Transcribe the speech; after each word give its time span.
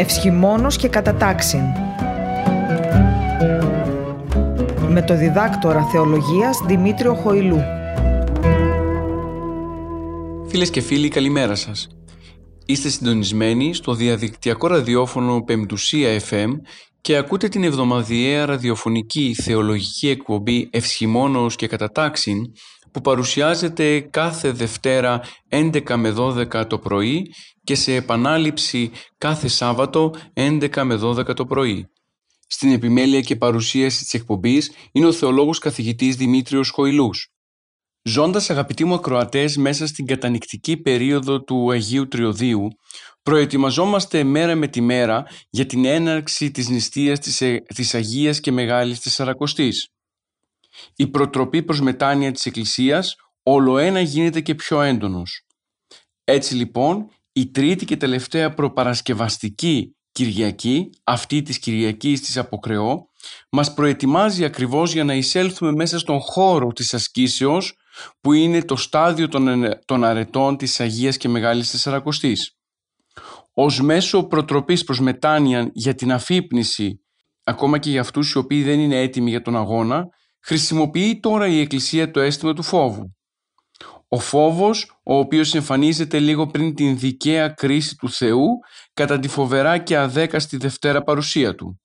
Ευσχημόνος 0.00 0.76
και 0.76 0.88
κατατάξιν. 0.88 1.60
Με 4.88 5.02
το 5.06 5.16
διδάκτορα 5.16 5.84
θεολογίας 5.84 6.58
Δημήτριο 6.66 7.14
Χοηλού. 7.14 7.60
Φίλες 10.48 10.70
και 10.70 10.80
φίλοι, 10.80 11.08
καλημέρα 11.08 11.54
σας. 11.54 11.88
Είστε 12.66 12.88
συντονισμένοι 12.88 13.74
στο 13.74 13.94
διαδικτυακό 13.94 14.66
ραδιόφωνο 14.66 15.42
Πεμπτουσία 15.42 16.20
FM 16.30 16.50
και 17.00 17.16
ακούτε 17.16 17.48
την 17.48 17.64
εβδομαδιαία 17.64 18.46
ραδιοφωνική 18.46 19.34
θεολογική 19.42 20.08
εκπομπή 20.08 20.68
Ευσχημόνος 20.72 21.56
και 21.56 21.66
Κατατάξιν 21.66 22.36
που 22.92 23.00
παρουσιάζεται 23.00 24.00
κάθε 24.00 24.50
Δευτέρα 24.50 25.22
11 25.48 25.96
με 25.96 26.14
12 26.16 26.66
το 26.66 26.78
πρωί 26.78 27.34
και 27.64 27.74
σε 27.74 27.94
επανάληψη 27.94 28.90
κάθε 29.18 29.48
Σάββατο 29.48 30.14
11 30.34 30.82
με 30.82 30.98
12 31.02 31.34
το 31.34 31.46
πρωί. 31.46 31.88
Στην 32.46 32.72
επιμέλεια 32.72 33.20
και 33.20 33.36
παρουσίαση 33.36 34.02
της 34.02 34.14
εκπομπής 34.14 34.72
είναι 34.92 35.06
ο 35.06 35.12
θεολόγος 35.12 35.58
καθηγητής 35.58 36.16
Δημήτριος 36.16 36.70
Χοηλούς. 36.70 37.28
Ζώντας 38.02 38.50
αγαπητοί 38.50 38.84
μου 38.84 38.94
ακροατές 38.94 39.56
μέσα 39.56 39.86
στην 39.86 40.06
κατανικτική 40.06 40.76
περίοδο 40.76 41.42
του 41.42 41.70
Αγίου 41.70 42.08
Τριωδίου, 42.08 42.68
προετοιμαζόμαστε 43.22 44.24
μέρα 44.24 44.54
με 44.54 44.68
τη 44.68 44.80
μέρα 44.80 45.24
για 45.50 45.66
την 45.66 45.84
έναρξη 45.84 46.50
της 46.50 46.68
νηστείας 46.68 47.18
της, 47.18 47.40
ε, 47.40 47.62
της 47.74 47.94
Αγίας 47.94 48.40
και 48.40 48.52
Μεγάλης 48.52 49.00
Τεσσαρακοστής. 49.00 49.88
Η 50.96 51.06
προτροπή 51.06 51.62
προς 51.62 51.80
μετάνοια 51.80 52.32
της 52.32 52.46
Εκκλησίας 52.46 53.16
όλο 53.42 53.78
ένα 53.78 54.00
γίνεται 54.00 54.40
και 54.40 54.54
πιο 54.54 54.82
έντονος. 54.82 55.46
Έτσι 56.24 56.54
λοιπόν 56.54 57.08
η 57.32 57.50
τρίτη 57.50 57.84
και 57.84 57.96
τελευταία 57.96 58.54
προπαρασκευαστική 58.54 59.94
Κυριακή, 60.12 60.90
αυτή 61.04 61.42
της 61.42 61.58
Κυριακής 61.58 62.20
της 62.20 62.36
Αποκρεώ, 62.36 63.08
μας 63.50 63.74
προετοιμάζει 63.74 64.44
ακριβώς 64.44 64.92
για 64.92 65.04
να 65.04 65.14
εισέλθουμε 65.14 65.72
μέσα 65.72 65.98
στον 65.98 66.20
χώρο 66.20 66.72
της 66.72 66.94
ασκήσεως 66.94 67.76
που 68.20 68.32
είναι 68.32 68.62
το 68.62 68.76
στάδιο 68.76 69.28
των, 69.28 69.68
των 69.84 70.04
αρετών 70.04 70.56
της 70.56 70.80
Αγίας 70.80 71.16
και 71.16 71.28
Μεγάλης 71.28 71.70
Τεσσαρακοστής. 71.70 72.56
Ως 73.52 73.80
μέσο 73.80 74.24
προτροπής 74.24 74.84
προς 74.84 75.00
μετάνοια 75.00 75.70
για 75.72 75.94
την 75.94 76.12
αφύπνιση, 76.12 77.00
ακόμα 77.44 77.78
και 77.78 77.90
για 77.90 78.00
αυτούς 78.00 78.32
οι 78.32 78.38
οποίοι 78.38 78.62
δεν 78.62 78.80
είναι 78.80 79.00
έτοιμοι 79.00 79.30
για 79.30 79.42
τον 79.42 79.56
αγώνα, 79.56 80.08
χρησιμοποιεί 80.42 81.20
τώρα 81.20 81.46
η 81.46 81.60
Εκκλησία 81.60 82.10
το 82.10 82.20
αίσθημα 82.20 82.54
του 82.54 82.62
φόβου. 82.62 83.14
Ο 84.08 84.18
φόβος, 84.18 85.00
ο 85.02 85.16
οποίος 85.16 85.54
εμφανίζεται 85.54 86.18
λίγο 86.18 86.46
πριν 86.46 86.74
την 86.74 86.98
δικαία 86.98 87.48
κρίση 87.48 87.96
του 87.96 88.10
Θεού 88.10 88.48
κατά 88.94 89.18
τη 89.18 89.28
φοβερά 89.28 89.78
και 89.78 89.96
αδέκαστη 89.96 90.56
Δευτέρα 90.56 91.02
παρουσία 91.02 91.54
Του. 91.54 91.80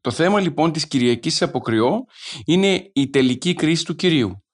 Το 0.00 0.10
θέμα 0.10 0.40
λοιπόν 0.40 0.72
της 0.72 0.86
Κυριακής 0.86 1.42
Αποκριώ 1.42 2.04
είναι 2.44 2.90
η 2.92 3.10
τελική 3.10 3.54
κρίση 3.54 3.84
του 3.84 3.94
Κυρίου. 3.94 4.44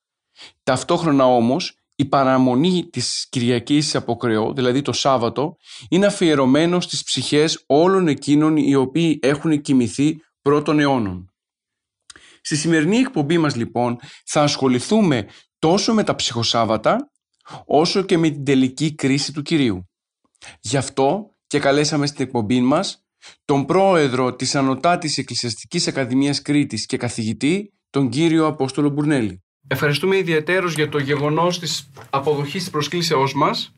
Ταυτόχρονα 0.63 1.25
όμως 1.27 1.79
η 1.97 2.05
παραμονή 2.05 2.89
της 2.91 3.27
Κυριακής 3.31 3.95
Αποκριώ, 3.95 4.53
δηλαδή 4.53 4.83
το 4.83 4.93
Σάββατο, 4.93 5.57
είναι 5.89 6.07
αφιερωμένο 6.07 6.81
στις 6.81 7.03
ψυχές 7.03 7.65
όλων 7.67 8.09
εκείνων 8.09 8.57
οι 8.57 8.75
οποίοι 8.75 9.19
έχουν 9.23 9.61
κοιμηθεί 9.61 10.17
πρώτων 10.43 10.81
αιώνων. 10.81 11.28
Στη 12.41 12.57
σημερινή 12.57 12.97
εκπομπή 12.97 13.39
μας 13.39 13.57
λοιπόν 13.57 13.97
θα 14.27 14.43
ασχοληθούμε 14.43 15.27
τόσο 15.59 15.95
με 15.95 16.03
τα 16.03 16.15
ψυχοσάββατα 16.15 17.11
όσο 17.67 18.03
και 18.03 18.19
με 18.19 18.31
την 18.31 18.45
τελική 18.45 18.95
κρίση 18.95 19.33
του 19.33 19.43
Κυρίου. 19.43 19.89
Γι' 20.61 20.77
αυτό 20.77 21.31
και 21.47 21.59
καλέσαμε 21.59 22.07
στην 22.07 22.25
εκπομπή 22.25 22.61
μας 22.61 23.03
τον 23.45 23.67
πρόεδρο 23.67 24.35
της 24.35 24.55
Ανωτάτης 24.55 25.19
Εκκλησιαστικής 25.19 25.87
Ακαδημίας 25.87 26.43
Κρήτης 26.43 26.87
και 26.87 26.97
καθηγητή, 26.97 27.73
τον 27.91 28.09
κύριο 28.09 28.47
Απόστολο 28.47 28.89
Μπουρνέλη. 28.89 29.43
Ευχαριστούμε 29.69 30.17
ιδιαίτερως 30.17 30.75
για 30.75 30.89
το 30.89 30.99
γεγονός 30.99 31.59
της 31.59 31.91
αποδοχής 32.11 32.63
της 32.63 32.71
προσκλήσεώς 32.71 33.35
μας 33.35 33.75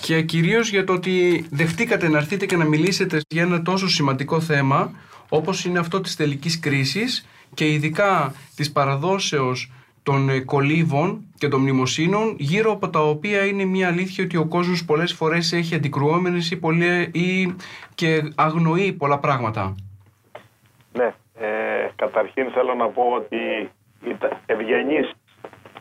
και 0.00 0.22
κυρίως 0.22 0.70
για 0.70 0.84
το 0.84 0.92
ότι 0.92 1.46
δεχτήκατε 1.50 2.08
να 2.08 2.18
έρθετε 2.18 2.46
και 2.46 2.56
να 2.56 2.64
μιλήσετε 2.64 3.20
για 3.28 3.42
ένα 3.42 3.62
τόσο 3.62 3.88
σημαντικό 3.88 4.40
θέμα 4.40 4.92
όπως 5.28 5.64
είναι 5.64 5.78
αυτό 5.78 6.00
της 6.00 6.16
τελικής 6.16 6.58
κρίσης 6.60 7.26
και 7.54 7.72
ειδικά 7.72 8.34
της 8.56 8.72
παραδόσεως 8.72 9.72
των 10.02 10.28
ε, 10.28 10.40
κολύβων 10.40 11.24
και 11.38 11.48
των 11.48 11.60
μνημοσύνων 11.60 12.36
γύρω 12.38 12.72
από 12.72 12.88
τα 12.90 13.00
οποία 13.00 13.46
είναι 13.46 13.64
μια 13.64 13.88
αλήθεια 13.88 14.24
ότι 14.24 14.36
ο 14.36 14.46
κόσμος 14.46 14.84
πολλές 14.84 15.12
φορές 15.12 15.52
έχει 15.52 15.74
αντικρουόμενες 15.74 16.50
ή, 16.50 16.60
ή 17.12 17.56
και 17.94 18.32
αγνοεί 18.34 18.92
πολλά 18.92 19.18
πράγματα. 19.18 19.74
Ναι, 20.92 21.14
ε, 21.34 21.88
καταρχήν 21.96 22.50
θέλω 22.50 22.74
να 22.74 22.88
πω 22.88 23.02
ότι 23.02 23.70
ήταν 24.08 24.38
ευγενής 24.46 25.12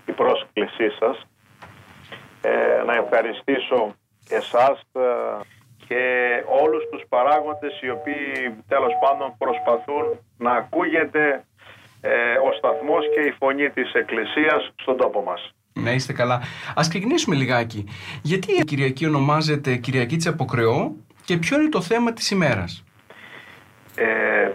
η 0.05 0.11
πρόσκλησή 0.11 0.89
σας 0.99 1.27
ε, 2.41 2.83
να 2.85 2.93
ευχαριστήσω 2.93 3.95
εσάς 4.29 4.79
ε, 4.93 5.01
και 5.87 6.03
όλους 6.63 6.83
τους 6.91 7.03
παράγοντες 7.09 7.81
οι 7.81 7.89
οποίοι 7.89 8.63
τέλος 8.67 8.93
πάντων 9.01 9.35
προσπαθούν 9.37 10.05
να 10.37 10.51
ακούγεται 10.51 11.45
ε, 12.05 12.37
ο 12.47 12.51
σταθμός 12.57 13.05
και 13.13 13.21
η 13.21 13.35
φωνή 13.39 13.69
της 13.69 13.93
Εκκλησίας 13.93 14.73
στον 14.81 14.97
τόπο 14.97 15.21
μας. 15.21 15.53
Να 15.73 15.91
είστε 15.91 16.13
καλά. 16.13 16.41
Ας 16.75 16.87
ξεκινήσουμε 16.87 17.35
λιγάκι. 17.35 17.85
Γιατί 18.21 18.51
η 18.51 18.63
Κυριακή 18.63 19.05
ονομάζεται 19.05 19.75
Κυριακή 19.75 20.15
της 20.15 20.27
Αποκρεώ 20.27 20.95
και 21.25 21.37
ποιο 21.37 21.59
είναι 21.59 21.69
το 21.69 21.81
θέμα 21.81 22.13
της 22.13 22.31
ημέρας; 22.31 22.83
Ε, 23.95 24.51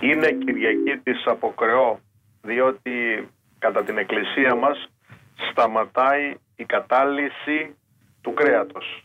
είναι 0.00 0.32
Κυριακή 0.32 1.00
της 1.02 1.26
Αποκρεώ 1.26 1.98
διότι 2.42 3.28
κατά 3.58 3.84
την 3.84 3.98
Εκκλησία 3.98 4.54
μας 4.54 4.88
σταματάει 5.50 6.34
η 6.56 6.64
κατάλυση 6.64 7.74
του 8.20 8.34
κρέατος. 8.34 9.04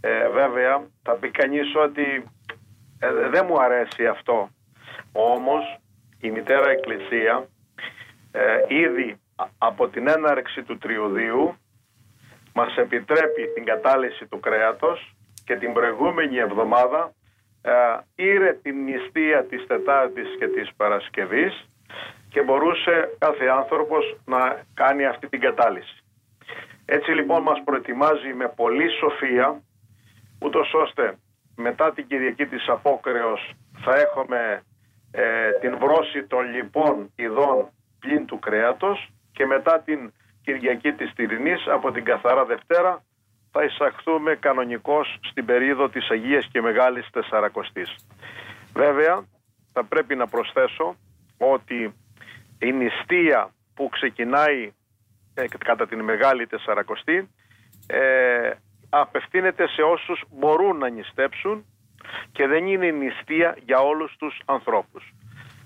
Ε, 0.00 0.28
βέβαια 0.28 0.86
θα 1.02 1.12
πει 1.12 1.30
κανείς 1.30 1.74
ότι 1.74 2.24
ε, 2.98 3.28
δεν 3.30 3.44
μου 3.48 3.60
αρέσει 3.62 4.06
αυτό. 4.06 4.48
Όμως 5.12 5.80
η 6.20 6.30
Μητέρα 6.30 6.70
Εκκλησία 6.70 7.48
ε, 8.32 8.64
ήδη 8.68 9.20
από 9.58 9.88
την 9.88 10.08
έναρξη 10.08 10.62
του 10.62 10.78
Τριωδίου 10.78 11.54
μας 12.54 12.76
επιτρέπει 12.76 13.52
την 13.54 13.64
κατάλυση 13.64 14.26
του 14.26 14.40
κρέατος 14.40 15.14
και 15.44 15.56
την 15.56 15.72
προηγούμενη 15.72 16.36
εβδομάδα 16.36 17.12
ε, 17.62 17.72
ήρε 18.14 18.52
την 18.62 18.84
νηστεία 18.84 19.44
της 19.44 19.66
Τετάρτης 19.66 20.36
και 20.38 20.48
της 20.48 20.70
Παρασκευής 20.76 21.64
και 22.28 22.42
μπορούσε 22.42 23.16
κάθε 23.18 23.46
άνθρωπος 23.46 24.16
να 24.24 24.62
κάνει 24.74 25.06
αυτή 25.06 25.28
την 25.28 25.40
κατάλυση. 25.40 26.04
Έτσι 26.84 27.10
λοιπόν 27.10 27.42
μας 27.42 27.62
προετοιμάζει 27.64 28.34
με 28.34 28.52
πολλή 28.56 28.88
σοφία 28.90 29.62
ούτως 30.40 30.74
ώστε 30.74 31.18
μετά 31.56 31.92
την 31.92 32.06
Κυριακή 32.06 32.46
της 32.46 32.68
Απόκρεως 32.68 33.52
θα 33.84 33.96
έχουμε 33.96 34.62
ε, 35.10 35.50
την 35.60 35.78
βρώση 35.78 36.26
των 36.26 36.50
λοιπών 36.50 37.12
ειδών 37.16 37.70
πλην 37.98 38.26
του 38.26 38.38
κρέατος 38.38 39.12
και 39.32 39.46
μετά 39.46 39.80
την 39.80 40.12
Κυριακή 40.42 40.92
της 40.92 41.12
Τυρινής 41.14 41.66
από 41.66 41.90
την 41.92 42.04
Καθαρά 42.04 42.44
Δευτέρα 42.44 43.02
θα 43.52 43.64
εισαχθούμε 43.64 44.34
κανονικώς 44.34 45.18
στην 45.30 45.44
περίοδο 45.44 45.88
της 45.88 46.10
Αγίας 46.10 46.48
και 46.52 46.60
Μεγάλης 46.60 47.10
Τεσσαρακοστής. 47.10 47.96
Βέβαια 48.72 49.24
θα 49.72 49.84
πρέπει 49.84 50.14
να 50.14 50.26
προσθέσω 50.26 50.96
ότι 51.38 51.94
η 52.58 52.72
νηστεία 52.72 53.50
που 53.74 53.88
ξεκινάει 53.88 54.72
ε, 55.34 55.44
κατά 55.58 55.86
την 55.86 56.00
Μεγάλη 56.00 56.46
Τεσσαρακοστή 56.46 57.30
ε, 57.86 58.50
απευθύνεται 58.90 59.68
σε 59.68 59.82
όσους 59.82 60.22
μπορούν 60.30 60.76
να 60.76 60.88
νηστέψουν 60.88 61.64
και 62.32 62.46
δεν 62.46 62.66
είναι 62.66 62.90
νηστεία 62.90 63.56
για 63.64 63.78
όλους 63.78 64.16
τους 64.18 64.40
ανθρώπους. 64.44 65.12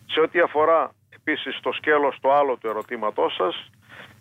Σε 0.06 0.20
ό,τι 0.20 0.40
αφορά 0.40 0.92
επίσης 1.14 1.60
το 1.60 1.72
σκέλος 1.72 2.18
το 2.20 2.32
άλλο 2.34 2.56
του 2.56 2.68
ερωτήματός 2.68 3.34
σας, 3.34 3.70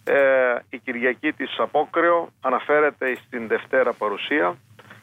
ε, 0.03 0.55
η 0.69 0.77
Κυριακή 0.79 1.31
της 1.33 1.55
Απόκρεο 1.57 2.29
αναφέρεται 2.41 3.17
στην 3.25 3.47
Δευτέρα 3.47 3.93
Παρουσία 3.93 4.57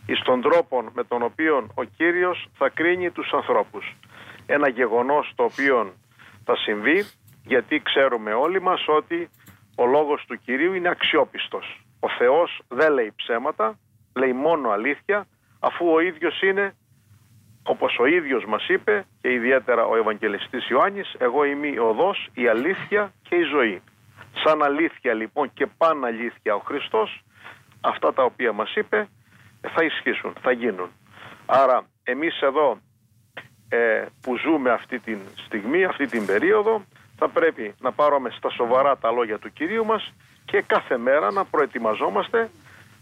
εις 0.06 0.22
τον 0.22 0.40
τρόπο 0.40 0.84
με 0.94 1.04
τον 1.04 1.22
οποίο 1.22 1.66
ο 1.74 1.82
Κύριος 1.82 2.48
θα 2.56 2.68
κρίνει 2.68 3.10
τους 3.10 3.32
ανθρώπους. 3.32 3.96
Ένα 4.46 4.68
γεγονός 4.68 5.32
το 5.34 5.42
οποίο 5.42 5.92
θα 6.44 6.56
συμβεί 6.56 7.04
γιατί 7.44 7.82
ξέρουμε 7.82 8.32
όλοι 8.32 8.60
μας 8.60 8.84
ότι 8.86 9.30
ο 9.76 9.86
λόγος 9.86 10.24
του 10.26 10.38
Κυρίου 10.44 10.74
είναι 10.74 10.88
αξιόπιστος. 10.88 11.80
Ο 12.00 12.08
Θεός 12.08 12.62
δεν 12.68 12.92
λέει 12.92 13.12
ψέματα, 13.16 13.78
λέει 14.14 14.32
μόνο 14.32 14.70
αλήθεια 14.70 15.26
αφού 15.60 15.92
ο 15.92 16.00
ίδιος 16.00 16.42
είναι 16.42 16.74
όπως 17.62 17.98
ο 17.98 18.06
ίδιος 18.06 18.44
μας 18.44 18.68
είπε 18.68 19.04
και 19.20 19.32
ιδιαίτερα 19.32 19.84
ο 19.84 19.96
Ευαγγελιστής 19.96 20.68
Ιωάννης 20.68 21.14
εγώ 21.18 21.44
είμαι 21.44 21.66
η 21.66 21.78
οδός, 21.78 22.28
η 22.34 22.48
αλήθεια 22.48 23.12
και 23.28 23.34
η 23.34 23.42
ζωή. 23.42 23.82
Σαν 24.44 24.62
αλήθεια 24.62 25.14
λοιπόν 25.14 25.52
και 25.52 25.66
παν 25.66 26.04
αλήθεια 26.04 26.54
ο 26.54 26.58
Χριστός 26.58 27.24
αυτά 27.80 28.12
τα 28.12 28.22
οποία 28.22 28.52
μας 28.52 28.74
είπε 28.74 29.08
θα 29.60 29.84
ισχύσουν, 29.84 30.32
θα 30.40 30.52
γίνουν. 30.52 30.90
Άρα 31.46 31.82
εμείς 32.02 32.40
εδώ 32.40 32.78
ε, 33.68 34.06
που 34.20 34.36
ζούμε 34.36 34.70
αυτή 34.70 34.98
τη 34.98 35.16
στιγμή, 35.44 35.84
αυτή 35.84 36.06
την 36.06 36.26
περίοδο, 36.26 36.84
θα 37.16 37.28
πρέπει 37.28 37.74
να 37.80 37.92
πάρουμε 37.92 38.30
στα 38.30 38.50
σοβαρά 38.50 38.96
τα 38.96 39.10
λόγια 39.10 39.38
του 39.38 39.52
Κυρίου 39.52 39.84
μας 39.84 40.12
και 40.44 40.62
κάθε 40.66 40.96
μέρα 40.96 41.30
να 41.30 41.44
προετοιμαζόμαστε 41.44 42.50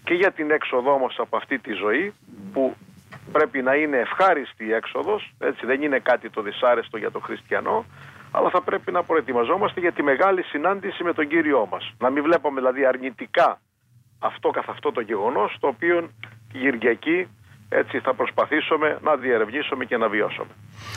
και 0.05 0.15
για 0.15 0.33
την 0.33 0.51
έξοδό 0.51 0.99
μας 0.99 1.15
από 1.19 1.37
αυτή 1.37 1.59
τη 1.59 1.73
ζωή 1.73 2.15
που 2.53 2.77
πρέπει 3.33 3.63
να 3.63 3.75
είναι 3.75 3.97
ευχάριστη 3.97 4.65
η 4.65 4.73
έξοδος, 4.73 5.33
έτσι 5.39 5.67
δεν 5.67 5.83
είναι 5.83 5.99
κάτι 5.99 6.31
το 6.31 6.43
δυσάρεστο 6.43 6.97
για 6.97 7.11
τον 7.11 7.23
χριστιανό, 7.23 7.85
αλλά 8.31 8.51
θα 8.51 8.63
πρέπει 8.63 8.93
να 8.93 9.03
προετοιμαζόμαστε 9.03 9.81
για 9.81 9.93
τη 9.93 10.03
μεγάλη 10.03 10.43
συνάντηση 10.43 11.05
με 11.05 11.13
τον 11.13 11.29
Κύριό 11.29 11.69
μας. 11.71 11.93
Να 11.99 12.11
μην 12.11 12.23
βλέπουμε 12.23 12.61
δηλαδή 12.61 12.85
αρνητικά 12.85 13.61
αυτό 14.19 14.51
καθ' 14.51 14.69
αυτό 14.69 14.93
το 14.93 15.01
γεγονός, 15.01 15.57
το 15.61 15.67
οποίο 15.67 16.11
η 16.53 16.59
Κυριακή 16.59 17.29
έτσι 17.69 17.99
θα 17.99 18.15
προσπαθήσουμε 18.15 18.99
να 19.03 19.17
διερευνήσουμε 19.17 19.85
και 19.85 19.97
να 19.97 20.09
βιώσουμε. 20.09 20.49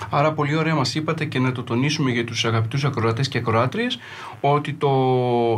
Άρα 0.10 0.34
πολύ 0.34 0.56
ωραία 0.56 0.76
μας 0.76 0.96
είπατε 0.96 1.26
και 1.26 1.40
να 1.40 1.52
το 1.52 1.64
τονίσουμε 1.64 2.12
για 2.12 2.26
τους 2.26 2.46
αγαπητούς 2.46 2.86
ακροατές 2.86 3.28
και 3.28 3.38
ακροάτριες 3.38 4.00
ότι 4.42 4.74
το, 4.74 4.90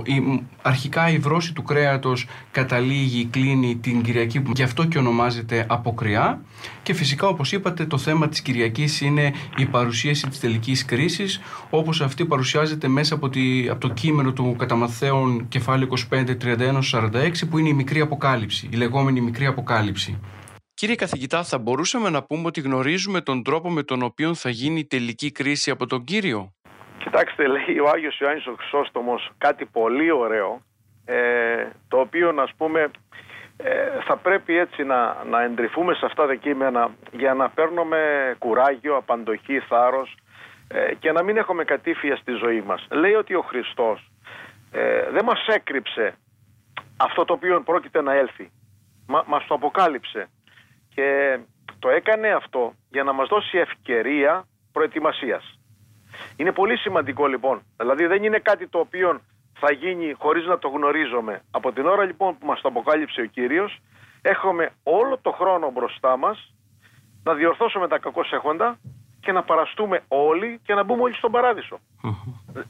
η, 0.06 0.44
αρχικά 0.62 1.10
η 1.10 1.18
βρώση 1.18 1.54
του 1.54 1.64
κρέατος 1.64 2.28
καταλήγει, 2.52 3.26
κλείνει 3.26 3.76
την 3.76 4.02
Κυριακή 4.02 4.42
που 4.42 4.52
γι' 4.56 4.64
αυτό 4.64 4.86
και 4.86 4.98
ονομάζεται 4.98 5.66
αποκριά 5.70 6.42
και 6.84 6.94
φυσικά 6.94 7.28
όπως 7.28 7.52
είπατε 7.52 7.86
το 7.86 7.98
θέμα 7.98 8.30
της 8.30 8.42
Κυριακής 8.42 9.02
είναι 9.02 9.34
η 9.58 9.66
παρουσίαση 9.66 10.28
της 10.28 10.40
τελικής 10.40 10.86
κρίσης 10.86 11.42
όπως 11.70 12.02
αυτή 12.02 12.26
παρουσιάζεται 12.26 12.88
μέσα 12.88 13.16
από, 13.16 13.30
τη, 13.30 13.70
από 13.70 13.80
το 13.80 13.90
κείμενο 13.90 14.32
του 14.32 14.56
Καταμαθαίων 14.58 15.48
κεφάλαιο 15.48 15.88
25-31-46 16.10 17.32
που 17.50 17.58
είναι 17.58 17.70
η 17.70 17.74
μικρή 17.74 18.00
αποκάλυψη, 18.00 18.70
η 18.72 18.76
λεγόμενη 18.76 19.22
μικρή 19.22 19.46
αποκάλυψη. 19.46 20.20
Κύριε 20.74 20.96
καθηγητά, 20.96 21.44
θα 21.44 21.58
μπορούσαμε 21.58 22.10
να 22.10 22.24
πούμε 22.24 22.48
ότι 22.48 22.62
γνωρίζουμε 22.62 23.22
τον 23.22 23.44
τρόπο 23.44 23.70
με 23.70 23.84
τον 23.84 24.04
οποίο 24.04 24.34
θα 24.34 24.50
γίνει 24.50 24.80
η 24.80 24.86
τελική 24.86 25.32
κρίση 25.32 25.72
από 25.72 25.86
τον 25.86 26.04
Κύριο; 26.04 26.54
Κοιτάξτε, 26.98 27.48
λέει 27.48 27.80
ο 27.80 27.90
Άγιος 27.90 28.20
Ιωάννης 28.20 28.48
ο 28.48 28.56
Χρυσόστομος 28.58 29.30
κάτι 29.38 29.66
πολύ 29.66 30.12
ωραίο, 30.12 30.62
ε, 31.06 31.68
το 31.88 32.00
οποίο 32.00 32.32
να 32.32 32.48
πούμε 32.58 32.92
ε, 33.58 34.02
θα 34.08 34.18
πρέπει 34.18 34.58
έτσι 34.58 34.84
να, 34.84 35.24
να 35.24 35.44
εντρυφούμε 35.44 35.94
σε 35.94 36.06
αυτά 36.06 36.26
τα 36.28 36.36
κείμενα 36.36 36.96
για 37.12 37.34
να 37.34 37.50
παίρνουμε 37.50 38.00
κουράγιο, 38.40 38.96
απαντοχή, 38.96 39.60
θάρρος 39.60 40.18
ε, 40.68 40.94
και 41.00 41.12
να 41.12 41.24
μην 41.24 41.38
έχουμε 41.38 41.64
κατήφια 41.64 42.16
στη 42.16 42.32
ζωή 42.32 42.62
μας. 42.62 42.88
Λέει 42.92 43.14
ότι 43.14 43.34
ο 43.36 43.42
Χριστός 43.42 44.12
ε, 44.72 45.10
δεν 45.12 45.26
μας 45.26 45.46
έκρυψε 45.48 46.16
αυτό 46.98 47.26
το 47.26 47.34
οποίο 47.34 47.62
πρόκειται 47.62 48.02
να 48.02 48.14
έλθει. 48.14 48.52
Μα, 49.08 49.24
μας 49.28 49.48
το 49.48 49.54
αποκάλυψε. 49.54 50.30
Και 50.96 51.40
το 51.80 51.90
έκανε 51.90 52.34
αυτό 52.34 52.74
για 52.90 53.04
να 53.04 53.14
μας 53.14 53.28
δώσει 53.28 53.58
ευκαιρία 53.58 54.46
προετοιμασίας. 54.72 55.60
Είναι 56.36 56.52
πολύ 56.52 56.78
σημαντικό 56.78 57.28
λοιπόν. 57.28 57.62
Δηλαδή 57.78 58.06
δεν 58.06 58.24
είναι 58.24 58.40
κάτι 58.40 58.68
το 58.68 58.80
οποίο 58.80 59.22
θα 59.60 59.72
γίνει 59.72 60.14
χωρίς 60.14 60.46
να 60.46 60.58
το 60.60 60.68
γνωρίζουμε. 60.68 61.42
Από 61.52 61.72
την 61.72 61.86
ώρα 61.86 62.04
λοιπόν 62.04 62.38
που 62.38 62.46
μας 62.46 62.62
το 62.62 62.68
αποκάλυψε 62.68 63.22
ο 63.22 63.26
Κύριος 63.26 63.80
έχουμε 64.22 64.72
όλο 64.84 65.18
το 65.22 65.32
χρόνο 65.32 65.72
μπροστά 65.72 66.18
μας 66.18 66.54
να 67.24 67.34
διορθώσουμε 67.34 67.88
τα 67.88 68.00
κακό 68.00 68.22
έχοντα 68.32 68.78
και 69.20 69.32
να 69.32 69.44
παραστούμε 69.44 70.04
όλοι 70.08 70.60
και 70.64 70.74
να 70.74 70.84
μπούμε 70.84 71.02
όλοι 71.02 71.16
στον 71.16 71.32
παράδεισο. 71.32 71.80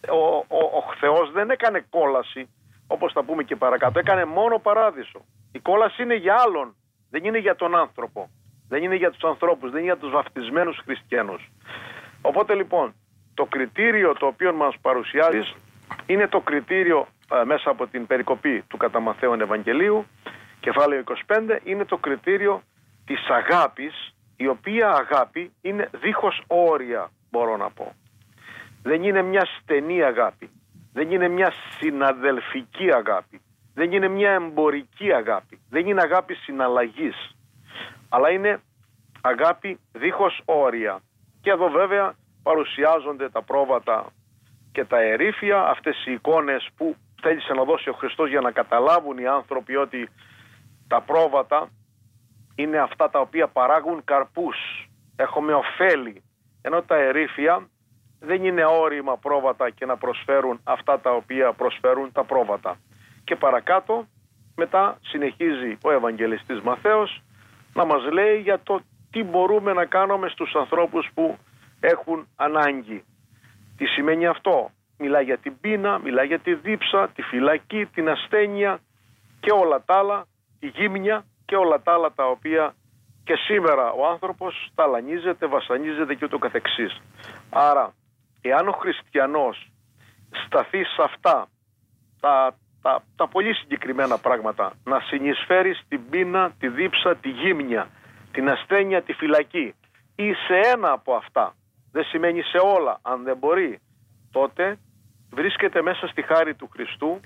Ο, 0.09 0.35
ο, 0.35 0.59
ο 0.87 0.93
Θεός 0.99 1.31
δεν 1.31 1.49
έκανε 1.49 1.85
κόλαση 1.89 2.49
όπως 2.87 3.13
θα 3.13 3.23
πούμε 3.23 3.43
και 3.43 3.55
παρακάτω. 3.55 3.99
Έκανε 3.99 4.25
μόνο 4.25 4.59
παράδεισο. 4.59 5.21
Η 5.51 5.59
κόλαση 5.59 6.03
είναι 6.03 6.15
για 6.15 6.35
άλλον 6.45 6.75
δεν 7.13 7.23
είναι 7.23 7.37
για 7.37 7.55
τον 7.55 7.75
άνθρωπο. 7.75 8.29
Δεν 8.67 8.83
είναι 8.83 8.95
για 8.95 9.11
τους 9.11 9.23
ανθρώπους, 9.23 9.71
δεν 9.71 9.79
είναι 9.79 9.91
για 9.91 9.97
τους 9.97 10.11
βαφτισμένους 10.11 10.77
χριστιανούς. 10.85 11.51
Οπότε 12.21 12.55
λοιπόν, 12.55 12.93
το 13.33 13.45
κριτήριο 13.45 14.13
το 14.13 14.25
οποίο 14.25 14.53
μας 14.53 14.75
παρουσιάζεις 14.81 15.55
είναι 16.05 16.27
το 16.27 16.39
κριτήριο 16.39 17.07
ε, 17.31 17.43
μέσα 17.45 17.69
από 17.69 17.87
την 17.87 18.07
περικοπή 18.07 18.63
του 18.67 18.77
κατά 18.77 19.15
Ευαγγελίου, 19.41 20.05
κεφάλαιο 20.59 21.03
25, 21.27 21.59
είναι 21.63 21.85
το 21.85 21.97
κριτήριο 21.97 22.61
της 23.05 23.27
αγάπης, 23.29 24.13
η 24.35 24.47
οποία 24.47 24.89
αγάπη 24.89 25.51
είναι 25.61 25.89
δίχως 26.01 26.43
όρια, 26.47 27.11
μπορώ 27.31 27.57
να 27.57 27.69
πω. 27.69 27.95
Δεν 28.83 29.03
είναι 29.03 29.21
μια 29.21 29.47
στενή 29.59 30.03
αγάπη, 30.03 30.49
δεν 30.93 31.11
είναι 31.11 31.27
μια 31.27 31.53
συναδελφική 31.79 32.93
αγάπη, 32.93 33.41
δεν 33.73 33.91
είναι 33.91 34.07
μια 34.07 34.31
εμπορική 34.31 35.13
αγάπη, 35.13 35.61
δεν 35.69 35.87
είναι 35.87 36.01
αγάπη 36.01 36.33
συναλλαγής, 36.33 37.35
αλλά 38.09 38.29
είναι 38.29 38.61
αγάπη 39.21 39.79
δίχως 39.91 40.41
όρια. 40.45 40.99
Και 41.41 41.49
εδώ 41.49 41.69
βέβαια 41.69 42.13
παρουσιάζονται 42.43 43.29
τα 43.29 43.41
πρόβατα 43.41 44.05
και 44.71 44.85
τα 44.85 44.99
ερήφια, 45.01 45.61
αυτές 45.61 46.05
οι 46.05 46.11
εικόνες 46.11 46.69
που 46.77 46.95
θέλησε 47.21 47.53
να 47.53 47.63
δώσει 47.63 47.89
ο 47.89 47.93
Χριστός 47.93 48.29
για 48.29 48.41
να 48.41 48.51
καταλάβουν 48.51 49.17
οι 49.17 49.27
άνθρωποι 49.27 49.75
ότι 49.75 50.09
τα 50.87 51.01
πρόβατα 51.01 51.69
είναι 52.55 52.77
αυτά 52.77 53.09
τα 53.09 53.19
οποία 53.19 53.47
παράγουν 53.47 54.03
καρπούς, 54.03 54.57
έχουμε 55.15 55.53
ωφέλη, 55.53 56.23
ενώ 56.61 56.81
τα 56.81 56.95
ερήφια 56.95 57.67
δεν 58.19 58.43
είναι 58.45 58.65
όρημα 58.65 59.17
πρόβατα 59.17 59.69
και 59.69 59.85
να 59.85 59.97
προσφέρουν 59.97 60.59
αυτά 60.63 60.99
τα 60.99 61.11
οποία 61.11 61.53
προσφέρουν 61.53 62.11
τα 62.11 62.23
πρόβατα. 62.23 62.77
Και 63.23 63.35
παρακάτω 63.35 64.07
μετά 64.55 64.97
συνεχίζει 65.01 65.77
ο 65.83 65.91
Ευαγγελιστής 65.91 66.61
Μαθαίος 66.61 67.21
να 67.73 67.85
μας 67.85 68.11
λέει 68.11 68.39
για 68.39 68.59
το 68.63 68.81
τι 69.11 69.23
μπορούμε 69.23 69.73
να 69.73 69.85
κάνουμε 69.85 70.29
στους 70.29 70.55
ανθρώπους 70.55 71.09
που 71.13 71.37
έχουν 71.79 72.27
ανάγκη. 72.35 73.03
Τι 73.77 73.85
σημαίνει 73.85 74.27
αυτό; 74.27 74.71
Μιλάει 74.97 75.23
για 75.23 75.37
την 75.37 75.59
πείνα, 75.59 75.99
μιλάει 75.99 76.27
για 76.27 76.39
τη 76.39 76.53
δίψα, 76.53 77.09
τη 77.15 77.21
φυλακή, 77.21 77.85
την 77.85 78.09
ασθένεια 78.09 78.79
και 79.39 79.51
όλα 79.51 79.83
τα 79.85 79.97
άλλα, 79.97 80.25
τη 80.59 80.67
γύμνια 80.67 81.25
και 81.45 81.55
όλα 81.55 81.81
τα 81.81 81.93
άλλα 81.93 82.11
τα 82.11 82.25
οποία 82.25 82.73
και 83.23 83.35
σήμερα 83.35 83.91
ο 83.91 84.07
άνθρωπος 84.07 84.69
ταλανίζεται, 84.75 85.45
βασανίζεται 85.45 86.15
και 86.15 86.25
ούτω 86.25 86.37
καθεξής. 86.37 87.01
Άρα, 87.49 87.93
εάν 88.41 88.67
ο 88.67 88.71
χριστιανός 88.71 89.67
σταθεί 90.45 90.83
σε 90.83 91.01
αυτά 91.03 91.47
τα 92.19 92.55
τα, 92.83 93.03
τα 93.15 93.27
πολύ 93.27 93.53
συγκεκριμένα 93.53 94.17
πράγματα. 94.17 94.73
Να 94.83 94.99
συνεισφέρει 94.99 95.75
την 95.87 96.09
πείνα, 96.09 96.51
τη 96.59 96.67
δίψα, 96.67 97.15
τη 97.15 97.29
γύμνια, 97.29 97.87
την 98.31 98.49
ασθένεια, 98.49 99.01
τη 99.01 99.13
φυλακή 99.13 99.73
ή 100.15 100.33
σε 100.33 100.55
ένα 100.73 100.91
από 100.91 101.13
αυτά. 101.13 101.55
Δεν 101.91 102.03
σημαίνει 102.03 102.41
σε 102.41 102.57
όλα. 102.57 102.99
Αν 103.01 103.23
δεν 103.23 103.37
μπορεί, 103.37 103.79
τότε 104.31 104.77
βρίσκεται 105.29 105.81
μέσα 105.81 106.07
στη 106.07 106.21
χάρη 106.21 106.55
του 106.55 106.69
Χριστού 106.73 107.19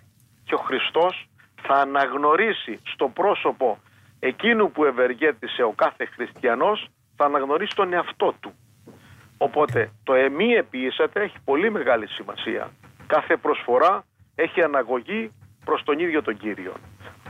και 0.43 0.53
ο 0.53 0.57
Χριστός 0.57 1.29
θα 1.61 1.73
αναγνωρίσει 1.73 2.79
στο 2.83 3.07
πρόσωπο 3.07 3.77
εκείνου 4.19 4.71
που 4.71 4.85
ευεργέτησε 4.85 5.63
ο 5.63 5.71
κάθε 5.75 6.05
χριστιανός 6.05 6.87
θα 7.15 7.25
αναγνωρίσει 7.25 7.75
τον 7.75 7.93
εαυτό 7.93 8.33
του. 8.39 8.53
Οπότε 9.37 9.91
το 10.03 10.13
εμεί 10.13 10.51
επίησατε 10.53 11.23
έχει 11.23 11.37
πολύ 11.45 11.71
μεγάλη 11.71 12.07
σημασία. 12.07 12.71
Κάθε 13.07 13.37
προσφορά 13.37 14.03
έχει 14.35 14.61
αναγωγή 14.61 15.31
προς 15.67 15.83
τον 15.83 15.99
ίδιο 15.99 16.21
τον 16.21 16.37
Κύριο. 16.37 16.73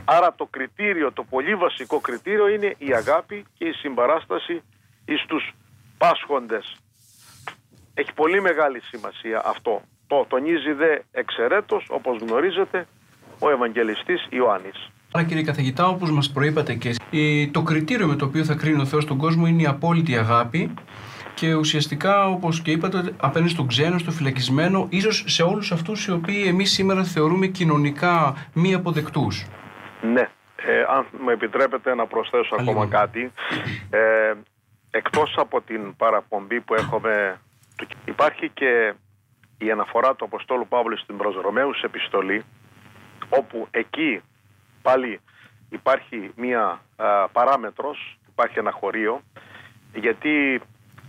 Άρα 0.04 0.34
το 0.36 0.46
κριτήριο, 0.50 1.12
το 1.12 1.22
πολύ 1.30 1.54
βασικό 1.54 1.98
κριτήριο 2.00 2.48
είναι 2.48 2.74
η 2.78 2.94
αγάπη 2.94 3.44
και 3.58 3.64
η 3.64 3.72
συμπαράσταση 3.72 4.62
εις 5.04 5.24
τους 5.28 5.54
πάσχοντες. 5.98 6.76
Έχει 7.94 8.12
πολύ 8.14 8.40
μεγάλη 8.40 8.80
σημασία 8.90 9.42
αυτό. 9.44 9.82
Το 10.06 10.26
τονίζει 10.28 10.72
δε 10.72 10.98
εξαιρέτως, 11.10 11.86
όπως 11.88 12.18
γνωρίζετε, 12.18 12.86
ο 13.38 13.50
Ευαγγελιστής 13.50 14.26
Ιωάννης. 14.30 14.90
Άρα 15.12 15.24
κύριε 15.24 15.42
καθηγητά, 15.42 15.88
όπως 15.88 16.10
μας 16.10 16.30
προείπατε 16.30 16.74
και 16.74 16.90
το 17.52 17.62
κριτήριο 17.62 18.06
με 18.06 18.16
το 18.16 18.24
οποίο 18.24 18.44
θα 18.44 18.54
κρίνει 18.54 18.80
ο 18.80 18.84
Θεός 18.84 19.04
τον 19.04 19.18
κόσμο 19.18 19.46
είναι 19.46 19.62
η 19.62 19.66
απόλυτη 19.66 20.16
αγάπη 20.16 20.74
και 21.38 21.54
ουσιαστικά 21.54 22.28
όπως 22.28 22.62
και 22.62 22.70
είπατε 22.70 23.14
απέναντι 23.20 23.50
στον 23.50 23.66
ξένο, 23.66 23.98
στο 23.98 24.10
φυλακισμένο 24.10 24.86
ίσως 24.90 25.24
σε 25.26 25.42
όλους 25.42 25.72
αυτούς 25.72 26.06
οι 26.06 26.12
οποίοι 26.12 26.44
εμείς 26.46 26.72
σήμερα 26.72 27.04
θεωρούμε 27.04 27.46
κοινωνικά 27.46 28.36
μη 28.52 28.74
αποδεκτούς. 28.74 29.46
Ναι, 30.00 30.28
ε, 30.56 30.84
αν 30.88 31.06
μου 31.20 31.30
επιτρέπετε 31.30 31.94
να 31.94 32.06
προσθέσω 32.06 32.56
ακόμα 32.58 32.86
κάτι. 32.86 33.32
Ε, 33.90 34.32
εκτός 34.90 35.34
από 35.36 35.60
την 35.60 35.96
παραπομπή 35.96 36.60
που 36.60 36.74
έχουμε 36.74 37.40
υπάρχει 38.04 38.48
και 38.48 38.94
η 39.58 39.70
αναφορά 39.70 40.14
του 40.14 40.24
Αποστόλου 40.24 40.66
Παύλου 40.68 40.98
στην 40.98 41.16
προς 41.16 41.34
Ρωμαίους 41.42 41.82
επιστολή 41.82 42.44
όπου 43.28 43.68
εκεί 43.70 44.20
πάλι 44.82 45.20
υπάρχει 45.68 46.30
μία 46.36 46.80
α, 46.96 47.28
παράμετρος, 47.28 48.18
υπάρχει 48.28 48.58
ένα 48.58 48.70
χωρίο 48.70 49.20
γιατί 49.94 50.60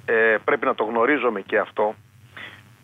ε, 0.09 0.37
πρέπει 0.43 0.65
να 0.65 0.75
το 0.75 0.83
γνωρίζουμε 0.83 1.41
και 1.41 1.57
αυτό 1.57 1.95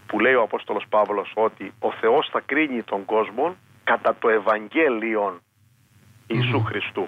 που 0.08 0.20
λέει 0.20 0.34
ο 0.34 0.41
Απόστολος 0.41 0.86
Παύλος 0.89 1.32
ότι 1.36 1.74
ο 1.79 1.91
Θεός 1.91 2.29
θα 2.32 2.41
κρίνει 2.46 2.84
τον 2.84 3.05
κόσμο 3.05 3.55
κατά 3.84 4.15
το 4.20 4.29
Ευαγγέλιο 4.29 5.39
Ιησού 6.27 6.63
Χριστού. 6.63 7.08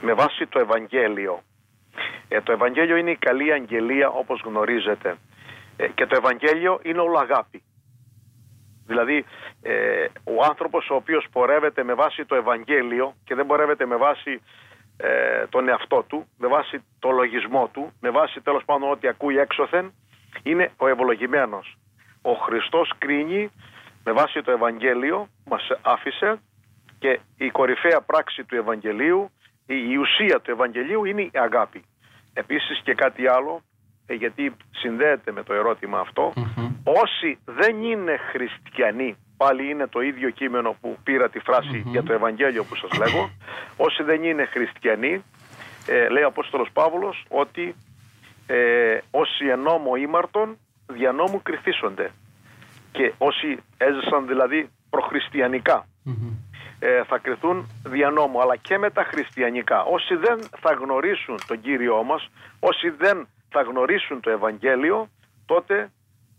Με 0.00 0.12
βάση 0.12 0.46
το 0.46 0.58
Ευαγγέλιο 0.58 1.42
Ε, 2.28 2.40
το 2.40 2.52
Ευαγγέλιο 2.52 2.96
είναι 2.96 3.10
η 3.10 3.16
καλή 3.16 3.52
αγγελία 3.52 4.08
όπως 4.08 4.42
γνωρίζετε. 4.44 5.16
Ε, 5.76 5.88
και 5.88 6.06
το 6.06 6.16
Ευαγγέλιο 6.16 6.80
είναι 6.82 6.98
όλο 7.00 7.18
αγάπη. 7.18 7.62
Δηλαδή 8.86 9.24
ε, 9.62 10.06
ο 10.24 10.44
άνθρωπος 10.48 10.90
ο 10.90 10.94
οποίος 10.94 11.26
πορεύεται 11.32 11.84
με 11.84 11.94
βάση 11.94 12.24
το 12.24 12.34
Ευαγγέλιο 12.34 13.14
και 13.24 13.34
δεν 13.34 13.46
πορεύεται 13.46 13.86
με 13.86 13.96
βάση 13.96 14.42
ε, 15.02 15.46
τον 15.46 15.68
εαυτό 15.68 16.04
του, 16.08 16.26
με 16.38 16.48
βάση 16.48 16.84
το 16.98 17.10
λογισμό 17.10 17.68
του, 17.72 17.92
με 18.00 18.10
βάση 18.10 18.40
τέλος 18.40 18.64
πάντων 18.64 18.90
ό,τι 18.90 19.08
ακούει 19.08 19.38
έξωθεν, 19.38 19.92
είναι 20.42 20.70
ο 20.76 20.88
ευλογημένος. 20.88 21.76
Ο 22.22 22.32
Χριστός 22.32 22.92
κρίνει 22.98 23.50
με 24.04 24.12
βάση 24.12 24.42
το 24.42 24.50
Ευαγγέλιο, 24.50 25.28
μας 25.44 25.68
άφησε 25.82 26.40
και 26.98 27.20
η 27.36 27.50
κορυφαία 27.50 28.00
πράξη 28.00 28.44
του 28.44 28.56
Ευαγγελίου, 28.56 29.30
η 29.66 29.96
ουσία 29.96 30.40
του 30.40 30.50
Ευαγγελίου 30.50 31.04
είναι 31.04 31.22
η 31.22 31.30
αγάπη. 31.32 31.84
Επίσης 32.32 32.80
και 32.82 32.94
κάτι 32.94 33.26
άλλο, 33.26 33.62
ε, 33.62 33.69
γιατί 34.14 34.52
συνδέεται 34.70 35.32
με 35.32 35.42
το 35.42 35.54
ερώτημα 35.54 35.98
όσοι 36.84 37.38
δεν 37.44 37.82
είναι 37.82 38.16
χριστιανοί, 38.16 39.16
πάλι 39.36 39.70
είναι 39.70 39.86
το 39.86 40.00
ίδιο 40.00 40.30
κείμενο 40.30 40.76
που 40.80 40.98
πήρα 41.02 41.28
τη 41.28 41.38
φραση 41.38 41.82
για 41.86 42.02
το 42.02 42.12
Ευαγγέλιο 42.12 42.64
που 42.64 42.76
σας 42.76 42.98
λέγω, 42.98 43.30
όσοι 43.76 44.02
δεν 44.02 44.22
είναι 44.22 44.44
χριστιανοί, 44.44 45.24
ε, 45.86 46.08
λέει 46.08 46.22
ο 46.22 46.26
Απόστολος 46.26 46.68
Παύλος 46.72 47.24
ότι 47.28 47.74
ε, 48.46 48.98
όσοι 49.10 49.46
ενόμο 49.46 49.94
ήμαρτον 49.94 50.58
διανόμου 50.86 51.42
κρυθίσονται 51.42 52.10
και 52.92 53.12
όσοι 53.18 53.58
έζησαν 53.76 54.26
δηλαδή 54.26 54.70
ε, 56.78 57.04
θα 57.04 57.18
κρυθούν 57.18 57.68
δια 57.84 58.10
νόμου 58.10 58.40
αλλά 58.40 58.56
και 58.56 58.78
με 58.78 58.90
τα 58.90 59.04
χριστιανικά. 59.04 59.82
Όσοι 59.82 60.14
δεν 60.14 60.38
θα 60.60 60.72
γνωρίσουν 60.72 61.38
τον 61.46 61.60
Κύριό 61.60 62.02
μας 62.02 62.28
όσοι 62.60 62.90
δεν 62.90 63.28
θα 63.50 63.62
γνωρίσουν 63.62 64.20
το 64.20 64.30
Ευαγγέλιο 64.30 65.08
τότε 65.46 65.90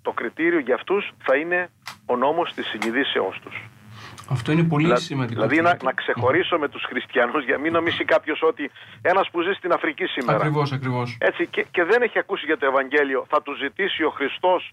το 0.01 0.12
κριτήριο 0.12 0.60
για 0.60 0.75
αυτούς 0.75 1.12
θα 1.24 1.36
είναι 1.36 1.70
ο 2.06 2.15
νόμος 2.15 2.53
της 2.53 2.65
συνειδήσεώς 2.68 3.39
τους 3.44 3.56
αυτό 4.32 4.51
είναι 4.51 4.63
πολύ 4.63 5.00
σημαντικό. 5.00 5.41
Δηλαδή 5.41 5.62
να, 5.62 5.77
να 5.84 5.94
ξεχωρίσω 5.94 6.58
με 6.58 6.68
τους 6.70 6.84
χριστιανούς 6.84 7.44
για 7.46 7.58
μην 7.58 7.72
νομίσει 7.72 8.06
κάποιος 8.06 8.39
ότι 8.41 8.72
ένας 9.01 9.30
που 9.32 9.41
ζει 9.41 9.51
στην 9.51 9.72
Αφρική 9.72 10.06
σήμερα. 10.06 10.38
Ακριβώς, 10.38 10.72
ακριβώς. 10.72 11.18
Έτσι, 11.20 11.48
και, 11.48 11.65
και 11.72 11.84
δεν 11.84 12.01
έχει 12.01 12.20
ακούσει 12.20 12.46
για 12.46 12.58
το 12.58 12.65
Ευαγγέλιο. 12.65 13.25
Θα 13.30 13.41
του 13.41 13.53
ζητήσει 13.56 14.03
ο 14.03 14.10
Χριστός 14.10 14.72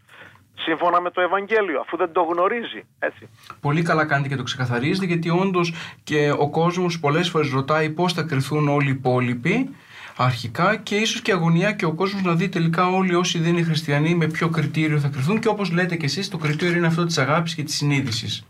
σύμφωνα 0.54 1.00
με 1.00 1.11
το 1.11 1.21
Ευαγγέλιο, 1.21 1.80
αφού 1.80 1.97
δεν 1.97 2.12
το 2.12 2.23
γνωρίζει. 2.23 2.83
Έτσι. 2.99 3.28
Πολύ 3.61 3.83
καλά 3.83 4.07
κάνετε 4.07 4.28
και 4.28 4.37
το 4.37 4.42
ξεκαθαρίζετε, 4.42 5.07
γιατί 5.07 5.30
όντως 5.30 5.73
και 6.04 6.30
ο 6.38 6.50
κόσμος 6.50 7.00
πολλές 7.00 7.30
φορές 7.30 7.50
ρωτάει 7.50 7.90
πώς 7.90 8.12
θα 8.12 8.23
κρυθούν 8.23 8.68
όλοι 8.68 8.88
οι 8.88 8.97
υπόλοιποι 8.99 9.76
αρχικά 10.25 10.76
και 10.76 10.94
ίσως 10.94 11.22
και 11.22 11.32
αγωνιά 11.32 11.72
και 11.72 11.84
ο 11.84 11.92
κόσμος 11.92 12.22
να 12.22 12.34
δει 12.34 12.48
τελικά 12.48 12.87
όλοι 12.87 13.14
όσοι 13.14 13.38
δεν 13.38 13.52
είναι 13.52 13.62
χριστιανοί 13.62 14.14
με 14.14 14.26
ποιο 14.26 14.48
κριτήριο 14.48 14.98
θα 14.98 15.08
κρυθούν 15.08 15.40
και 15.40 15.48
όπως 15.48 15.70
λέτε 15.70 15.96
και 15.96 16.04
εσείς, 16.04 16.28
το 16.28 16.37
κριτήριο 16.37 16.76
είναι 16.76 16.87
αυτό 16.87 17.06
της 17.06 17.18
αγάπης 17.18 17.54
και 17.54 17.62
της 17.62 17.75
συνείδησης. 17.75 18.44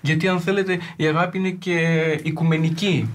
Γιατί 0.00 0.28
αν 0.28 0.40
θέλετε 0.40 0.78
η 0.96 1.06
αγάπη 1.06 1.38
είναι 1.38 1.50
και 1.50 2.00
οικουμενική. 2.22 3.10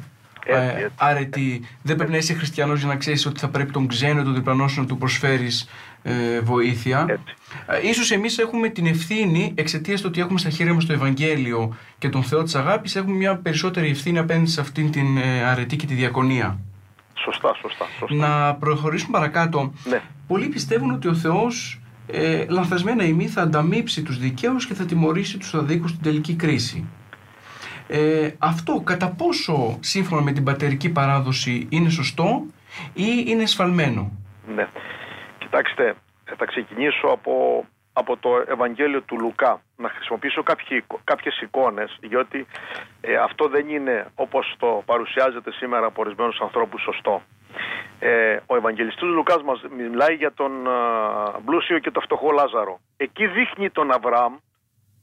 Ε, 0.45 0.87
άρετη, 0.95 1.61
δεν 1.81 1.95
πρέπει 1.95 2.11
να 2.11 2.17
είσαι 2.17 2.33
χριστιανός 2.33 2.79
για 2.79 2.87
να 2.87 2.95
ξέρεις 2.95 3.25
ότι 3.25 3.39
θα 3.39 3.47
πρέπει 3.47 3.71
τον 3.71 3.87
ξένο, 3.87 4.23
τον 4.23 4.33
διπλανός 4.33 4.71
σου 4.71 4.81
να 4.81 4.87
του 4.87 4.97
προσφέρεις 4.97 5.69
ε, 6.03 6.39
βοήθεια. 6.39 7.05
Ε, 7.67 7.87
ίσως 7.87 8.11
εμείς 8.11 8.37
έχουμε 8.37 8.69
την 8.69 8.85
ευθύνη 8.85 9.51
εξαιτίας 9.55 10.01
του 10.01 10.07
ότι 10.09 10.21
έχουμε 10.21 10.39
στα 10.39 10.49
χέρια 10.49 10.73
μας 10.73 10.85
το 10.85 10.93
Ευαγγέλιο 10.93 11.75
και 11.97 12.09
τον 12.09 12.23
Θεό 12.23 12.43
της 12.43 12.55
αγάπης 12.55 12.95
έχουμε 12.95 13.15
μια 13.15 13.35
περισσότερη 13.35 13.89
ευθύνη 13.89 14.17
απέναντι 14.17 14.49
σε 14.49 14.61
αυτήν 14.61 14.91
την 14.91 15.17
ε, 15.17 15.43
αρετή 15.43 15.75
και 15.75 15.85
τη 15.85 15.93
διακονία. 15.93 16.59
Σωστά, 17.23 17.53
σωστά, 17.61 17.85
σωστά. 17.99 18.15
Να 18.15 18.55
προχωρήσουμε 18.55 19.11
παρακάτω. 19.11 19.73
Ναι. 19.83 20.01
Πολλοί 20.27 20.47
πιστεύουν 20.47 20.91
ότι 20.91 21.07
ο 21.07 21.13
Θεός 21.13 21.81
ε, 22.07 22.45
λανθασμένα 22.49 23.03
ημί 23.03 23.27
θα 23.27 23.41
ανταμείψει 23.41 24.03
τους 24.03 24.17
δικαίους 24.17 24.65
και 24.65 24.73
θα 24.73 24.85
τιμωρήσει 24.85 25.37
τους 25.37 25.53
αδίκους 25.53 25.89
στην 25.89 26.03
τελική 26.03 26.35
κρίση. 26.35 26.87
Ε, 27.87 28.29
αυτό 28.37 28.81
κατά 28.83 29.09
πόσο 29.09 29.77
σύμφωνα 29.79 30.21
με 30.21 30.31
την 30.31 30.43
πατερική 30.43 30.89
παράδοση 30.89 31.67
είναι 31.69 31.89
σωστό 31.89 32.45
ή 32.93 33.23
είναι 33.25 33.45
σφαλμένο. 33.45 34.11
Ναι. 34.55 34.67
Κοιτάξτε, 35.37 35.95
θα 36.37 36.45
ξεκινήσω 36.45 37.07
από, 37.07 37.65
από 37.93 38.17
το 38.17 38.43
Ευαγγέλιο 38.47 39.01
του 39.01 39.19
Λουκά. 39.19 39.61
Να 39.77 39.89
χρησιμοποιήσω 39.89 40.43
κάποιοι, 40.43 40.83
κάποιες 41.03 41.41
εικόνες, 41.41 41.97
γιατί 42.01 42.45
ε, 43.01 43.15
αυτό 43.15 43.47
δεν 43.47 43.69
είναι 43.69 44.07
όπως 44.15 44.55
το 44.59 44.83
παρουσιάζεται 44.85 45.51
σήμερα 45.51 45.85
από 45.85 46.01
ορισμένους 46.01 46.39
ανθρώπους 46.41 46.81
σωστό. 46.81 47.21
Ε, 47.99 48.37
ο 48.45 48.55
Ευαγγελιστής 48.55 49.07
Λουκάς 49.07 49.43
μας 49.43 49.61
μιλάει 49.77 50.15
για 50.15 50.33
τον 50.33 50.51
πλούσιο 51.45 51.79
και 51.79 51.91
το 51.91 51.99
φτωχό 51.99 52.31
Λάζαρο. 52.31 52.79
Εκεί 52.97 53.27
δείχνει 53.27 53.69
τον 53.69 53.91
Αβραάμ 53.91 54.35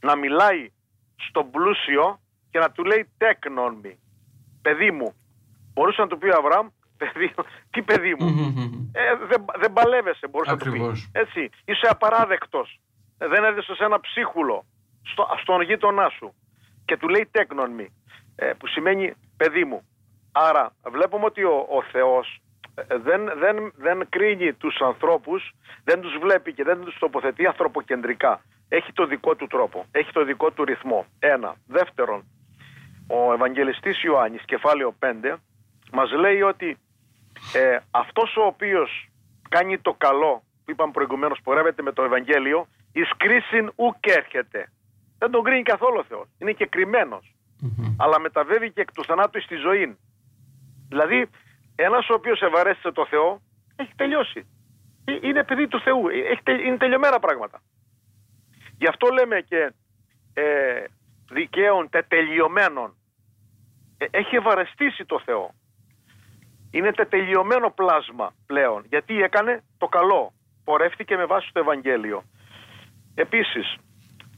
να 0.00 0.16
μιλάει 0.16 0.70
στον 1.16 1.50
πλούσιο 1.50 2.20
και 2.50 2.58
να 2.58 2.70
του 2.70 2.84
λέει 2.84 3.08
τέκνον 3.18 3.78
μη, 3.82 3.98
παιδί 4.62 4.90
μου. 4.90 5.14
Μπορούσε 5.74 6.00
να 6.00 6.08
του 6.08 6.18
πει 6.18 6.28
ο 6.28 6.36
Αβραάμ, 6.38 6.68
παιδί, 7.00 7.34
τι 7.70 7.82
παιδί 7.82 8.14
μου. 8.18 8.28
ε, 8.92 9.26
δεν, 9.28 9.44
δεν 9.58 9.72
παλεύεσαι, 9.72 10.28
μπορούσε 10.28 10.50
να 10.50 10.56
του 10.56 10.70
πεις. 10.72 11.10
Έτσι, 11.12 11.50
είσαι 11.64 11.86
απαράδεκτος. 11.90 12.80
Ε, 13.18 13.26
δεν 13.28 13.44
έδωσε 13.44 13.84
ένα 13.84 14.00
ψίχουλο 14.00 14.64
στο, 15.02 15.28
στον 15.42 15.60
γείτονά 15.60 16.08
σου. 16.08 16.34
Και 16.84 16.96
του 16.96 17.08
λέει 17.08 17.28
τέκνον 17.30 17.70
μη, 17.70 17.88
ε, 18.36 18.52
που 18.58 18.66
σημαίνει 18.66 19.12
παιδί 19.36 19.64
μου. 19.64 19.82
Άρα 20.32 20.72
βλέπουμε 20.90 21.24
ότι 21.24 21.44
ο, 21.44 21.66
ο 21.70 21.82
Θεός 21.82 22.40
ε, 22.74 22.96
δεν, 22.98 23.32
δεν, 23.38 23.72
δεν 23.76 24.06
κρίνει 24.08 24.52
τους 24.52 24.80
ανθρώπους, 24.80 25.52
δεν 25.84 26.00
τους 26.00 26.18
βλέπει 26.20 26.52
και 26.52 26.64
δεν 26.64 26.84
τους 26.84 26.98
τοποθετεί 26.98 27.46
ανθρωποκεντρικά. 27.46 28.42
Έχει 28.68 28.92
το 28.92 29.06
δικό 29.06 29.34
του 29.34 29.46
τρόπο, 29.46 29.84
έχει 29.90 30.12
το 30.12 30.24
δικό 30.24 30.50
του 30.50 30.64
ρυθμό. 30.64 31.06
Ένα. 31.18 31.54
Δεύτερον, 31.66 32.24
ο 33.08 33.32
Ευαγγελιστής 33.32 34.02
Ιωάννης, 34.02 34.42
κεφάλαιο 34.44 34.94
5, 35.00 35.36
μας 35.92 36.10
λέει 36.12 36.42
ότι 36.42 36.78
ε, 37.52 37.78
αυτός 37.90 38.36
ο 38.36 38.42
οποίος 38.42 39.08
κάνει 39.48 39.78
το 39.78 39.94
καλό, 39.98 40.42
που 40.64 40.70
είπαμε 40.70 40.92
προηγουμένως, 40.92 41.38
πορεύεται 41.42 41.82
με 41.82 41.92
το 41.92 42.02
Ευαγγέλιο, 42.02 42.68
εις 42.92 43.10
κρίσιν 43.16 43.72
ουκ 43.76 44.06
έρχεται. 44.06 44.72
Δεν 45.18 45.30
τον 45.30 45.42
κρίνει 45.42 45.62
καθόλου 45.62 45.98
ο 45.98 46.04
Θεός. 46.04 46.26
Είναι 46.38 46.52
και 46.52 46.66
κρυμμενος 46.66 47.34
Αλλά 47.96 48.20
μεταβαίνει 48.20 48.70
και 48.70 48.80
εκ 48.80 48.92
του 48.92 49.04
θανάτου 49.04 49.42
στη 49.42 49.54
ζωή. 49.54 49.96
Δηλαδή, 50.88 51.28
ένας 51.74 52.08
ο 52.08 52.14
οποίος 52.14 52.40
ευαρέστησε 52.42 52.92
το 52.92 53.06
Θεό, 53.06 53.40
έχει 53.76 53.92
τελειώσει. 53.96 54.46
Ε, 55.04 55.18
είναι 55.22 55.44
παιδί 55.44 55.68
του 55.68 55.80
Θεού. 55.80 56.08
Έχει, 56.08 56.66
είναι 56.66 56.76
τελειωμένα 56.76 57.18
πράγματα. 57.18 57.62
Γι' 58.78 58.86
αυτό 58.86 59.08
λέμε 59.08 59.40
και 59.40 59.72
ε, 60.34 60.84
δικαίων 61.30 61.88
τετελειωμένων 61.88 62.94
ε, 63.98 64.06
έχει 64.10 64.36
ευαρεστήσει 64.36 65.04
το 65.04 65.20
Θεό. 65.24 65.54
Είναι 66.70 66.92
τετελειωμένο 66.92 67.70
πλάσμα 67.70 68.32
πλέον, 68.46 68.84
γιατί 68.88 69.22
έκανε 69.22 69.62
το 69.78 69.86
καλό. 69.86 70.32
Πορεύτηκε 70.64 71.16
με 71.16 71.24
βάση 71.24 71.50
το 71.52 71.60
Ευαγγέλιο. 71.60 72.22
Επίσης, 73.14 73.76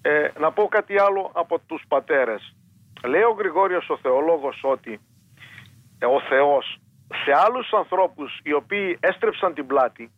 ε, 0.02 0.28
να 0.38 0.52
πω 0.52 0.68
κάτι 0.68 0.98
άλλο 0.98 1.30
από 1.34 1.58
τους 1.58 1.82
πατέρες. 1.88 2.56
Λέει 3.04 3.22
ο 3.22 3.36
Γρηγόριος 3.38 3.88
ο 3.88 3.96
θεολόγος 3.96 4.60
ότι 4.62 5.00
ε, 5.98 6.06
ο 6.06 6.20
Θεός 6.20 6.76
σε 7.24 7.32
άλλους 7.46 7.72
ανθρώπους 7.72 8.40
οι 8.42 8.52
οποίοι 8.52 8.98
έστρεψαν 9.00 9.54
την 9.54 9.66
πλάτη, 9.66 10.12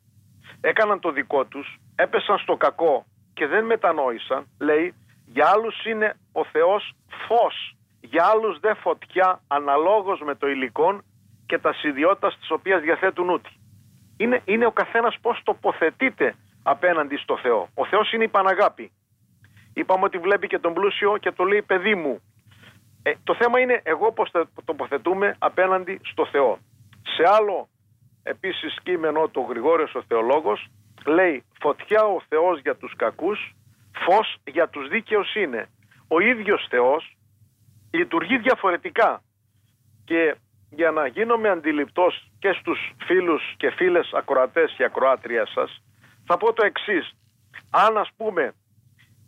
έκαναν 0.61 1.01
το 1.01 1.11
δικό 1.11 1.45
τους, 1.45 1.79
έπεσαν 1.97 2.39
στο 2.39 2.57
κακό 2.57 3.05
και 3.35 3.47
δεν 3.47 3.65
μετανόησαν, 3.65 4.47
λέει, 4.59 4.95
για 5.27 5.47
άλλους 5.49 5.85
είναι 5.85 6.17
ο 6.33 6.45
Θεός 6.45 6.93
φως 7.27 7.77
για 8.01 8.25
άλλους 8.25 8.61
δε 8.61 8.75
φωτιά 8.75 9.41
αναλόγως 9.49 10.21
με 10.21 10.35
το 10.35 10.49
υλικό 10.49 11.01
και 11.47 11.59
τα 11.59 11.75
ιδιότητα 11.83 12.29
τις 12.29 12.51
οποίες 12.51 12.81
διαθέτουν 12.81 13.29
ούτι. 13.29 13.51
Είναι, 14.17 14.43
είναι 14.45 14.67
ο 14.67 14.71
καθένας 14.71 15.17
πώς 15.21 15.41
τοποθετείται 15.45 16.35
απέναντι 16.63 17.17
στο 17.17 17.39
Θεό. 17.39 17.69
Ο 17.75 17.87
Θεός 17.87 18.13
είναι 18.13 18.25
η 18.25 18.29
Παναγάπη. 18.29 18.93
Είπαμε 19.75 20.05
ότι 20.05 20.19
βλέπει 20.19 20.47
και 20.47 20.59
τον 20.59 20.73
πλούσιο 20.73 21.17
και 21.17 21.31
το 21.31 21.45
λέει 21.45 21.63
παιδί 21.63 21.95
μου. 21.95 22.21
Ε, 23.03 23.13
το 23.25 23.35
θέμα 23.35 23.61
είναι 23.61 23.81
εγώ 23.85 24.13
πώς 24.13 24.31
θα 24.31 24.49
τοποθετούμε 24.65 25.37
απέναντι 25.39 26.01
στο 26.03 26.27
Θεό. 26.27 26.59
Σε 27.17 27.23
άλλο 27.37 27.69
επίσης 28.23 28.77
κείμενο 28.83 29.29
το 29.29 29.41
Γρηγόριος 29.41 29.95
ο 29.95 30.03
Θεολόγος 30.09 30.69
λέει 31.07 31.45
φωτιά 31.61 32.05
ο 32.05 32.21
Θεός 32.29 32.61
για 32.61 32.77
τους 32.77 32.93
κακούς, 32.97 33.55
φως 33.95 34.37
για 34.45 34.69
τους 34.69 34.89
δίκαιους 34.89 35.35
είναι. 35.35 35.69
Ο 36.09 36.21
ίδιος 36.21 36.67
Θεός 36.71 37.17
λειτουργεί 37.91 38.39
διαφορετικά. 38.39 39.23
Και 40.05 40.35
για 40.77 40.91
να 40.91 41.07
γίνομαι 41.07 41.49
αντιληπτός 41.49 42.31
και 42.39 42.57
στους 42.61 42.93
φίλους 43.07 43.55
και 43.57 43.71
φίλες 43.71 44.11
ακροατές 44.13 44.75
και 44.77 44.85
ακροάτριας 44.85 45.51
σας, 45.55 45.83
θα 46.27 46.37
πω 46.37 46.53
το 46.53 46.65
εξής. 46.65 47.17
Αν 47.71 47.97
ας 47.99 48.11
πούμε 48.17 48.55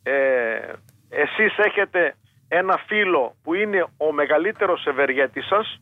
ε, 0.03 0.73
εσείς 1.09 1.59
έχετε 1.59 2.17
ένα 2.49 2.77
φίλο 2.77 3.35
που 3.43 3.55
είναι 3.55 3.87
ο 3.97 4.13
μεγαλύτερος 4.13 4.87
ευεργέτης 4.87 5.47
σας 5.47 5.81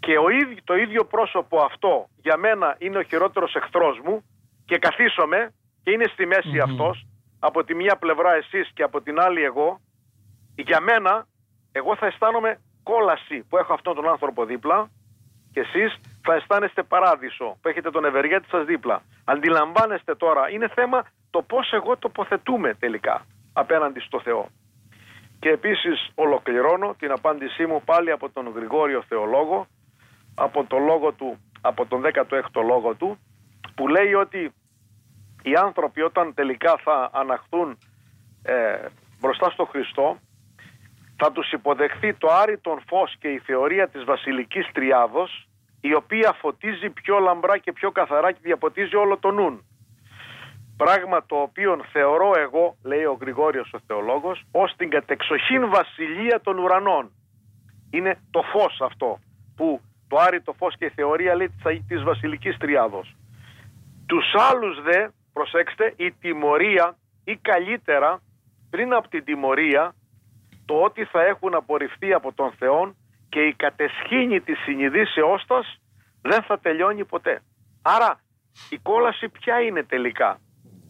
και 0.00 0.18
ο 0.18 0.28
ίδιο, 0.28 0.56
το 0.64 0.74
ίδιο 0.74 1.04
πρόσωπο 1.04 1.60
αυτό 1.60 2.06
για 2.22 2.36
μένα 2.36 2.76
είναι 2.78 2.98
ο 2.98 3.02
χειρότερος 3.02 3.54
εχθρός 3.54 4.00
μου 4.04 4.24
και 4.64 4.78
καθίσομαι 4.78 5.54
και 5.82 5.90
είναι 5.90 6.06
στη 6.12 6.26
μέση 6.26 6.58
αυτός 6.58 7.06
από 7.38 7.64
τη 7.64 7.74
μία 7.74 7.96
πλευρά 7.96 8.34
εσείς 8.34 8.70
και 8.74 8.82
από 8.82 9.02
την 9.02 9.20
άλλη 9.20 9.42
εγώ 9.42 9.80
για 10.56 10.80
μένα 10.80 11.26
εγώ 11.72 11.96
θα 11.96 12.06
αισθάνομαι 12.06 12.60
κόλαση 12.90 13.38
που 13.48 13.56
έχω 13.56 13.72
αυτόν 13.72 13.94
τον 13.94 14.08
άνθρωπο 14.08 14.44
δίπλα 14.44 14.88
και 15.52 15.60
εσείς 15.60 15.90
θα 16.22 16.34
αισθάνεστε 16.34 16.82
παράδεισο 16.82 17.56
που 17.60 17.68
έχετε 17.68 17.90
τον 17.90 18.04
ευεργέτη 18.04 18.48
σας 18.48 18.64
δίπλα. 18.64 19.02
Αντιλαμβάνεστε 19.24 20.14
τώρα, 20.14 20.50
είναι 20.50 20.68
θέμα 20.68 21.06
το 21.30 21.42
πώς 21.42 21.72
εγώ 21.72 21.96
τοποθετούμε 21.96 22.74
τελικά 22.74 23.26
απέναντι 23.52 24.00
στο 24.00 24.20
Θεό. 24.20 24.48
Και 25.38 25.48
επίσης 25.48 26.10
ολοκληρώνω 26.14 26.94
την 26.98 27.10
απάντησή 27.10 27.66
μου 27.66 27.82
πάλι 27.84 28.10
από 28.10 28.30
τον 28.30 28.52
Γρηγόριο 28.54 29.02
Θεολόγο, 29.08 29.66
από, 30.34 30.64
το 30.64 30.78
λόγο 30.78 31.12
του, 31.12 31.38
από 31.60 31.86
τον 31.86 32.02
16ο 32.04 32.62
λόγο 32.66 32.94
του, 32.94 33.18
που 33.74 33.88
λέει 33.88 34.14
ότι 34.14 34.52
οι 35.42 35.54
άνθρωποι 35.54 36.00
όταν 36.02 36.34
τελικά 36.34 36.76
θα 36.84 37.10
αναχθούν 37.12 37.78
ε, 38.42 38.78
μπροστά 39.20 39.50
στο 39.50 39.64
Χριστό, 39.64 40.18
θα 41.16 41.32
τους 41.32 41.52
υποδεχθεί 41.52 42.14
το 42.14 42.28
άρρητον 42.32 42.82
φως 42.88 43.16
και 43.18 43.28
η 43.28 43.38
θεωρία 43.38 43.88
της 43.88 44.04
βασιλικής 44.04 44.68
τριάδος, 44.72 45.48
η 45.80 45.94
οποία 45.94 46.32
φωτίζει 46.32 46.90
πιο 46.90 47.18
λαμπρά 47.18 47.58
και 47.58 47.72
πιο 47.72 47.90
καθαρά 47.90 48.32
και 48.32 48.38
διαποτίζει 48.42 48.96
όλο 48.96 49.18
το 49.18 49.30
νουν. 49.30 49.64
Πράγμα 50.76 51.26
το 51.26 51.36
οποίο 51.36 51.80
θεωρώ 51.92 52.32
εγώ, 52.36 52.76
λέει 52.82 53.04
ο 53.04 53.18
Γρηγόριος 53.20 53.72
ο 53.72 53.78
θεολόγος, 53.86 54.44
ως 54.50 54.74
την 54.76 54.90
κατεξοχήν 54.90 55.68
βασιλεία 55.68 56.40
των 56.40 56.58
ουρανών. 56.58 57.10
Είναι 57.90 58.20
το 58.30 58.42
φως 58.42 58.80
αυτό, 58.80 59.18
που 59.56 59.80
το 60.08 60.16
άρρητο 60.18 60.52
φως 60.52 60.76
και 60.76 60.84
η 60.84 60.92
θεωρία 60.94 61.34
λέει 61.34 61.50
της 61.88 62.02
βασιλικής 62.02 62.56
τριάδος. 62.56 63.16
Τους 64.06 64.24
άλλους 64.50 64.82
δε, 64.82 65.08
προσέξτε, 65.32 65.94
η 65.96 66.12
τιμωρία 66.12 66.96
ή 67.24 67.36
καλύτερα 67.36 68.20
πριν 68.70 68.92
από 68.92 69.08
την 69.08 69.24
τιμωρία 69.24 69.94
το 70.66 70.82
ότι 70.82 71.04
θα 71.04 71.22
έχουν 71.24 71.54
απορριφθεί 71.54 72.12
από 72.12 72.32
τον 72.32 72.52
Θεό 72.58 72.94
και 73.28 73.40
η 73.40 73.54
κατεσχήνη 73.54 74.40
της 74.40 74.58
συνειδήσεώς 74.58 75.44
σας 75.46 75.80
δεν 76.22 76.42
θα 76.42 76.58
τελειώνει 76.58 77.04
ποτέ. 77.04 77.42
Άρα 77.82 78.20
η 78.70 78.78
κόλαση 78.78 79.28
ποια 79.28 79.60
είναι 79.60 79.82
τελικά; 79.82 80.38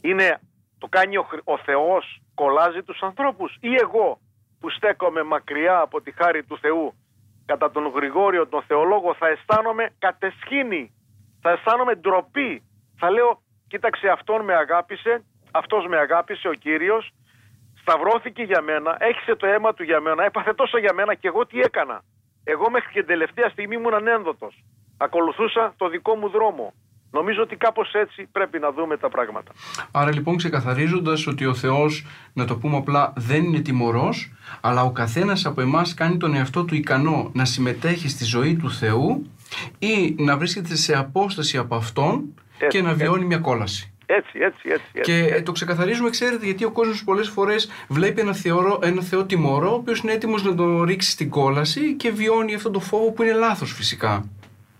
Είναι 0.01 0.41
το 0.79 0.87
κάνει 0.91 1.17
ο, 1.17 1.27
ο 1.45 1.59
Θεός 1.59 2.21
κολλάζει 2.35 2.83
τους 2.83 3.03
ανθρώπους 3.03 3.57
ή 3.61 3.75
εγώ 3.75 4.19
που 4.61 4.71
στέκομαι 4.71 5.23
μακριά 5.23 5.81
από 5.81 6.01
τη 6.01 6.13
χάρη 6.13 6.45
του 6.45 6.59
Θεού 6.59 6.95
κατά 7.47 7.71
τον 7.71 7.87
Γρηγόριο 7.89 8.47
τον 8.47 8.63
Θεολόγο 8.63 9.15
θα 9.15 9.27
αισθάνομαι 9.29 9.91
κατεσχήνη, 9.99 10.95
θα 11.41 11.51
αισθάνομαι 11.51 11.95
ντροπή. 11.95 12.63
Θα 12.99 13.11
λέω 13.11 13.41
κοίταξε 13.69 14.09
αυτόν 14.09 14.45
με 14.45 14.55
αγάπησε, 14.55 15.25
αυτός 15.51 15.87
με 15.87 15.97
αγάπησε 15.97 16.49
ο 16.49 16.53
Κύριος 16.53 17.11
σταυρώθηκε 17.87 18.43
για 18.43 18.63
μένα, 18.63 18.97
έχισε 18.99 19.35
το 19.37 19.47
αίμα 19.47 19.75
του 19.75 19.83
για 19.83 20.01
μένα, 20.01 20.25
έπαθε 20.25 20.53
τόσο 20.55 20.79
για 20.79 20.93
μένα 20.93 21.15
και 21.15 21.29
εγώ 21.29 21.47
τι 21.47 21.61
έκανα. 21.61 22.03
Εγώ 22.45 22.71
μέχρι 22.71 22.93
και 22.93 22.99
την 22.99 23.09
τελευταία 23.09 23.49
στιγμή 23.49 23.75
ήμουν 23.75 23.95
ανένδοτος. 23.95 24.65
Ακολουθούσα 24.97 25.75
το 25.77 25.89
δικό 25.89 26.15
μου 26.15 26.29
δρόμο. 26.29 26.73
Νομίζω 27.11 27.43
ότι 27.43 27.57
κάπως 27.57 27.93
έτσι 27.93 28.29
πρέπει 28.33 28.59
να 28.59 28.73
δούμε 28.73 28.97
τα 28.97 29.09
πράγματα. 29.09 29.53
Άρα 29.91 30.13
λοιπόν 30.13 30.37
ξεκαθαρίζοντας 30.37 31.27
ότι 31.27 31.47
ο 31.47 31.55
Θεός, 31.55 32.07
να 32.33 32.45
το 32.45 32.57
πούμε 32.57 32.77
απλά, 32.77 33.13
δεν 33.17 33.45
είναι 33.45 33.61
τιμωρός, 33.61 34.33
αλλά 34.61 34.83
ο 34.83 34.93
καθένας 34.93 35.47
από 35.47 35.61
εμάς 35.61 35.95
κάνει 35.95 36.17
τον 36.17 36.35
εαυτό 36.35 36.65
του 36.65 36.75
ικανό 36.75 37.31
να 37.35 37.45
συμμετέχει 37.45 38.09
στη 38.09 38.25
ζωή 38.25 38.57
του 38.57 38.71
Θεού 38.71 39.31
ή 39.79 40.15
να 40.19 40.37
βρίσκεται 40.37 40.77
σε 40.77 40.97
απόσταση 40.97 41.59
από 41.59 41.75
Αυτόν 41.75 42.35
και 42.69 42.83
να 42.83 42.93
βιώνει 42.93 43.25
μια 43.25 43.39
κόλαση. 43.39 43.96
Έτσι, 44.07 44.39
έτσι, 44.39 44.69
έτσι. 44.69 44.91
έτσι 44.95 45.13
και 45.13 45.27
έτσι. 45.27 45.43
το 45.43 45.53
ξεκαθαρίζουμε, 45.53 46.11
ξέρετε, 46.11 46.45
γιατί 46.45 46.65
ο 46.65 46.71
κόσμος 46.71 47.05
πολλές 47.05 47.29
φορές 47.29 47.71
βλέπει 47.89 48.21
ένα, 48.21 48.35
θεωρό, 48.35 48.79
ένα 48.83 49.03
θεό 49.03 49.25
τιμωρό, 49.25 49.71
ο 49.71 49.75
οποίος 49.75 50.01
είναι 50.01 50.13
έτοιμος 50.13 50.43
να 50.43 50.55
τον 50.55 50.83
ρίξει 50.83 51.11
στην 51.11 51.31
κόλαση 51.31 51.95
και 51.95 52.11
βιώνει 52.11 52.55
αυτόν 52.55 52.73
τον 52.73 52.83
φόβο 52.83 53.13
που 53.13 53.23
είναι 53.23 53.33
λάθος 53.33 53.73
φυσικά. 53.73 54.29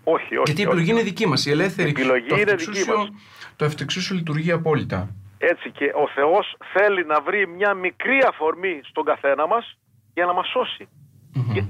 Όχι, 0.03 0.35
όχι. 0.35 0.43
Γιατί 0.45 0.61
η 0.61 0.63
επιλογή 0.63 0.91
είναι 0.91 1.01
δική 1.01 1.27
μας. 1.27 1.45
Η 1.45 1.51
ελεύθερη. 1.51 1.87
Η 1.87 1.91
επιλογή 1.91 2.27
το 2.27 2.35
είναι 2.35 2.55
δική 2.55 2.89
μας. 2.89 3.09
Το 3.55 3.65
ευτεξούσιο 3.65 4.15
λειτουργεί 4.15 4.51
απόλυτα. 4.51 5.09
Έτσι 5.37 5.71
και 5.71 5.85
ο 5.85 6.09
Θεός 6.15 6.55
θέλει 6.73 7.05
να 7.05 7.21
βρει 7.21 7.47
μια 7.47 7.73
μικρή 7.73 8.19
αφορμή 8.27 8.79
στον 8.83 9.03
καθένα 9.05 9.47
μας 9.47 9.77
για 10.13 10.25
να 10.25 10.33
μας 10.33 10.47
σωσει 10.47 10.87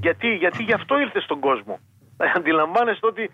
γιατί, 0.02 0.36
γιατί 0.36 0.63
γι' 0.63 0.74
αυτό 0.74 1.00
ήρθε 1.00 1.20
στον 1.20 1.39
κόσμο. 1.39 1.80
Αντιλαμβάνεστε 2.38 3.08
ότι 3.08 3.32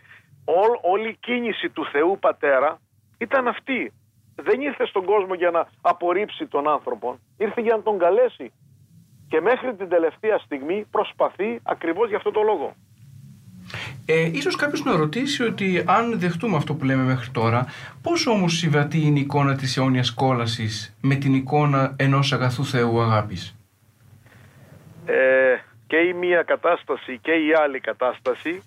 όλη 0.81 1.09
η 1.09 1.17
κίνηση 1.19 1.69
του 1.69 1.85
Θεού 1.91 2.17
Πατέρα 2.19 2.79
ήταν 3.17 3.47
αυτή 3.47 3.93
δεν 4.35 4.61
ήρθε 4.61 4.85
στον 4.85 5.05
κόσμο 5.05 5.33
για 5.33 5.51
να 5.51 5.67
απορρίψει 5.81 6.45
τον 6.47 6.69
άνθρωπο, 6.69 7.19
ήρθε 7.37 7.61
για 7.61 7.75
να 7.75 7.81
τον 7.81 7.97
καλέσει. 7.97 8.51
Και 9.27 9.41
μέχρι 9.41 9.75
την 9.75 9.89
τελευταία 9.89 10.37
στιγμή 10.37 10.85
προσπαθεί 10.91 11.59
ακριβώς 11.63 12.07
για 12.07 12.17
αυτό 12.17 12.31
το 12.31 12.41
λόγο. 12.41 12.75
Ε, 14.05 14.29
ίσως 14.33 14.55
κάποιος 14.55 14.83
να 14.83 14.95
ρωτήσει 14.95 15.43
ότι 15.43 15.83
αν 15.87 16.19
δεχτούμε 16.19 16.57
αυτό 16.57 16.73
που 16.73 16.85
λέμε 16.85 17.03
μέχρι 17.03 17.29
τώρα, 17.29 17.65
πώς 18.01 18.27
όμως 18.27 18.57
συμβατεί 18.57 18.99
είναι 19.01 19.19
η 19.19 19.21
εικόνα 19.21 19.55
της 19.55 19.77
αιώνιας 19.77 20.13
κόλασης 20.13 20.97
με 21.01 21.15
την 21.15 21.33
εικόνα 21.33 21.95
ενός 21.97 22.33
αγαθού 22.33 22.65
Θεού 22.65 23.01
αγάπης; 23.01 23.55
Ε, 25.05 25.55
και 25.87 25.97
η 25.97 26.13
μία 26.13 26.43
κατάσταση 26.43 27.19
και 27.21 27.31
η 27.31 27.53
άλλη 27.63 27.79
κατάσταση 27.79 28.61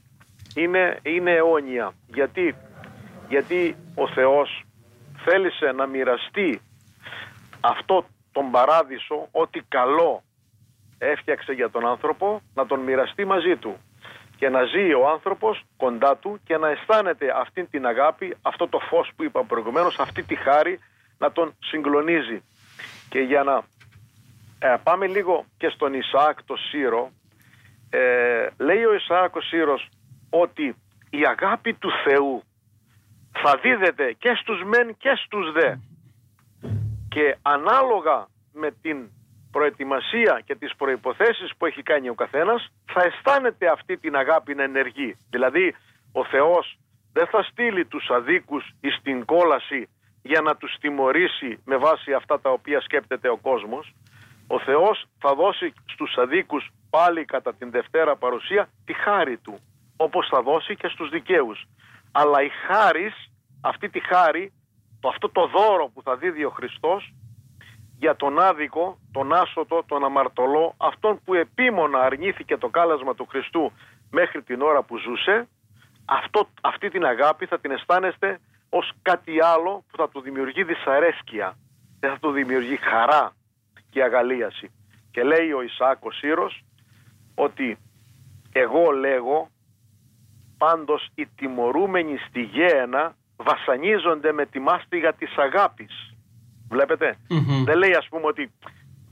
είναι, 0.54 0.98
είναι 1.02 1.30
αιώνια. 1.30 1.92
Γιατί, 2.06 2.54
γιατί 3.28 3.76
ο 3.94 4.08
Θεός 4.08 4.65
θέλησε 5.28 5.72
να 5.72 5.86
μοιραστεί 5.86 6.60
αυτό 7.60 8.04
τον 8.32 8.50
παράδεισο, 8.50 9.28
ό,τι 9.30 9.60
καλό 9.68 10.22
έφτιαξε 10.98 11.52
για 11.52 11.70
τον 11.70 11.86
άνθρωπο, 11.86 12.40
να 12.54 12.66
τον 12.66 12.80
μοιραστεί 12.80 13.24
μαζί 13.24 13.56
του 13.56 13.76
και 14.36 14.48
να 14.48 14.64
ζει 14.64 14.92
ο 14.92 15.08
άνθρωπος 15.08 15.62
κοντά 15.76 16.16
του 16.16 16.40
και 16.44 16.56
να 16.56 16.68
αισθάνεται 16.68 17.26
αυτή 17.36 17.64
την 17.64 17.86
αγάπη, 17.86 18.36
αυτό 18.42 18.68
το 18.68 18.78
φως 18.78 19.10
που 19.16 19.22
είπα 19.24 19.44
προηγουμένως, 19.44 19.98
αυτή 19.98 20.22
τη 20.22 20.34
χάρη 20.34 20.78
να 21.18 21.32
τον 21.32 21.54
συγκλονίζει. 21.58 22.42
Και 23.08 23.18
για 23.18 23.42
να 23.42 23.62
ε, 24.58 24.76
πάμε 24.82 25.06
λίγο 25.06 25.44
και 25.58 25.68
στον 25.68 25.94
Ισαάκ 25.94 26.42
το 26.44 26.56
Σύρο, 26.56 27.10
ε, 27.90 28.46
λέει 28.58 28.84
ο 28.84 28.94
Ισαάκ 28.94 29.36
ο 29.36 29.40
Σύρος 29.40 29.88
ότι 30.30 30.76
η 31.10 31.26
αγάπη 31.26 31.74
του 31.74 31.90
Θεού 32.04 32.42
θα 33.42 33.58
δίδεται 33.62 34.12
και 34.12 34.34
στους 34.40 34.62
μεν 34.64 34.96
και 34.96 35.12
στους 35.24 35.52
δε. 35.52 35.74
Και 37.08 37.36
ανάλογα 37.42 38.26
με 38.52 38.70
την 38.82 39.10
προετοιμασία 39.50 40.42
και 40.44 40.54
τις 40.54 40.76
προϋποθέσεις 40.76 41.56
που 41.56 41.66
έχει 41.66 41.82
κάνει 41.82 42.08
ο 42.08 42.14
καθένας 42.14 42.72
θα 42.92 43.02
αισθάνεται 43.04 43.70
αυτή 43.70 43.96
την 43.96 44.16
αγάπη 44.16 44.54
να 44.54 44.62
ενεργεί. 44.62 45.16
Δηλαδή 45.30 45.74
ο 46.12 46.24
Θεός 46.24 46.78
δεν 47.12 47.26
θα 47.26 47.42
στείλει 47.42 47.84
τους 47.86 48.10
αδίκους 48.10 48.64
στην 48.98 49.24
κόλαση 49.24 49.88
για 50.22 50.40
να 50.40 50.56
τους 50.56 50.76
τιμωρήσει 50.80 51.62
με 51.64 51.76
βάση 51.76 52.12
αυτά 52.12 52.40
τα 52.40 52.50
οποία 52.50 52.80
σκέπτεται 52.80 53.28
ο 53.28 53.36
κόσμος. 53.36 53.94
Ο 54.46 54.60
Θεός 54.60 55.04
θα 55.18 55.34
δώσει 55.34 55.72
στους 55.86 56.16
αδίκους 56.16 56.70
πάλι 56.90 57.24
κατά 57.24 57.54
την 57.54 57.70
Δευτέρα 57.70 58.16
παρουσία 58.16 58.68
τη 58.84 58.92
χάρη 58.92 59.36
Του 59.38 59.58
όπως 59.96 60.28
θα 60.28 60.42
δώσει 60.42 60.76
και 60.76 60.88
στους 60.88 61.08
δικαίους 61.08 61.66
αλλά 62.20 62.42
η 62.42 62.50
χάρις, 62.66 63.14
αυτή 63.60 63.88
τη 63.88 64.00
χάρη, 64.00 64.52
το, 65.00 65.08
αυτό 65.08 65.28
το 65.30 65.46
δώρο 65.46 65.90
που 65.94 66.02
θα 66.02 66.16
δίδει 66.16 66.44
ο 66.44 66.50
Χριστός 66.50 67.14
για 67.98 68.16
τον 68.16 68.40
άδικο, 68.40 68.98
τον 69.12 69.32
άσωτο, 69.32 69.84
τον 69.86 70.04
αμαρτωλό, 70.04 70.74
αυτόν 70.76 71.20
που 71.24 71.34
επίμονα 71.34 71.98
αρνήθηκε 72.00 72.56
το 72.56 72.68
κάλασμα 72.68 73.14
του 73.14 73.26
Χριστού 73.26 73.72
μέχρι 74.10 74.42
την 74.42 74.62
ώρα 74.62 74.82
που 74.82 74.98
ζούσε, 74.98 75.48
αυτό, 76.04 76.48
αυτή 76.60 76.90
την 76.90 77.04
αγάπη 77.04 77.46
θα 77.46 77.58
την 77.58 77.70
αισθάνεστε 77.70 78.40
ως 78.68 78.92
κάτι 79.02 79.42
άλλο 79.42 79.84
που 79.88 79.96
θα 79.96 80.08
του 80.08 80.20
δημιουργεί 80.20 80.64
δυσαρέσκεια, 80.64 81.56
δεν 82.00 82.10
θα 82.10 82.18
του 82.18 82.30
δημιουργεί 82.30 82.76
χαρά 82.76 83.32
και 83.90 84.02
αγαλίαση. 84.02 84.70
Και 85.10 85.22
λέει 85.22 85.52
ο 85.52 85.62
Ισάκος 85.62 86.16
Σύρος 86.16 86.64
ότι 87.34 87.78
εγώ 88.52 88.90
λέγω 88.90 89.50
Πάντως 90.58 91.08
οι 91.14 91.26
τιμωρούμενοι 91.26 92.16
στη 92.16 92.40
γέαινα 92.40 93.14
βασανίζονται 93.36 94.32
με 94.32 94.46
τη 94.46 94.58
μάστιγα 94.58 95.12
της 95.12 95.36
αγάπης. 95.36 96.14
Δεν 97.64 97.78
λέει 97.78 97.92
ας 97.92 98.08
πούμε 98.08 98.26
ότι 98.26 98.52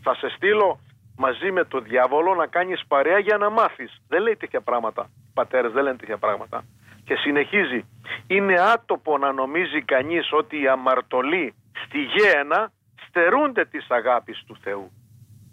θα 0.02 0.14
σε 0.14 0.28
στείλω 0.36 0.78
μαζί 1.16 1.50
με 1.52 1.64
το 1.64 1.80
διάβολο 1.80 2.34
να 2.34 2.46
κάνεις 2.46 2.86
παρέα 2.88 3.18
για 3.18 3.36
να 3.36 3.50
μάθεις. 3.50 4.02
Δεν 4.08 4.22
λέει 4.22 4.36
τέτοια 4.36 4.60
πράγματα. 4.60 5.10
Πατέρες 5.34 5.72
δεν 5.72 5.82
λένε 5.82 5.96
τέτοια 5.96 6.18
πράγματα. 6.18 6.64
Και 7.04 7.14
συνεχίζει. 7.14 7.84
Είναι 8.26 8.54
άτοπο 8.60 9.18
να 9.18 9.32
νομίζει 9.32 9.82
κανείς 9.82 10.32
ότι 10.32 10.60
οι 10.62 10.68
αμαρτωλοί 10.68 11.54
στη 11.84 11.98
γέαινα 11.98 12.72
στερούνται 13.08 13.64
της 13.64 13.86
αγάπης 13.88 14.42
του 14.46 14.56
Θεού. 14.62 14.90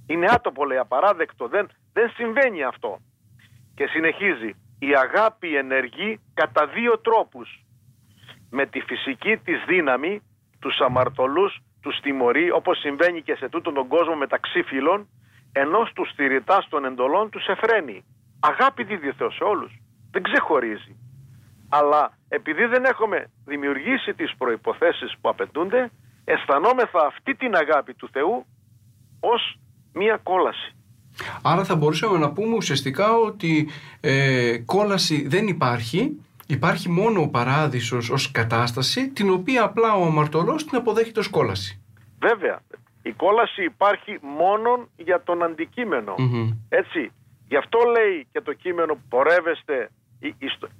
Είναι 0.07 0.27
άτοπο 0.29 0.65
λέει 0.65 0.77
απαράδεκτο. 0.77 1.47
Δεν, 1.47 1.69
δεν 1.93 2.09
συμβαίνει 2.09 2.63
αυτό. 2.63 2.99
Και 3.75 3.85
συνεχίζει 3.87 4.55
η 4.87 4.95
αγάπη 4.95 5.55
ενεργεί 5.55 6.19
κατά 6.33 6.67
δύο 6.67 6.99
τρόπους. 6.99 7.65
Με 8.49 8.65
τη 8.65 8.79
φυσική 8.79 9.37
της 9.37 9.63
δύναμη, 9.67 10.21
τους 10.59 10.79
αμαρτωλούς, 10.79 11.59
τους 11.81 11.99
τιμωρεί, 11.99 12.51
όπως 12.51 12.79
συμβαίνει 12.79 13.21
και 13.21 13.35
σε 13.35 13.49
τούτον 13.49 13.73
τον 13.73 13.87
κόσμο 13.87 14.15
μεταξύ 14.15 14.61
φίλων, 14.63 15.07
ενώ 15.51 15.85
στους 15.85 16.09
στηριτάς 16.09 16.67
των 16.69 16.85
εντολών 16.85 17.29
τους 17.29 17.45
εφραίνει. 17.47 18.05
Αγάπη 18.39 18.83
δίδει 18.83 19.07
ο 19.07 19.13
Θεός 19.13 19.35
σε 19.35 19.43
όλους. 19.43 19.71
Δεν 20.11 20.23
ξεχωρίζει. 20.23 20.95
Αλλά 21.69 22.17
επειδή 22.29 22.65
δεν 22.65 22.83
έχουμε 22.85 23.31
δημιουργήσει 23.45 24.13
τις 24.13 24.35
προϋποθέσεις 24.37 25.15
που 25.21 25.29
απαιτούνται, 25.29 25.91
αισθανόμεθα 26.25 27.05
αυτή 27.05 27.35
την 27.35 27.55
αγάπη 27.55 27.93
του 27.93 28.09
Θεού 28.11 28.45
ως 29.19 29.59
μία 29.93 30.17
κόλαση. 30.23 30.75
Άρα 31.41 31.63
θα 31.63 31.75
μπορούσαμε 31.75 32.17
να 32.17 32.31
πούμε 32.31 32.55
ουσιαστικά 32.55 33.15
ότι 33.15 33.69
ε, 33.99 34.57
κόλαση 34.65 35.27
δεν 35.27 35.47
υπάρχει, 35.47 36.19
υπάρχει 36.47 36.89
μόνο 36.89 37.21
ο 37.21 37.27
παράδεισος 37.27 38.09
ως 38.09 38.31
κατάσταση, 38.31 39.09
την 39.09 39.29
οποία 39.29 39.63
απλά 39.63 39.93
ο 39.93 40.05
αμαρτωλός 40.05 40.65
την 40.65 40.77
αποδέχεται 40.77 41.19
ως 41.19 41.27
κόλαση. 41.29 41.81
Βέβαια, 42.19 42.61
η 43.01 43.11
κόλαση 43.11 43.63
υπάρχει 43.63 44.19
μόνο 44.21 44.87
για 44.97 45.21
τον 45.23 45.43
αντικειμενο 45.43 46.15
Έτσι, 46.69 47.11
γι' 47.47 47.57
αυτό 47.57 47.79
λέει 47.91 48.27
και 48.31 48.41
το 48.41 48.53
κείμενο 48.53 48.97
πορεύεστε 49.09 49.89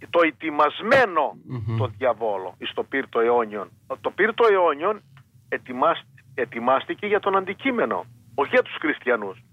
το 0.10 0.20
ετοιμασμένο 0.26 1.38
το 1.78 1.92
διαβόλο 1.98 2.56
εις 2.58 2.72
το 2.74 2.84
πύρτο 2.84 3.20
αιώνιον. 3.20 3.70
Το 4.02 4.12
πύρτο 4.12 4.46
αιώνιον 4.52 5.02
ετοιμάστηκε 6.36 7.08
για 7.08 7.20
τον 7.20 7.38
αντικείμενο, 7.38 8.06
όχι 8.36 8.50
για 8.50 8.62
τους 8.62 8.76
χριστιανούς. 8.80 9.44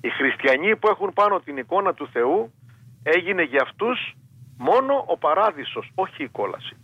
Οι 0.00 0.08
χριστιανοί 0.08 0.76
που 0.76 0.88
έχουν 0.88 1.12
πάνω 1.14 1.40
την 1.40 1.56
εικόνα 1.56 1.94
του 1.94 2.08
Θεού 2.12 2.52
έγινε 3.02 3.42
για 3.42 3.62
αυτούς 3.62 4.16
μόνο 4.56 5.04
ο 5.06 5.16
παράδεισος, 5.18 5.90
όχι 5.94 6.22
η 6.22 6.28
κόλαση. 6.28 6.76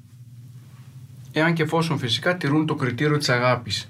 Εάν 1.33 1.55
και 1.55 1.63
εφόσον 1.63 1.99
φυσικά 1.99 2.37
τηρούν 2.37 2.67
το 2.67 2.75
κριτήριο 2.75 3.17
της 3.17 3.29
αγάπης 3.29 3.89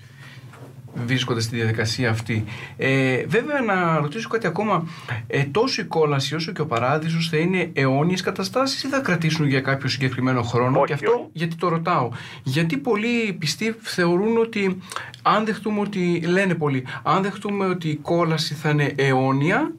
βρίσκονται 0.94 1.40
στη 1.40 1.57
διαδικασία 1.57 2.11
αυτή. 2.11 2.44
Ε, 2.76 3.24
βέβαια 3.26 3.61
να 3.61 3.98
ρωτήσω 4.00 4.28
κάτι 4.28 4.46
ακόμα. 4.46 4.87
Ε, 5.26 5.42
τόσο 5.44 5.83
η 5.83 5.85
κόλαση 5.85 6.35
όσο 6.35 6.52
και 6.52 6.61
ο 6.61 6.66
παράδεισος 6.66 7.28
θα 7.28 7.37
είναι 7.37 7.70
αιώνιες 7.74 8.20
καταστάσεις 8.20 8.83
ή 8.83 8.88
θα 8.88 9.00
κρατήσουν 9.00 9.46
για 9.46 9.61
κάποιο 9.61 9.88
συγκεκριμένο 9.88 10.42
χρόνο; 10.42 10.78
Όχι, 10.78 10.87
και 10.87 10.92
αυτό 10.92 11.28
γιατί 11.33 11.57
το 11.57 11.68
ρωτάω. 11.68 12.09
Γιατί 12.42 12.76
πολλοί 12.76 13.33
πιστοί 13.33 13.76
θεωρούν 13.80 14.37
ότι 14.37 14.83
αν 15.22 15.44
δεχτούμε 15.44 15.80
ότι, 15.80 16.20
λένε 16.20 16.54
πολλοί, 16.54 16.87
αν 17.02 17.22
δεχτούμε 17.22 17.66
ότι 17.66 17.88
η 17.88 17.96
κόλαση 17.96 18.54
θα 18.54 18.70
είναι 18.70 18.94
αιώνια, 18.96 19.72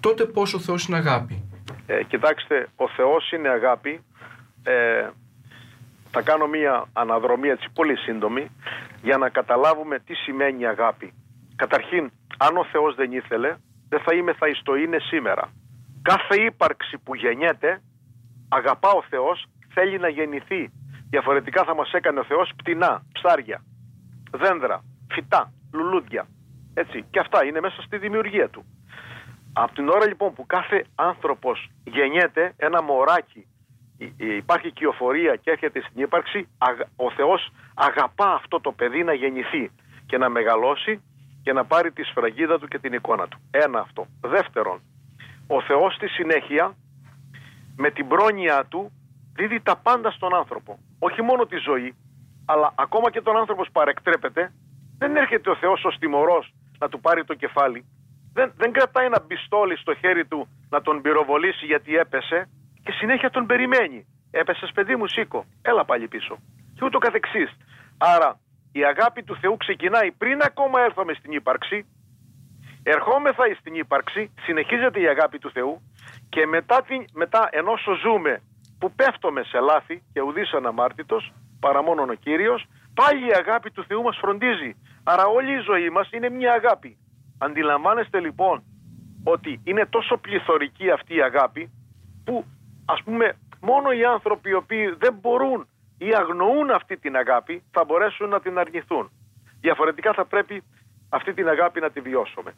τότε 0.00 0.24
πόσο 0.24 0.56
ο 0.56 0.60
Θεός 0.60 0.86
είναι 0.86 0.96
αγάπη; 0.96 1.42
Ε, 1.86 2.02
κοιτάξτε, 2.02 2.68
ο 2.76 2.88
Θεός 2.88 3.32
είναι 3.32 3.48
αγάπη. 3.48 4.00
Ε, 4.62 4.72
θα 6.14 6.22
κάνω 6.22 6.46
μία 6.46 6.84
αναδρομή 6.92 7.48
έτσι 7.48 7.68
πολύ 7.74 7.96
σύντομη 7.96 8.50
για 9.02 9.16
να 9.16 9.28
καταλάβουμε 9.28 9.98
τι 9.98 10.14
σημαίνει 10.14 10.66
αγάπη. 10.66 11.12
Καταρχήν, 11.56 12.10
αν 12.38 12.56
ο 12.56 12.64
Θεός 12.64 12.94
δεν 12.94 13.12
ήθελε, 13.12 13.56
δεν 13.88 14.00
θα 14.00 14.14
είμαι 14.14 14.32
θα 14.32 14.46
το 14.62 14.74
είναι 14.74 14.98
σήμερα. 14.98 15.44
Κάθε 16.02 16.34
ύπαρξη 16.40 16.98
που 17.04 17.14
γεννιέται, 17.14 17.82
αγαπά 18.48 18.90
ο 18.90 19.02
Θεός, 19.08 19.46
θέλει 19.74 19.98
να 19.98 20.08
γεννηθεί. 20.08 20.72
Διαφορετικά 21.10 21.64
θα 21.64 21.74
μας 21.74 21.92
έκανε 21.92 22.20
ο 22.20 22.24
Θεός 22.24 22.52
πτηνά, 22.56 23.02
ψάρια, 23.12 23.64
δέντρα, 24.30 24.84
φυτά, 25.12 25.52
λουλούδια. 25.72 26.26
Έτσι. 26.74 27.04
Και 27.10 27.18
αυτά 27.18 27.44
είναι 27.44 27.60
μέσα 27.60 27.82
στη 27.82 27.98
δημιουργία 27.98 28.48
του. 28.48 28.64
Από 29.52 29.74
την 29.74 29.88
ώρα 29.88 30.06
λοιπόν 30.06 30.32
που 30.34 30.46
κάθε 30.46 30.84
άνθρωπος 30.94 31.70
γεννιέται 31.84 32.52
ένα 32.56 32.82
μωράκι 32.82 33.46
υπάρχει 34.18 34.70
κυοφορία 34.72 35.36
και 35.36 35.50
έρχεται 35.50 35.80
στην 35.80 36.02
ύπαρξη, 36.02 36.48
ο 36.96 37.10
Θεός 37.10 37.52
αγαπά 37.74 38.32
αυτό 38.32 38.60
το 38.60 38.72
παιδί 38.72 39.04
να 39.04 39.12
γεννηθεί 39.12 39.70
και 40.06 40.18
να 40.18 40.28
μεγαλώσει 40.28 41.02
και 41.42 41.52
να 41.52 41.64
πάρει 41.64 41.92
τη 41.92 42.02
σφραγίδα 42.02 42.58
του 42.58 42.68
και 42.68 42.78
την 42.78 42.92
εικόνα 42.92 43.28
του. 43.28 43.38
Ένα 43.50 43.80
αυτό. 43.80 44.06
Δεύτερον, 44.20 44.80
ο 45.46 45.62
Θεός 45.62 45.94
στη 45.94 46.08
συνέχεια 46.08 46.76
με 47.76 47.90
την 47.90 48.08
πρόνοια 48.08 48.64
του 48.68 48.92
δίδει 49.34 49.60
τα 49.60 49.76
πάντα 49.76 50.10
στον 50.10 50.34
άνθρωπο. 50.34 50.78
Όχι 50.98 51.22
μόνο 51.22 51.46
τη 51.46 51.56
ζωή, 51.56 51.94
αλλά 52.44 52.72
ακόμα 52.74 53.10
και 53.10 53.20
τον 53.20 53.36
άνθρωπος 53.36 53.66
που 53.66 53.72
παρεκτρέπεται, 53.72 54.52
δεν 54.98 55.16
έρχεται 55.16 55.50
ο 55.50 55.56
Θεός 55.56 55.84
ως 55.84 55.96
τιμωρός 55.98 56.54
να 56.78 56.88
του 56.88 57.00
πάρει 57.00 57.24
το 57.24 57.34
κεφάλι. 57.34 57.84
Δεν, 58.32 58.52
δεν 58.56 58.72
κρατάει 58.72 59.06
ένα 59.06 59.20
πιστόλι 59.20 59.76
στο 59.76 59.94
χέρι 59.94 60.26
του 60.26 60.48
να 60.70 60.82
τον 60.82 61.02
πυροβολήσει 61.02 61.66
γιατί 61.66 61.96
έπεσε 61.96 62.48
και 62.84 62.92
συνέχεια 62.92 63.30
τον 63.30 63.46
περιμένει. 63.46 64.06
Έπεσες 64.30 64.70
παιδί 64.74 64.96
μου, 64.96 65.06
σήκω. 65.08 65.44
Έλα 65.62 65.84
πάλι 65.84 66.08
πίσω. 66.08 66.38
Και 66.74 66.84
ούτω 66.84 66.98
καθεξής. 66.98 67.50
Άρα 67.98 68.40
η 68.72 68.84
αγάπη 68.84 69.22
του 69.22 69.36
Θεού 69.40 69.56
ξεκινάει 69.56 70.12
πριν 70.12 70.38
ακόμα 70.42 70.80
έρθουμε 70.80 71.12
στην 71.14 71.32
ύπαρξη. 71.32 71.86
Ερχόμεθα 72.82 73.44
στην 73.60 73.74
ύπαρξη, 73.74 74.34
συνεχίζεται 74.40 75.00
η 75.00 75.06
αγάπη 75.08 75.38
του 75.38 75.50
Θεού 75.50 75.82
και 76.28 76.46
μετά, 76.46 76.82
την, 76.82 77.04
μετά 77.12 77.48
ενώ 77.50 77.72
ζούμε 78.02 78.42
που 78.78 78.92
πέφτουμε 78.92 79.42
σε 79.42 79.60
λάθη 79.60 80.02
και 80.12 80.20
ουδής 80.20 80.52
αναμάρτητος, 80.52 81.32
παρά 81.60 81.82
μόνον 81.82 82.10
ο 82.10 82.14
Κύριος, 82.14 82.66
πάλι 82.94 83.26
η 83.26 83.32
αγάπη 83.42 83.70
του 83.70 83.84
Θεού 83.84 84.02
μας 84.02 84.16
φροντίζει. 84.20 84.76
Άρα 85.04 85.24
όλη 85.26 85.52
η 85.52 85.62
ζωή 85.70 85.90
μας 85.90 86.08
είναι 86.10 86.30
μια 86.30 86.52
αγάπη. 86.52 86.96
Αντιλαμβάνεστε 87.38 88.20
λοιπόν 88.20 88.62
ότι 89.24 89.60
είναι 89.64 89.86
τόσο 89.86 90.16
πληθωρική 90.16 90.90
αυτή 90.90 91.14
η 91.16 91.22
αγάπη 91.22 91.70
που 92.24 92.44
ας 92.84 93.02
πούμε 93.02 93.36
μόνο 93.60 93.90
οι 93.90 94.04
άνθρωποι 94.04 94.50
οι 94.50 94.54
οποίοι 94.54 94.94
δεν 94.98 95.14
μπορούν 95.20 95.68
ή 95.98 96.14
αγνοούν 96.14 96.70
αυτή 96.70 96.96
την 96.96 97.16
αγάπη 97.16 97.62
θα 97.70 97.84
μπορέσουν 97.84 98.28
να 98.28 98.40
την 98.40 98.58
αρνηθούν. 98.58 99.10
Διαφορετικά 99.60 100.12
θα 100.12 100.24
πρέπει 100.24 100.62
αυτή 101.08 101.34
την 101.34 101.48
αγάπη 101.48 101.80
να 101.80 101.90
τη 101.90 102.00
βιώσουμε. 102.00 102.54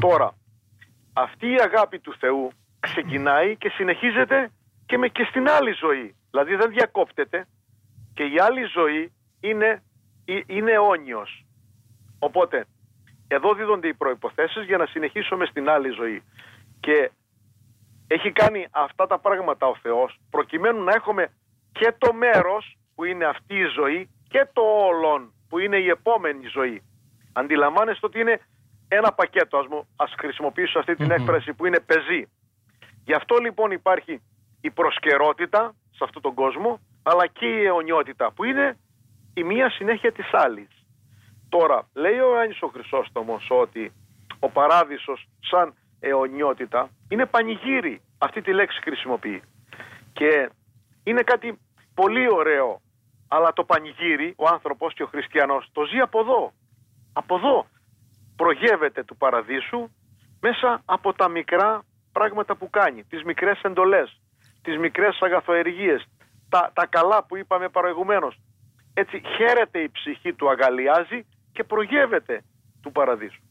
Τώρα, 0.00 0.34
αυτή 1.12 1.46
η 1.46 1.60
αγάπη 1.60 1.98
του 1.98 2.14
Θεού 2.18 2.50
ξεκινάει 2.80 3.56
και 3.56 3.68
συνεχίζεται 3.68 4.50
και, 4.86 4.98
με, 4.98 5.08
και 5.08 5.24
στην 5.30 5.48
άλλη 5.48 5.72
ζωή. 5.72 6.14
Δηλαδή 6.30 6.54
δεν 6.54 6.70
διακόπτεται 6.70 7.46
και 8.14 8.22
η 8.22 8.38
άλλη 8.38 8.64
ζωή 8.64 9.12
είναι, 9.40 9.82
είναι 10.46 10.72
αιώνιος. 10.72 11.44
Οπότε, 12.18 12.66
εδώ 13.28 13.54
δίδονται 13.54 13.88
οι 13.88 13.94
προϋποθέσεις 13.94 14.64
για 14.64 14.76
να 14.76 14.86
συνεχίσουμε 14.86 15.46
στην 15.46 15.68
άλλη 15.68 15.90
ζωή. 15.90 16.22
Και 16.80 17.10
έχει 18.08 18.32
κάνει 18.32 18.66
αυτά 18.70 19.06
τα 19.06 19.18
πράγματα 19.18 19.66
ο 19.66 19.76
Θεός 19.82 20.18
προκειμένου 20.30 20.82
να 20.84 20.92
έχουμε 20.92 21.32
και 21.72 21.94
το 21.98 22.12
μέρος 22.12 22.76
που 22.94 23.04
είναι 23.04 23.24
αυτή 23.24 23.54
η 23.54 23.64
ζωή 23.64 24.10
και 24.28 24.48
το 24.52 24.62
όλον 24.62 25.32
που 25.48 25.58
είναι 25.58 25.76
η 25.76 25.88
επόμενη 25.88 26.46
ζωή. 26.46 26.82
Αντιλαμβάνεστε 27.32 28.06
ότι 28.06 28.20
είναι 28.20 28.40
ένα 28.88 29.12
πακέτο, 29.12 29.58
ας, 29.58 29.66
μου, 29.66 29.88
ας 29.96 30.14
χρησιμοποιήσω 30.18 30.78
αυτή 30.78 30.94
την 30.94 31.10
έκφραση 31.10 31.52
που 31.52 31.66
είναι 31.66 31.80
πεζή. 31.80 32.28
Γι' 33.04 33.14
αυτό 33.14 33.36
λοιπόν 33.36 33.70
υπάρχει 33.70 34.22
η 34.60 34.70
προσκαιρότητα 34.70 35.74
σε 35.90 36.04
αυτόν 36.04 36.22
τον 36.22 36.34
κόσμο 36.34 36.80
αλλά 37.02 37.26
και 37.26 37.46
η 37.46 37.64
αιωνιότητα 37.64 38.32
που 38.32 38.44
είναι 38.44 38.78
η 39.34 39.42
μία 39.42 39.70
συνέχεια 39.70 40.12
της 40.12 40.28
άλλης. 40.32 40.68
Τώρα, 41.48 41.88
λέει 41.94 42.18
ο 42.18 42.38
Άννης 42.38 42.62
ο 42.62 42.66
Χρυσόστομος 42.66 43.46
ότι 43.50 43.92
ο 44.38 44.48
παράδεισος 44.48 45.28
σαν 45.40 45.74
αιωνιότητα 46.00 46.90
είναι 47.08 47.26
πανηγύρι. 47.26 48.00
Αυτή 48.18 48.42
τη 48.42 48.52
λέξη 48.52 48.80
χρησιμοποιεί. 48.82 49.42
Και 50.12 50.50
είναι 51.04 51.22
κάτι 51.22 51.58
πολύ 51.94 52.30
ωραίο. 52.30 52.80
Αλλά 53.28 53.52
το 53.52 53.64
πανηγύρι, 53.64 54.34
ο 54.36 54.46
άνθρωπος 54.48 54.94
και 54.94 55.02
ο 55.02 55.06
χριστιανός, 55.06 55.68
το 55.72 55.84
ζει 55.84 55.98
από 55.98 56.20
εδώ. 56.20 56.52
Από 57.12 57.36
εδώ 57.36 57.66
προγεύεται 58.36 59.04
του 59.04 59.16
παραδείσου 59.16 59.90
μέσα 60.40 60.82
από 60.84 61.12
τα 61.12 61.28
μικρά 61.28 61.82
πράγματα 62.12 62.56
που 62.56 62.70
κάνει. 62.70 63.04
Τις 63.04 63.22
μικρές 63.22 63.60
εντολές, 63.62 64.20
τις 64.62 64.78
μικρές 64.78 65.18
αγαθοεργίες, 65.20 66.06
τα, 66.48 66.70
τα 66.74 66.86
καλά 66.86 67.24
που 67.24 67.36
είπαμε 67.36 67.68
προηγουμένως. 67.68 68.40
Έτσι 68.94 69.22
χαίρεται 69.36 69.78
η 69.78 69.90
ψυχή 69.90 70.32
του, 70.34 70.50
αγαλιάζει 70.50 71.26
και 71.52 71.64
προγεύεται 71.64 72.44
του 72.82 72.92
παραδείσου. 72.92 73.42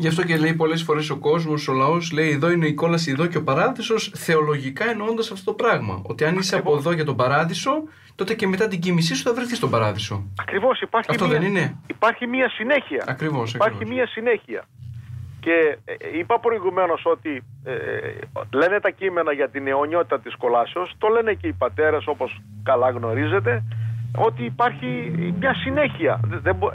Γι' 0.00 0.08
αυτό 0.08 0.22
και 0.22 0.36
λέει 0.36 0.54
πολλές 0.54 0.82
φορές 0.82 1.10
ο 1.10 1.16
κόσμος, 1.16 1.68
ο 1.68 1.72
λαός, 1.72 2.12
λέει 2.12 2.30
εδώ 2.30 2.50
είναι 2.50 2.66
η 2.66 2.74
κόλαση, 2.74 3.10
εδώ 3.10 3.26
και 3.26 3.38
ο 3.38 3.42
παράδεισος, 3.42 4.12
θεολογικά 4.14 4.90
εννοώντας 4.90 5.30
αυτό 5.30 5.44
το 5.44 5.56
πράγμα. 5.56 6.02
Ότι 6.02 6.24
αν 6.24 6.36
είσαι 6.36 6.56
από 6.56 6.76
εδώ 6.76 6.92
για 6.92 7.04
τον 7.04 7.16
παράδεισο, 7.16 7.70
τότε 8.14 8.34
και 8.34 8.46
μετά 8.46 8.68
την 8.68 8.80
κοίμησή 8.80 9.14
σου 9.14 9.22
θα 9.22 9.34
βρεθείς 9.34 9.56
στον 9.56 9.70
παράδεισο. 9.70 10.24
Ακριβώς 10.40 10.80
υπάρχει, 10.80 11.10
αυτό 11.10 11.26
μια, 11.26 11.38
δεν 11.38 11.48
είναι. 11.48 11.76
υπάρχει 11.86 12.26
μια 12.26 12.48
συνέχεια. 12.48 13.04
Ακριβώς. 13.06 13.54
Υπάρχει 13.54 13.86
μια 13.86 14.06
συνέχεια. 14.06 14.64
Και 15.40 15.78
ε, 15.84 15.94
είπα 16.18 16.40
προηγουμένως 16.40 17.02
ότι 17.04 17.42
ε, 17.64 17.74
λένε 18.50 18.80
τα 18.80 18.90
κείμενα 18.90 19.32
για 19.32 19.48
την 19.48 19.66
αιωνιότητα 19.66 20.20
της 20.20 20.36
κολάσεως, 20.36 20.94
το 20.98 21.08
λένε 21.08 21.32
και 21.34 21.46
οι 21.46 21.52
πατέρες 21.52 22.06
όπως 22.06 22.40
καλά 22.62 22.90
γνωρίζετε, 22.90 23.62
ότι 24.16 24.44
υπάρχει 24.44 24.88
μια 25.38 25.54
συνέχεια. 25.54 26.20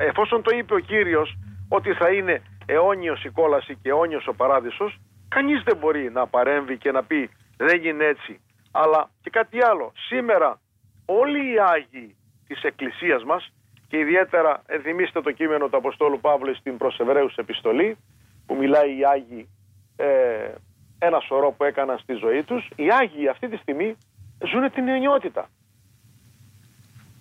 εφόσον 0.09 0.41
το 0.41 0.55
είπε 0.57 0.73
ο 0.73 0.79
κύριος 0.79 1.37
ότι 1.67 1.93
θα 1.93 2.09
είναι 2.09 2.41
αιώνιος 2.65 3.23
η 3.23 3.29
κόλαση 3.29 3.75
και 3.81 3.89
αιώνιος 3.89 4.27
ο 4.27 4.33
παράδεισος, 4.33 4.99
Κανείς 5.35 5.63
δεν 5.63 5.77
μπορεί 5.77 6.11
να 6.11 6.27
παρέμβει 6.27 6.77
και 6.77 6.91
να 6.91 7.03
πει 7.03 7.29
δεν 7.57 7.83
είναι 7.83 8.05
έτσι. 8.05 8.39
Αλλά 8.71 9.09
και 9.21 9.29
κάτι 9.29 9.63
άλλο. 9.63 9.91
Σήμερα 10.07 10.59
όλοι 11.05 11.53
οι 11.53 11.59
Άγιοι 11.59 12.15
της 12.47 12.63
Εκκλησίας 12.63 13.23
μας 13.23 13.53
και 13.87 13.97
ιδιαίτερα 13.97 14.61
ενθυμίστε 14.65 15.21
το 15.21 15.31
κείμενο 15.31 15.67
του 15.67 15.77
Αποστόλου 15.77 16.19
Παύλου 16.19 16.55
στην 16.55 16.77
προς 16.77 16.99
επιστολή 17.35 17.97
που 18.45 18.55
μιλάει 18.55 18.97
οι 18.97 19.05
Άγιοι 19.05 19.49
ε, 19.95 20.53
ένα 20.99 21.19
σωρό 21.19 21.51
που 21.51 21.63
έκαναν 21.63 21.97
στη 21.97 22.13
ζωή 22.13 22.43
τους. 22.43 22.69
Οι 22.75 22.87
Άγιοι 22.91 23.27
αυτή 23.27 23.47
τη 23.47 23.57
στιγμή 23.57 23.97
ζουν 24.51 24.71
την 24.71 24.87
αιωνιότητα. 24.87 25.49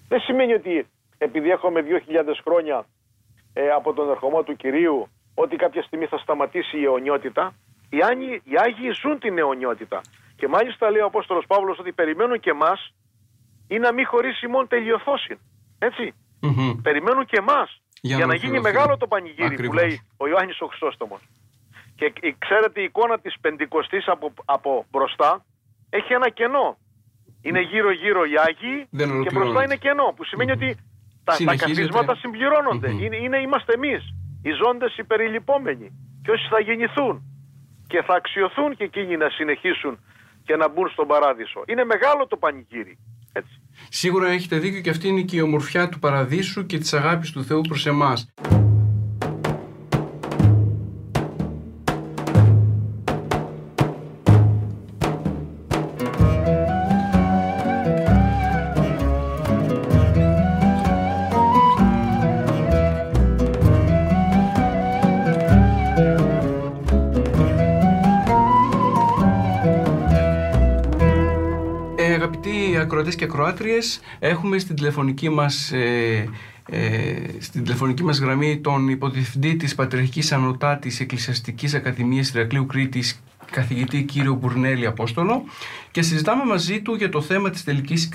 Δεν 0.09 0.20
σημαίνει 0.20 0.52
ότι 0.52 0.87
επειδή 1.18 1.50
έχουμε 1.50 1.85
2.000 2.09 2.35
χρόνια 2.44 2.87
ε, 3.52 3.68
από 3.68 3.92
τον 3.92 4.11
ερχομό 4.11 4.42
του 4.42 4.57
Κυρίου 4.57 5.09
ότι 5.35 5.57
κάποια 5.57 5.83
στιγμή 5.83 6.07
θα 6.07 6.18
σταματήσει 6.18 6.79
η 6.79 6.85
αιωνιότητα. 6.85 7.55
Οι 7.90 7.99
Άγιοι, 8.03 8.42
οι 8.44 8.55
Άγιοι 8.64 8.90
ζουν 8.90 9.18
την 9.18 9.38
αιωνιότητα. 9.38 10.01
Και 10.37 10.49
μάλιστα 10.49 10.90
λέει 10.90 11.01
ο 11.01 11.07
Απόστολος 11.07 11.44
Παύλος 11.47 11.79
ότι 11.79 11.92
περιμένουν 11.92 12.40
και 12.40 12.51
εμάς 12.51 12.94
ή 13.68 13.79
να 13.79 13.92
μην 13.92 14.07
χωρίσει 14.07 14.47
μόνο 14.47 14.66
τελειωθώσει. 14.66 15.38
Έτσι. 15.79 16.14
Mm-hmm. 16.42 16.79
Περιμένουν 16.83 17.25
και 17.25 17.37
εμάς 17.38 17.83
για, 18.01 18.16
για, 18.16 18.27
να, 18.27 18.35
γίνει 18.35 18.61
μεγάλο 18.61 18.97
το 18.97 19.07
πανηγύρι 19.07 19.66
που 19.66 19.73
λέει 19.73 20.01
ο 20.16 20.29
Ιωάννης 20.29 20.61
ο 20.61 20.66
Χριστόστομος. 20.66 21.20
Και 21.97 22.12
ξέρετε 22.38 22.81
η 22.81 22.85
εικόνα 22.85 23.18
της 23.18 23.35
Πεντηκοστής 23.40 24.09
από, 24.09 24.33
από 24.44 24.87
μπροστά 24.90 25.44
έχει 25.90 26.12
ένα 26.12 26.29
κενό. 26.31 26.79
Είναι 27.42 27.61
γύρω 27.61 27.90
γύρω 27.92 28.25
οι 28.25 28.35
Άγιοι 28.47 28.88
και 29.25 29.31
μπροστά 29.33 29.64
είναι 29.64 29.77
κενό 29.77 30.12
που 30.16 30.25
σημαίνει 30.25 30.51
ότι 30.51 30.77
τα, 31.25 31.37
τα 31.44 31.57
καθίσματα 31.57 32.16
Είναι, 33.01 33.16
είναι, 33.16 33.38
είμαστε 33.38 33.73
εμείς, 33.73 34.14
οι 34.46 34.50
ζώντες 34.62 34.96
οι 34.96 35.04
περιλυπόμενοι 35.04 35.88
και 36.22 36.30
όσοι 36.30 36.46
θα 36.50 36.61
γεννηθούν 36.61 37.22
και 37.87 38.02
θα 38.07 38.14
αξιωθούν 38.14 38.76
και 38.76 38.85
εκείνοι 38.85 39.16
να 39.16 39.28
συνεχίσουν 39.28 39.98
και 40.44 40.57
να 40.57 40.68
μπουν 40.68 40.88
στον 40.88 41.07
παράδεισο. 41.07 41.62
Είναι 41.66 41.85
μεγάλο 41.85 42.26
το 42.26 42.37
πανηγύρι. 42.37 42.98
Έτσι. 43.33 43.61
Σίγουρα 43.88 44.28
έχετε 44.28 44.59
δίκιο 44.59 44.80
και 44.80 44.90
αυτή 44.90 45.09
είναι 45.09 45.20
και 45.20 45.37
η 45.37 45.40
ομορφιά 45.40 45.88
του 45.88 45.98
παραδείσου 45.98 46.66
και 46.66 46.78
της 46.78 46.94
αγάπης 46.94 47.33
του 47.33 47.44
Θεού 47.44 47.61
προς 47.61 47.87
εμάς. 47.87 48.35
Ακροάτριες. 73.35 74.01
Έχουμε 74.18 74.59
στην 74.59 74.77
τηλεφωνική 74.77 75.29
μας 75.29 75.73
ε, 75.73 76.29
ε, 76.70 77.14
στην 77.38 77.64
τηλεφωνική 77.64 78.05
μας 78.05 78.18
γραμμή 78.18 78.61
τον 78.61 78.88
υποδιευθυντή 78.88 79.57
της 79.57 79.75
Πατριαρχικής 79.75 80.33
Ανωτάτης 80.33 81.01
Εκκλησιαστικής 81.01 81.75
Ακαδημίας 81.75 82.31
Ηρακλείου 82.31 82.66
Κρήτης 82.66 83.23
καθηγητή 83.50 84.02
κύριο 84.02 84.35
Μπουρνέλη 84.35 84.87
Απόστολο 84.87 85.44
και 85.90 86.02
συζητάμε 86.02 86.44
μαζί 86.44 86.83
του 86.83 86.94
για 86.94 87.09
το 87.09 87.20
θέμα 87.20 87.50
της 87.50 87.64
τελικής 87.64 88.09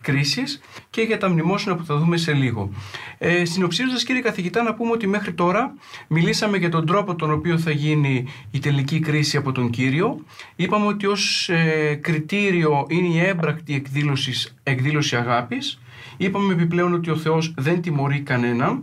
κρίσης 0.00 0.60
και 0.90 1.00
για 1.00 1.18
τα 1.18 1.28
μνημόσυνα 1.28 1.76
που 1.76 1.84
θα 1.84 1.96
δούμε 1.96 2.16
σε 2.16 2.32
λίγο. 2.32 2.70
Ε, 3.18 3.44
συνοψίζοντας 3.44 4.04
κύριε 4.04 4.22
καθηγητά 4.22 4.62
να 4.62 4.74
πούμε 4.74 4.90
ότι 4.90 5.06
μέχρι 5.06 5.32
τώρα 5.32 5.74
μιλήσαμε 6.08 6.56
για 6.56 6.68
τον 6.68 6.86
τρόπο 6.86 7.14
τον 7.14 7.30
οποίο 7.30 7.58
θα 7.58 7.70
γίνει 7.70 8.26
η 8.50 8.58
τελική 8.58 9.00
κρίση 9.00 9.36
από 9.36 9.52
τον 9.52 9.70
Κύριο. 9.70 10.24
Είπαμε 10.56 10.86
ότι 10.86 11.06
ως 11.06 11.48
ε, 11.48 11.94
κριτήριο 11.94 12.86
είναι 12.88 13.08
η 13.08 13.18
έμπρακτη 13.18 13.74
εκδήλωσης, 13.74 14.54
εκδήλωση 14.62 15.16
αγάπης. 15.16 15.80
Είπαμε 16.16 16.52
επιπλέον 16.52 16.94
ότι 16.94 17.10
ο 17.10 17.16
Θεός 17.16 17.54
δεν 17.56 17.80
τιμωρεί 17.80 18.20
κανέναν 18.20 18.82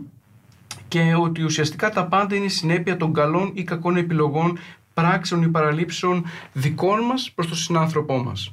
και 0.88 1.14
ότι 1.20 1.42
ουσιαστικά 1.42 1.90
τα 1.90 2.06
πάντα 2.06 2.36
είναι 2.36 2.48
συνέπεια 2.48 2.96
των 2.96 3.12
καλών 3.12 3.50
ή 3.54 3.64
κακών 3.64 3.96
επιλογών 3.96 4.58
πράξεων 5.00 5.42
ή 5.42 5.48
παραλήψεων 5.48 6.24
δικών 6.52 7.00
μας 7.00 7.32
προς 7.34 7.46
τον 7.48 7.56
συνάνθρωπό 7.56 8.18
μας. 8.18 8.52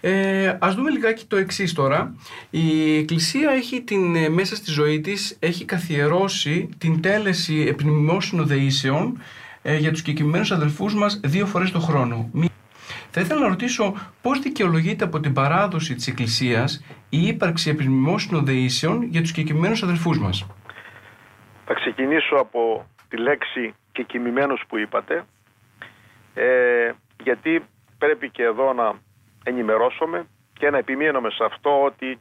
Ε, 0.00 0.56
ας 0.60 0.74
δούμε 0.74 0.90
λιγάκι 0.90 1.24
το 1.26 1.36
εξής 1.36 1.72
τώρα. 1.72 2.14
Η 2.50 2.96
Εκκλησία 2.98 3.50
έχει 3.50 3.82
την, 3.82 4.16
ε, 4.16 4.28
μέσα 4.28 4.56
στη 4.56 4.70
ζωή 4.70 5.00
της 5.00 5.36
έχει 5.40 5.64
καθιερώσει 5.64 6.68
την 6.78 7.02
τέλεση 7.02 7.64
επινημιώσεων 7.68 8.46
δεήσεων 8.46 9.22
ε, 9.62 9.76
για 9.76 9.90
τους 9.90 10.02
κεκοιμημένους 10.02 10.52
αδελφούς 10.52 10.94
μας 10.94 11.20
δύο 11.24 11.46
φορές 11.46 11.70
το 11.70 11.78
χρόνο. 11.78 12.30
Θα 13.10 13.20
ήθελα 13.20 13.40
να 13.40 13.48
ρωτήσω 13.48 13.94
πώς 14.22 14.38
δικαιολογείται 14.38 15.04
από 15.04 15.20
την 15.20 15.32
παράδοση 15.32 15.94
της 15.94 16.06
Εκκλησίας 16.06 16.84
η 17.08 17.26
ύπαρξη 17.26 17.70
επιμνημόσυνων 17.70 18.44
δεήσεων 18.44 19.02
για 19.02 19.20
τους 19.20 19.32
κεκοιμημένους 19.32 19.82
αδελφούς 19.82 20.18
μας. 20.18 20.46
Θα 21.64 21.74
ξεκινήσω 21.74 22.34
από 22.36 22.86
τη 23.08 23.16
λέξη 23.16 23.74
και 23.92 24.02
κοιμημένους 24.02 24.64
που 24.68 24.78
είπατε 24.78 25.24
ε, 26.34 26.92
γιατί 27.22 27.64
πρέπει 27.98 28.30
και 28.30 28.42
εδώ 28.42 28.72
να 28.72 28.92
ενημερώσουμε 29.44 30.26
και 30.52 30.70
να 30.70 30.78
επιμείνουμε 30.78 31.30
σε 31.30 31.44
αυτό 31.44 31.82
ότι 31.82 32.20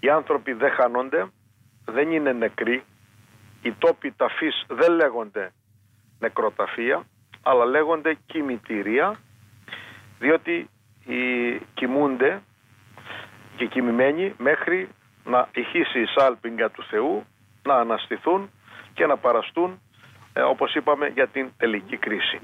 οι 0.00 0.08
άνθρωποι 0.08 0.52
δεν 0.52 0.70
χάνονται, 0.70 1.26
δεν 1.84 2.12
είναι 2.12 2.32
νεκροί, 2.32 2.84
οι 3.62 3.72
τόποι 3.72 4.10
ταφής 4.10 4.64
δεν 4.68 4.92
λέγονται 4.92 5.52
νεκροταφεία, 6.18 7.02
αλλά 7.42 7.64
λέγονται 7.64 8.18
κημητήρια, 8.26 9.20
διότι 10.18 10.70
οι 11.04 11.58
κοιμούνται 11.74 12.42
και 13.56 13.66
κοιμημένοι 13.66 14.34
μέχρι 14.38 14.88
να 15.24 15.48
ηχήσει 15.54 16.00
η 16.00 16.06
σάλπιγγα 16.06 16.70
του 16.70 16.82
Θεού, 16.82 17.24
να 17.62 17.74
αναστηθούν 17.74 18.50
και 18.94 19.06
να 19.06 19.16
παραστούν 19.16 19.80
ε, 20.36 20.40
όπως 20.40 20.74
είπαμε 20.74 21.06
για 21.06 21.28
την 21.28 21.52
τελική 21.56 21.96
κρίση. 21.96 22.40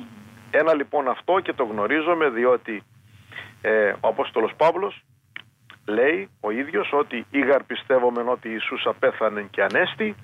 Ένα 0.51 0.75
λοιπόν 0.75 1.09
αυτό 1.09 1.41
και 1.41 1.53
το 1.53 1.65
γνωρίζουμε 1.65 2.29
διότι 2.29 2.83
ε, 3.61 3.89
ο 4.01 4.09
Απόστολος 4.09 4.53
Παύλος 4.57 5.03
λέει 5.87 6.31
ο 6.41 6.51
ίδιος 6.51 6.91
ότι 6.93 7.27
ήγαρ 7.31 7.63
πιστεύομεν 7.65 8.29
ότι 8.29 8.49
Ιησούς 8.49 8.87
απέθανε 8.87 9.47
και 9.51 9.63
ανέστη 9.63 10.15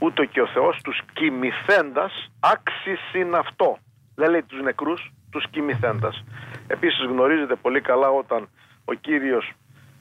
ούτω 0.00 0.24
και 0.24 0.40
ο 0.40 0.46
Θεός 0.46 0.80
τους 0.82 1.00
κοιμηθέντας 1.12 2.30
άξισιν 2.40 3.34
αυτό. 3.34 3.78
Δεν 4.14 4.30
λέει 4.30 4.42
τους 4.42 4.62
νεκρούς, 4.62 5.12
τους 5.30 5.44
κοιμηθέντας. 5.50 6.24
Επίσης 6.66 7.04
γνωρίζετε 7.04 7.54
πολύ 7.54 7.80
καλά 7.80 8.08
όταν 8.08 8.48
ο 8.84 8.92
Κύριος 8.92 9.52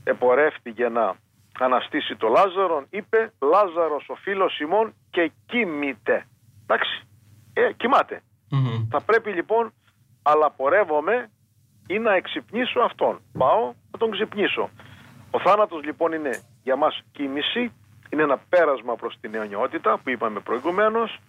επορεύτηκε 0.03 0.89
να 0.89 1.15
αναστήσει 1.59 2.15
το 2.15 2.27
Λάζαρον 2.27 2.85
είπε 2.89 3.33
Λάζαρος 3.41 4.09
ο 4.09 4.15
φίλος 4.15 4.59
ημών 4.59 4.93
και 5.09 5.31
κοιμηται. 5.45 6.25
Εντάξει 6.63 7.08
ε, 7.53 7.71
κοιμαται 7.77 8.21
Θα 8.89 9.01
πρέπει 9.01 9.31
λοιπόν, 9.31 9.73
αλλά 10.21 10.51
πορεύομαι 10.51 11.29
ή 11.87 11.99
να 11.99 12.13
εξυπνήσω 12.15 12.79
αυτόν. 12.79 13.21
Πάω 13.37 13.73
να 13.91 13.99
τον 13.99 14.11
ξυπνήσω. 14.11 14.69
Ο 15.31 15.39
θάνατος 15.39 15.83
λοιπόν 15.83 16.11
είναι 16.11 16.41
για 16.63 16.75
μας 16.75 17.01
κίνηση, 17.11 17.71
είναι 18.09 18.23
ένα 18.23 18.37
πέρασμα 18.49 18.95
προς 18.95 19.17
την 19.21 19.35
αιωνιότητα 19.35 19.97
που 19.97 20.09
είπαμε 20.09 20.39
προηγουμένως 20.39 21.19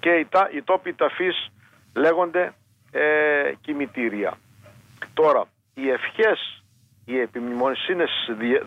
και 0.00 0.10
οι, 0.10 0.26
τα, 0.26 0.48
οι 0.52 0.62
τόποι 0.62 0.92
ταφής 0.92 1.50
λέγονται 1.94 2.54
ε, 2.90 3.52
κημητήρια. 3.60 4.34
Τώρα, 5.14 5.44
οι 5.74 5.90
ευχές, 5.90 6.62
οι 7.04 7.20
επιμνημονισίνες 7.20 8.10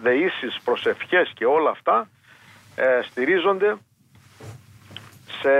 δεήσεις 0.01 0.59
προς 0.63 0.85
ευχές 0.85 1.31
και 1.35 1.45
όλα 1.45 1.69
αυτά 1.69 2.09
ε, 2.75 3.01
στηρίζονται 3.01 3.77
σε, 5.41 5.52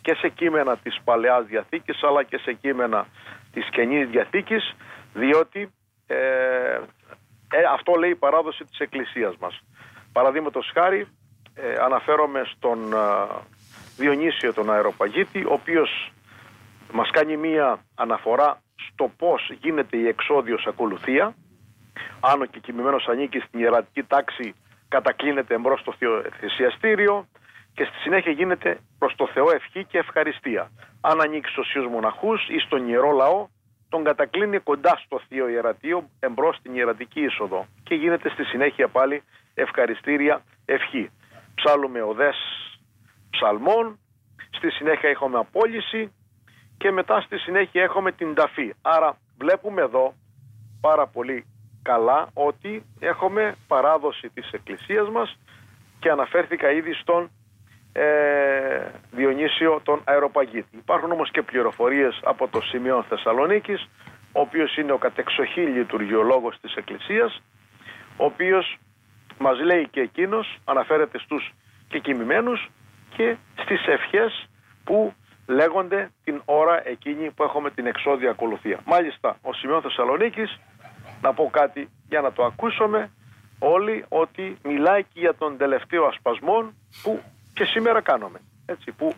και 0.00 0.14
σε 0.14 0.28
κείμενα 0.28 0.76
της 0.76 1.00
Παλαιάς 1.04 1.46
Διαθήκης 1.46 2.02
αλλά 2.02 2.22
και 2.22 2.38
σε 2.38 2.52
κείμενα 2.52 3.06
της 3.52 3.68
Καινής 3.70 4.08
Διαθήκης 4.08 4.74
διότι 5.14 5.72
ε, 6.06 6.16
ε, 7.50 7.62
αυτό 7.72 7.92
λέει 7.94 8.10
η 8.10 8.14
παράδοση 8.14 8.64
της 8.64 8.78
Εκκλησίας 8.78 9.36
μας. 9.40 9.60
Παραδείγματος 10.12 10.70
χάρη 10.74 11.06
ε, 11.54 11.74
αναφέρομαι 11.80 12.42
στον 12.44 12.92
ε, 12.92 12.96
Διονύσιο 13.96 14.52
τον 14.52 14.72
Αεροπαγίτη 14.72 15.44
ο 15.44 15.52
οποίος 15.52 16.12
μας 16.92 17.10
κάνει 17.10 17.36
μία 17.36 17.84
αναφορά 17.94 18.62
στο 18.92 19.10
πώς 19.18 19.52
γίνεται 19.60 19.96
η 19.96 20.06
εξόδιος 20.06 20.66
ακολουθία 20.66 21.34
αν 22.20 22.42
ο 22.42 22.44
κεκοιμημένος 22.44 23.06
ανήκει 23.08 23.38
στην 23.38 23.60
ιερατική 23.60 24.02
τάξη 24.02 24.54
κατακλίνεται 24.88 25.54
εμπρός 25.54 25.80
στο 25.80 25.94
θυσιαστήριο 26.40 27.26
και 27.74 27.84
στη 27.84 27.98
συνέχεια 27.98 28.32
γίνεται 28.32 28.78
προς 28.98 29.14
το 29.16 29.26
Θεό 29.26 29.50
ευχή 29.50 29.84
και 29.84 29.98
ευχαριστία. 29.98 30.70
Αν 31.00 31.20
ανήκει 31.20 31.48
στου 31.48 31.78
Ιου 31.78 31.90
Μοναχούς 31.90 32.48
ή 32.48 32.58
στον 32.58 32.88
ιερό 32.88 33.10
λαό, 33.10 33.46
τον 33.88 34.04
κατακλίνει 34.04 34.58
κοντά 34.58 35.00
στο 35.04 35.20
Θείο 35.28 35.48
Ιερατείο, 35.48 36.08
εμπρός 36.20 36.56
στην 36.56 36.74
ιερατική 36.74 37.20
είσοδο. 37.20 37.66
Και 37.82 37.94
γίνεται 37.94 38.30
στη 38.30 38.44
συνέχεια 38.44 38.88
πάλι 38.88 39.22
ευχαριστήρια 39.54 40.42
ευχή. 40.64 41.10
Ψάλουμε 41.54 42.02
οδές 42.02 42.36
ψαλμών, 43.30 43.98
στη 44.50 44.70
συνέχεια 44.70 45.08
έχουμε 45.08 45.38
απόλυση 45.38 46.12
και 46.76 46.90
μετά 46.90 47.20
στη 47.20 47.38
συνέχεια 47.38 47.82
έχουμε 47.82 48.12
την 48.12 48.34
ταφή. 48.34 48.74
Άρα 48.82 49.16
βλέπουμε 49.38 49.82
εδώ 49.82 50.14
πάρα 50.80 51.06
πολύ 51.06 51.46
καλά 51.82 52.28
ότι 52.34 52.84
έχουμε 53.00 53.54
παράδοση 53.68 54.28
της 54.34 54.50
Εκκλησίας 54.52 55.08
μας 55.08 55.38
και 56.00 56.10
αναφέρθηκα 56.10 56.70
ήδη 56.70 56.92
στον 56.92 57.30
ε, 57.96 58.90
Διονύσιο 59.10 59.80
τον 59.82 60.00
Αεροπαγίτη. 60.04 60.76
Υπάρχουν 60.76 61.12
όμως 61.12 61.30
και 61.30 61.42
πληροφορίες 61.42 62.20
από 62.24 62.48
το 62.48 62.60
σημείο 62.60 63.04
Θεσσαλονίκης, 63.08 63.88
ο 64.32 64.40
οποίος 64.40 64.76
είναι 64.76 64.92
ο 64.92 64.98
κατεξοχή 64.98 65.60
λειτουργιολόγος 65.60 66.56
της 66.60 66.74
Εκκλησίας, 66.74 67.42
ο 68.16 68.24
οποίος 68.24 68.78
μας 69.38 69.60
λέει 69.60 69.88
και 69.90 70.00
εκείνος, 70.00 70.58
αναφέρεται 70.64 71.18
στους 71.18 71.52
και 71.88 71.98
κοιμημένους 71.98 72.70
και 73.16 73.36
στις 73.62 73.86
ευχές 73.86 74.48
που 74.84 75.14
λέγονται 75.46 76.10
την 76.24 76.42
ώρα 76.44 76.88
εκείνη 76.88 77.30
που 77.30 77.42
έχουμε 77.42 77.70
την 77.70 77.86
εξόδια 77.86 78.30
ακολουθία. 78.30 78.78
Μάλιστα, 78.84 79.36
ο 79.42 79.52
Σημειών 79.52 79.82
Θεσσαλονίκης, 79.82 80.60
να 81.22 81.34
πω 81.34 81.50
κάτι 81.52 81.88
για 82.08 82.20
να 82.20 82.32
το 82.32 82.44
ακούσουμε 82.44 83.10
όλοι, 83.58 84.04
ότι 84.08 84.56
μιλάει 84.62 85.02
και 85.02 85.20
για 85.20 85.34
τον 85.34 85.56
τελευταίο 85.56 86.04
ασπασμό 86.04 86.72
που 87.02 87.22
και 87.54 87.64
σήμερα 87.64 88.00
κάνουμε. 88.00 88.40
Έτσι, 88.66 88.92
που 88.92 89.14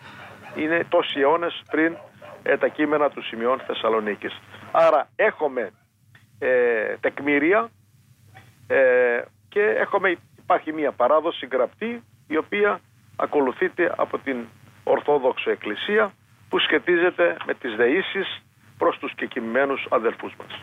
είναι 0.57 0.87
τόσοι 0.89 1.21
αιώνες 1.21 1.63
πριν 1.71 1.97
ε, 2.43 2.57
τα 2.57 2.69
κείμενα 2.69 3.11
του 3.11 3.23
Σημειών 3.23 3.61
Θεσσαλονίκης. 3.67 4.41
Άρα 4.73 5.09
έχουμε 5.17 5.71
ε, 6.39 6.97
τεκμήρια 7.01 7.71
ε, 8.67 9.21
και 9.49 9.61
έχουμε, 9.61 10.17
υπάρχει 10.39 10.73
μια 10.73 10.93
παράδοση 10.93 11.49
γραπτή 11.53 12.03
η 12.29 12.37
οποία 12.37 12.81
ακολουθείται 13.17 13.95
από 13.97 14.19
την 14.19 14.37
Ορθόδοξο 14.85 15.51
Εκκλησία 15.51 16.13
που 16.49 16.59
σχετίζεται 16.59 17.37
με 17.47 17.55
τις 17.55 17.75
δεήσεις 17.77 18.43
προς 18.79 18.99
τους 18.99 19.15
κεκοιμημένους 19.15 19.87
αδελφούς 19.91 20.33
μας. 20.39 20.63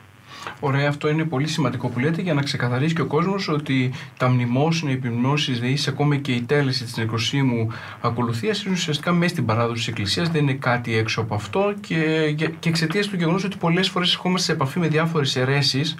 Ωραία, 0.59 0.89
αυτό 0.89 1.09
είναι 1.09 1.23
πολύ 1.23 1.47
σημαντικό 1.47 1.87
που 1.87 1.99
λέτε 1.99 2.21
για 2.21 2.33
να 2.33 2.41
ξεκαθαρίσει 2.41 2.95
και 2.95 3.01
ο 3.01 3.05
κόσμος 3.05 3.47
ότι 3.47 3.91
τα 4.17 4.29
μνημόσυνα, 4.29 4.91
οι 4.91 4.93
επιμνώσει 4.93 5.53
ΔΕΗ, 5.53 5.77
ακόμα 5.87 6.15
και 6.15 6.31
η 6.31 6.41
τέλεση 6.41 6.83
της 6.83 6.97
νεκροσύμου 6.97 7.67
ακολουθίας 8.01 8.63
είναι 8.63 8.73
ουσιαστικά 8.73 9.11
μέσα 9.11 9.29
στην 9.29 9.45
παράδοση 9.45 9.77
της 9.77 9.87
Εκκλησίας, 9.87 10.29
δεν 10.29 10.41
είναι 10.41 10.53
κάτι 10.53 10.97
έξω 10.97 11.21
από 11.21 11.35
αυτό 11.35 11.73
και, 11.81 12.31
και 12.59 12.69
εξαιτίας 12.69 13.07
του 13.07 13.15
γεγονός 13.15 13.43
ότι 13.43 13.57
πολλές 13.57 13.89
φορές 13.89 14.13
ερχόμαστε 14.13 14.45
σε 14.45 14.51
επαφή 14.51 14.79
με 14.79 14.87
διάφορες 14.87 15.35
αιρέσεις 15.35 15.95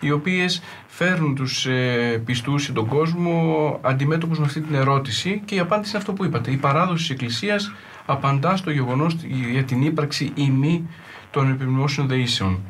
οι 0.00 0.10
οποίες 0.10 0.62
φέρνουν 0.86 1.34
τους 1.34 1.66
ε, 1.66 2.22
πιστούς 2.24 2.68
ή 2.68 2.72
τον 2.72 2.86
κόσμο 2.86 3.78
αντιμέτωπους 3.82 4.38
με 4.38 4.44
αυτή 4.44 4.60
την 4.60 4.74
ερώτηση 4.74 5.42
και 5.44 5.54
η 5.54 5.58
απάντηση 5.58 5.90
είναι 5.90 5.98
αυτό 5.98 6.12
που 6.12 6.24
είπατε. 6.24 6.50
Η 6.50 6.56
παράδοση 6.56 7.02
της 7.02 7.10
Εκκλησίας 7.10 7.72
απαντά 8.06 8.56
στο 8.56 8.70
γεγονός 8.70 9.16
για 9.52 9.64
την 9.64 9.82
ύπαρξη 9.82 10.32
ή 10.34 10.50
μη 10.50 10.88
των 11.30 11.50
επιμνημόσυνων 11.50 12.08
δεήσεων. 12.08 12.60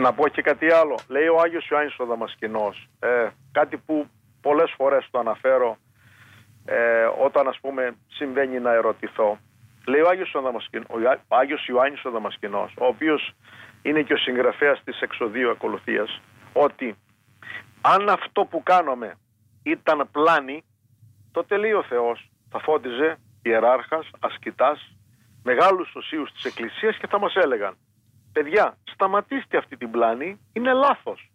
Να 0.00 0.12
πω 0.12 0.28
και 0.28 0.42
κάτι 0.42 0.70
άλλο. 0.70 0.98
Λέει 1.08 1.26
ο 1.26 1.40
Άγιος 1.40 1.68
Ιωάννης 1.68 1.98
ο 1.98 2.04
Δαμασκηνός, 2.04 2.88
ε, 3.00 3.28
κάτι 3.52 3.76
που 3.76 4.06
πολλές 4.40 4.74
φορές 4.76 5.08
το 5.10 5.18
αναφέρω 5.18 5.76
ε, 6.64 7.04
όταν 7.24 7.48
ας 7.48 7.58
πούμε 7.60 7.96
συμβαίνει 8.08 8.60
να 8.60 8.72
ερωτηθώ. 8.72 9.38
Λέει 9.86 10.00
ο 10.00 10.08
Άγιος, 10.08 10.34
ο 10.34 10.40
Δαμασκηνός, 10.40 10.88
ο 11.28 11.36
Άγιος 11.36 11.66
Ιωάννης 11.66 12.04
ο 12.04 12.10
Δαμασκηνός, 12.10 12.74
ο 12.78 12.86
οποίος 12.86 13.32
είναι 13.82 14.02
και 14.02 14.12
ο 14.12 14.16
συγγραφέας 14.16 14.80
της 14.84 15.00
εξοδίου 15.00 15.50
ακολουθίας, 15.50 16.20
ότι 16.52 16.96
αν 17.80 18.08
αυτό 18.08 18.44
που 18.44 18.62
κάνουμε 18.62 19.14
ήταν 19.62 20.08
πλάνη, 20.12 20.64
τότε 21.32 21.56
λέει 21.56 21.72
ο 21.72 21.82
Θεός 21.82 22.30
θα 22.50 22.58
φώτιζε 22.58 23.18
ιεράρχας, 23.42 24.10
ασκητάς, 24.20 24.96
μεγάλους 25.42 25.94
οσίους 25.94 26.32
της 26.32 26.44
Εκκλησίας 26.44 26.96
και 26.96 27.06
θα 27.06 27.18
μας 27.18 27.34
έλεγαν 27.34 27.76
παιδιά 28.32 28.76
σταματήστε 28.92 29.56
αυτή 29.56 29.76
την 29.76 29.90
πλάνη, 29.90 30.40
είναι 30.52 30.72
λάθος. 30.72 31.30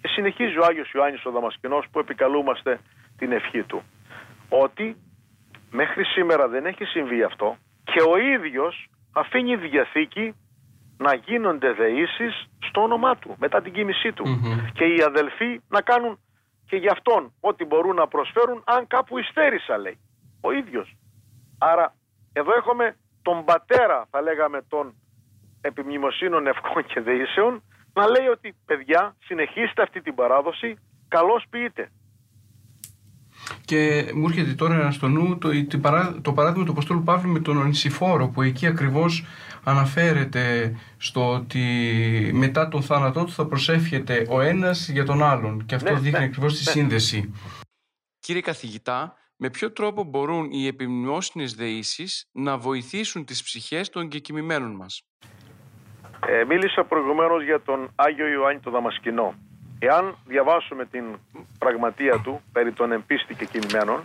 Και 0.00 0.08
συνεχίζει 0.08 0.58
ο 0.58 0.64
Άγιος 0.64 0.90
Ιωάννης 0.90 1.24
ο 1.24 1.30
Δαμασκηνός 1.30 1.86
που 1.92 1.98
επικαλούμαστε 1.98 2.80
την 3.16 3.32
ευχή 3.32 3.62
του. 3.62 3.82
Ότι 4.48 4.96
μέχρι 5.70 6.04
σήμερα 6.04 6.48
δεν 6.48 6.66
έχει 6.66 6.84
συμβεί 6.84 7.22
αυτό 7.22 7.56
και 7.84 8.00
ο 8.08 8.16
ίδιος 8.16 8.88
αφήνει 9.12 9.56
διαθήκη 9.56 10.34
να 10.98 11.14
γίνονται 11.14 11.72
δεήσεις 11.72 12.46
στο 12.68 12.82
όνομά 12.82 13.16
του 13.16 13.36
μετά 13.38 13.62
την 13.62 13.72
κοίμησή 13.72 14.12
του. 14.12 14.24
Και 14.72 14.84
οι 14.84 15.02
αδελφοί 15.02 15.60
να 15.68 15.80
κάνουν 15.80 16.18
και 16.66 16.76
για 16.76 16.92
αυτόν 16.92 17.32
ό,τι 17.40 17.64
μπορούν 17.64 17.96
να 17.96 18.08
προσφέρουν 18.08 18.62
αν 18.66 18.86
κάπου 18.86 19.18
υστέρησα 19.18 19.78
λέει. 19.78 19.98
Ο 20.40 20.52
ίδιος. 20.52 20.96
Άρα 21.58 21.94
εδώ 22.32 22.52
έχουμε 22.54 22.96
τον 23.22 23.44
πατέρα 23.44 24.06
θα 24.10 24.20
λέγαμε 24.22 24.62
των 24.68 24.94
επιμνημοσύνων 25.62 26.46
ευκών 26.46 26.84
και 26.86 27.00
δεήσεων 27.00 27.62
να 27.92 28.08
λέει 28.08 28.26
ότι 28.26 28.54
παιδιά 28.66 29.16
συνεχίστε 29.24 29.82
αυτή 29.82 30.00
την 30.02 30.14
παράδοση, 30.14 30.76
καλώς 31.08 31.44
ποιείτε. 31.50 31.90
Και 33.64 34.10
μου 34.14 34.26
έρχεται 34.28 34.52
τώρα 34.52 34.90
στο 34.90 35.08
νου 35.08 35.38
το, 35.38 35.48
το 36.22 36.32
παράδειγμα 36.32 36.64
του 36.64 36.70
Αποστόλου 36.70 37.02
Παύλου 37.02 37.32
με 37.32 37.40
τον 37.40 37.56
Ονισιφόρο 37.56 38.28
που 38.28 38.42
εκεί 38.42 38.66
ακριβώς 38.66 39.24
αναφέρεται 39.64 40.76
στο 40.96 41.32
ότι 41.32 41.60
μετά 42.34 42.68
τον 42.68 42.82
θάνατό 42.82 43.24
του 43.24 43.32
θα 43.32 43.46
προσεύχεται 43.46 44.26
ο 44.28 44.40
ένας 44.40 44.88
για 44.88 45.04
τον 45.04 45.22
άλλον 45.22 45.66
και 45.66 45.74
αυτό 45.74 45.92
ναι, 45.92 45.98
δείχνει 45.98 46.18
ναι, 46.18 46.24
ακριβώς 46.24 46.58
τη 46.58 46.64
ναι. 46.64 46.70
σύνδεση. 46.70 47.32
Κύριε 48.18 48.40
καθηγητά, 48.40 49.16
με 49.36 49.50
ποιο 49.50 49.72
τρόπο 49.72 50.04
μπορούν 50.04 50.50
οι 50.50 50.66
επιμνημόσυνες 50.66 51.54
δεήσεις 51.54 52.28
να 52.32 52.58
βοηθήσουν 52.58 53.24
τις 53.24 53.42
ψυχές 53.42 53.88
των 53.88 54.08
κεκοιμημένων 54.08 54.74
μας; 54.74 55.02
Ε, 56.26 56.44
μίλησα 56.44 56.84
προηγουμένως 56.84 57.44
για 57.44 57.60
τον 57.60 57.90
Άγιο 57.94 58.26
Ιωάννη 58.26 58.60
το 58.60 58.70
Δαμασκηνό. 58.70 59.34
Εάν 59.78 60.16
διαβάσουμε 60.26 60.84
την 60.84 61.04
πραγματεία 61.58 62.18
του 62.18 62.42
περί 62.52 62.72
των 62.72 62.92
εμπίστη 62.92 63.34
και 63.34 63.44
κινημένων, 63.44 64.04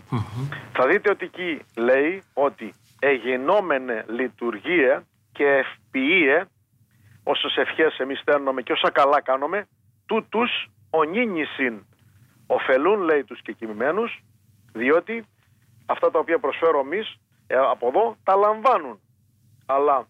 θα 0.73 0.87
δείτε 0.87 1.09
ότι 1.09 1.25
εκεί 1.25 1.61
λέει 1.75 2.23
ότι 2.33 2.73
εγινόμενε 2.99 4.05
λειτουργίε 4.07 4.99
και 5.31 5.45
ευποιείε, 5.45 6.43
όσες 7.23 7.55
ευχές 7.55 7.97
εμείς 7.97 8.19
στέλνουμε 8.19 8.61
και 8.61 8.71
όσα 8.71 8.89
καλά 8.91 9.21
κάνουμε, 9.21 9.67
τούτους 10.05 10.69
ονίνησιν 10.89 11.85
ωφελούν 12.47 13.01
λέει 13.01 13.23
τους 13.23 13.41
κεκοιμημένους, 13.41 14.23
διότι 14.73 15.25
αυτά 15.85 16.11
τα 16.11 16.19
οποία 16.19 16.39
προσφέρω 16.39 16.79
εμείς 16.79 17.15
ε, 17.47 17.55
από 17.55 17.87
εδώ 17.87 18.15
τα 18.23 18.35
λαμβάνουν. 18.35 18.99
Αλλά 19.65 20.07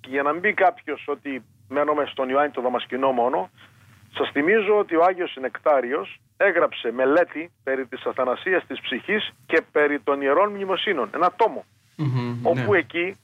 και 0.00 0.08
για 0.10 0.22
να 0.22 0.32
μην 0.32 0.40
πει 0.40 0.54
κάποιος 0.54 1.04
ότι 1.06 1.44
μένουμε 1.68 2.04
στον 2.06 2.28
Ιωάννη 2.28 2.50
το 2.50 2.60
Δαμασκηνό 2.60 3.12
μόνο, 3.12 3.50
σας 4.14 4.30
θυμίζω 4.30 4.78
ότι 4.78 4.96
ο 4.96 5.04
Άγιος 5.04 5.36
Νεκτάριο 5.40 6.06
έγραψε 6.36 6.92
μελέτη 6.92 7.50
περί 7.62 7.86
της 7.86 8.04
αθανασίας 8.04 8.66
της 8.66 8.80
ψυχής 8.80 9.30
και 9.46 9.62
περί 9.72 10.00
των 10.00 10.20
ιερών 10.20 10.50
μνημοσύνων, 10.50 11.10
ένα 11.14 11.32
όπου 12.42 12.72
ναι. 12.72 12.78
εκεί 12.78 13.16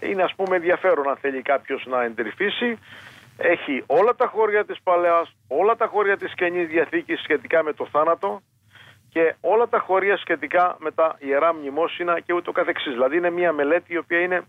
είναι 0.00 0.22
ας 0.22 0.34
πούμε 0.34 0.56
ενδιαφέρον 0.56 1.08
αν 1.08 1.16
θέλει 1.16 1.42
κάποιος 1.42 1.86
να 1.86 2.02
εντρυφήσει, 2.02 2.78
έχει 3.36 3.82
όλα 3.86 4.14
τα 4.14 4.26
χώρια 4.26 4.64
της 4.64 4.80
Παλαιάς, 4.82 5.34
όλα 5.48 5.76
τα 5.76 5.86
χώρια 5.86 6.16
της 6.16 6.34
Καινής 6.34 6.68
Διαθήκης 6.68 7.20
σχετικά 7.20 7.62
με 7.62 7.72
το 7.72 7.88
θάνατο 7.92 8.40
και 9.08 9.34
όλα 9.40 9.68
τα 9.68 9.78
χώρια 9.78 10.16
σχετικά 10.16 10.76
με 10.80 10.90
τα 10.90 11.16
ιερά 11.18 11.54
μνημόσυνα 11.54 12.20
και 12.20 12.32
ούτω 12.32 12.52
καθεξής. 12.52 12.92
Δηλαδή 12.92 13.16
είναι 13.16 13.30
μια 13.30 13.52
μελέτη 13.52 13.92
η 13.92 13.96
οποία 13.96 14.20
είναι 14.20 14.42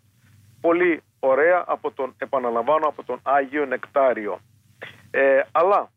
πολύ 0.62 1.02
ωραία 1.24 1.64
από 1.68 1.92
τον, 1.92 2.14
επαναλαμβάνω, 2.18 2.88
από 2.88 3.04
τον 3.04 3.20
Άγιο 3.24 3.66
Νεκτάριο. 3.66 4.39
Ε, 5.12 5.41
αλλά 5.52 5.89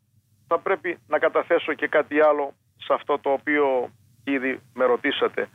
θα 0.47 0.59
πρέπει 0.59 0.97
να 1.07 1.19
καταθέσω 1.19 1.73
και 1.73 1.87
κάτι 1.87 2.21
άλλο 2.21 2.53
σε 2.77 2.93
αυτό 2.93 3.19
το 3.19 3.29
οποίο 3.29 3.89
ήδη 4.23 4.59
με 4.73 4.85
ρωτήσατε. 4.85 5.49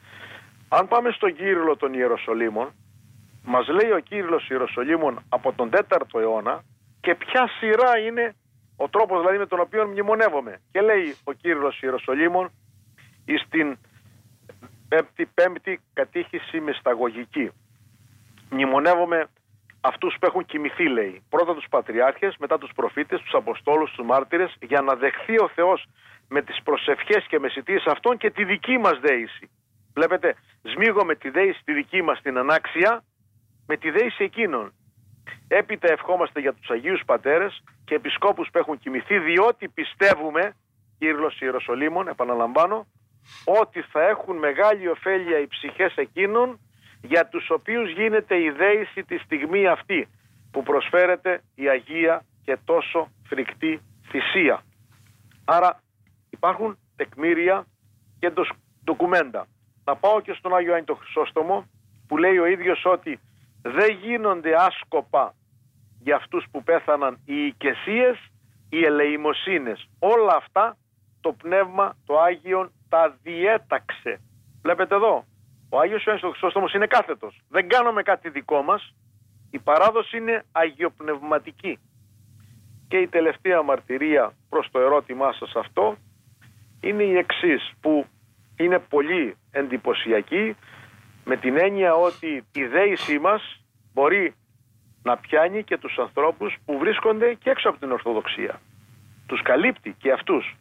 Αν 0.68 0.88
πάμε 0.88 1.11
στον 1.11 1.34
Κύριλο 1.34 1.76
των 1.76 1.94
Ιεροσολύμων, 1.94 2.72
μας 3.44 3.68
λέει 3.68 3.90
ο 3.90 3.99
Κύριλος 3.99 4.49
Ιεροσολύμων 4.49 5.22
από 5.28 5.53
τον 5.53 5.70
4ο 5.72 6.20
αιώνα 6.20 6.64
και 7.01 7.14
ποια 7.14 7.49
σειρά 7.59 7.99
είναι 7.99 8.34
ο 8.76 8.88
τρόπος 8.88 9.20
δηλαδή 9.20 9.38
με 9.38 9.47
τον 9.47 9.61
οποίο 9.61 9.86
μνημονεύομαι. 9.86 10.61
Και 10.72 10.80
λέει 10.80 11.16
ο 11.24 11.32
Κύριλος 11.32 11.82
Ιεροσολύμων 11.82 12.51
στην 13.47 13.78
πέμπτη, 14.88 15.26
πέμπτη 15.34 15.80
κατήχηση 15.92 16.61
μυσταγωγική. 16.61 17.51
Μνημονεύομαι 18.51 19.26
αυτούς 19.81 20.16
που 20.20 20.26
έχουν 20.26 20.47
κοιμηθεί 20.47 20.89
λέει. 20.89 21.22
Πρώτα 21.28 21.55
τους 21.55 21.66
πατριάρχες, 21.70 22.37
μετά 22.39 22.59
τους 22.59 22.70
προφήτες, 22.74 23.20
τους 23.20 23.35
αποστόλους, 23.35 23.91
τους 23.91 24.07
μάρτυρες 24.07 24.57
για 24.61 24.81
να 24.81 24.95
δεχθεί 24.95 25.41
ο 25.41 25.49
Θεός 25.55 25.87
με 26.28 26.43
τις 26.43 26.62
προσευχές 26.62 27.26
και 27.28 27.39
μεσητείες 27.39 27.85
αυτών 27.87 28.16
και 28.16 28.31
τη 28.31 28.45
δική 28.45 28.78
μας 28.78 29.01
δέηση. 29.01 29.51
Βλέπετε, 29.95 30.37
σμίγω 30.62 31.07
τη 31.18 31.31
δέηση 31.31 31.61
τη 31.64 31.72
δική 31.72 32.03
μας 32.03 32.20
την 32.22 32.39
ανάξια 32.39 33.05
με 33.66 33.76
τη 33.76 33.91
δέηση 33.91 34.24
εκείνων. 34.24 34.72
Έπειτα 35.49 35.93
ευχόμαστε 35.93 36.41
για 36.41 36.53
τους 36.55 36.70
Αγίους 36.70 37.03
Πατέρες 37.07 37.62
και 37.85 37.95
επισκόπους 37.95 38.49
που 38.53 38.59
έχουν 38.59 38.78
κοιμηθεί 38.78 39.18
διότι 39.18 39.68
πιστεύουμε, 39.68 40.55
Κύριος 40.99 41.41
Ιεροσολύμων, 41.41 42.09
επαναλαμβάνω, 42.09 42.87
ότι 43.45 43.81
θα 43.81 44.03
έχουν 44.09 44.37
μεγάλη 44.37 44.89
ωφέλεια 44.89 45.39
οι 45.39 45.47
ψυχές 45.47 45.95
εκείνων 45.97 46.61
για 47.03 47.28
τους 47.28 47.51
οποίους 47.51 47.92
γίνεται 47.92 48.42
η 48.42 48.51
δέηση 48.51 49.05
τη 49.05 49.18
στιγμή 49.18 49.66
αυτή. 49.66 50.09
που 50.51 50.62
προσφέρεται 50.62 51.42
η 51.55 51.68
Αγία 51.68 52.24
και 52.44 52.59
τόσο 52.64 53.09
φρικτή 53.26 53.80
θυσία. 54.11 54.62
Άρα 55.44 55.82
υπάρχουν 56.30 56.78
τεκμήρια 56.96 57.66
και 58.18 58.32
ντοκουμέντα. 58.84 59.46
Να 59.84 59.96
πάω 59.96 60.20
και 60.20 60.32
στον 60.32 60.57
Άγιο 60.57 60.74
Άννη 60.74 60.86
Χρυσόστομο 60.98 61.66
που 62.09 62.16
λέει 62.16 62.38
ο 62.38 62.46
ίδιος 62.46 62.82
ότι 62.84 63.20
δεν 63.62 63.98
γίνονται 64.03 64.55
άσκοπα 64.55 65.34
για 66.03 66.16
αυτούς 66.16 66.44
που 66.51 66.62
πέθαναν 66.62 67.18
οι 67.24 67.46
οικεσίες, 67.46 68.16
οι 68.68 68.84
ελεημοσύνες. 68.84 69.88
Όλα 69.98 70.34
αυτά 70.36 70.76
το 71.20 71.32
Πνεύμα 71.32 71.96
το 72.07 72.20
Άγιον 72.20 72.72
τα 72.88 73.16
διέταξε. 73.22 74.20
Βλέπετε 74.62 74.94
εδώ, 74.94 75.24
ο 75.72 75.78
Άγιος 75.78 76.04
Ιωάννης 76.04 76.26
ο 76.26 76.30
Χρυσόστομος 76.30 76.72
είναι 76.72 76.86
κάθετος. 76.86 77.40
Δεν 77.48 77.68
κάνουμε 77.68 78.02
κάτι 78.02 78.28
δικό 78.28 78.62
μας. 78.62 78.94
Η 79.50 79.58
παράδοση 79.58 80.16
είναι 80.16 80.44
αγιοπνευματική. 80.52 81.78
Και 82.88 82.96
η 82.96 83.08
τελευταία 83.08 83.62
μαρτυρία 83.62 84.32
προς 84.48 84.68
το 84.70 84.78
ερώτημά 84.80 85.32
σας 85.32 85.54
αυτό 85.56 85.96
είναι 86.80 87.02
η 87.02 87.16
εξής 87.16 87.72
που 87.80 88.06
είναι 88.56 88.78
πολύ 88.78 89.36
εντυπωσιακή 89.50 90.56
με 91.24 91.36
την 91.36 91.56
έννοια 91.58 91.94
ότι 91.94 92.44
η 92.52 92.64
δέησή 92.64 93.18
μας 93.18 93.64
μπορεί 93.92 94.34
να 95.02 95.16
πιάνει 95.16 95.64
και 95.64 95.78
τους 95.78 95.98
ανθρώπους 95.98 96.56
που 96.64 96.78
βρίσκονται 96.78 97.34
και 97.34 97.50
έξω 97.50 97.68
από 97.68 97.78
την 97.78 97.92
Ορθοδοξία. 97.92 98.60
Τους 99.26 99.42
καλύπτει 99.42 99.94
και 99.98 100.12
αυτούς. 100.12 100.56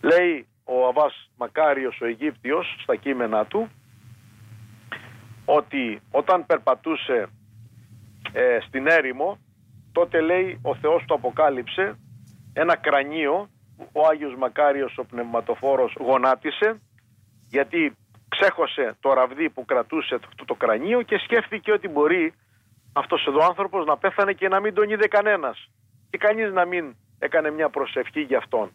Λέει 0.00 0.46
ο 0.64 0.86
Αβάς 0.86 1.30
Μακάριος 1.36 2.00
ο 2.00 2.04
Αιγύπτιος 2.06 2.76
στα 2.82 2.96
κείμενά 2.96 3.44
του 3.44 3.68
ότι 5.50 6.00
όταν 6.10 6.46
περπατούσε 6.46 7.28
ε, 8.32 8.58
στην 8.66 8.86
έρημο 8.86 9.38
τότε 9.92 10.20
λέει 10.20 10.58
ο 10.62 10.74
Θεός 10.74 11.04
του 11.06 11.14
αποκάλυψε 11.14 11.98
ένα 12.52 12.76
κρανίο 12.76 13.48
ο 13.92 14.06
Άγιος 14.06 14.34
Μακάριος 14.38 14.98
ο 14.98 15.04
πνευματοφόρος 15.04 15.94
γονάτισε 16.00 16.80
γιατί 17.48 17.96
ξέχωσε 18.28 18.96
το 19.00 19.12
ραβδί 19.12 19.50
που 19.50 19.64
κρατούσε 19.64 20.18
το, 20.18 20.44
το 20.44 20.54
κρανίο 20.54 21.02
και 21.02 21.18
σκέφτηκε 21.18 21.72
ότι 21.72 21.88
μπορεί 21.88 22.34
αυτός 22.92 23.26
εδώ 23.26 23.46
άνθρωπος 23.46 23.86
να 23.86 23.96
πέθανε 23.96 24.32
και 24.32 24.48
να 24.48 24.60
μην 24.60 24.74
τον 24.74 24.90
είδε 24.90 25.06
κανένας 25.06 25.70
και 26.10 26.18
κανείς 26.18 26.52
να 26.52 26.64
μην 26.64 26.94
έκανε 27.18 27.50
μια 27.50 27.68
προσευχή 27.68 28.20
για 28.20 28.38
αυτόν. 28.38 28.72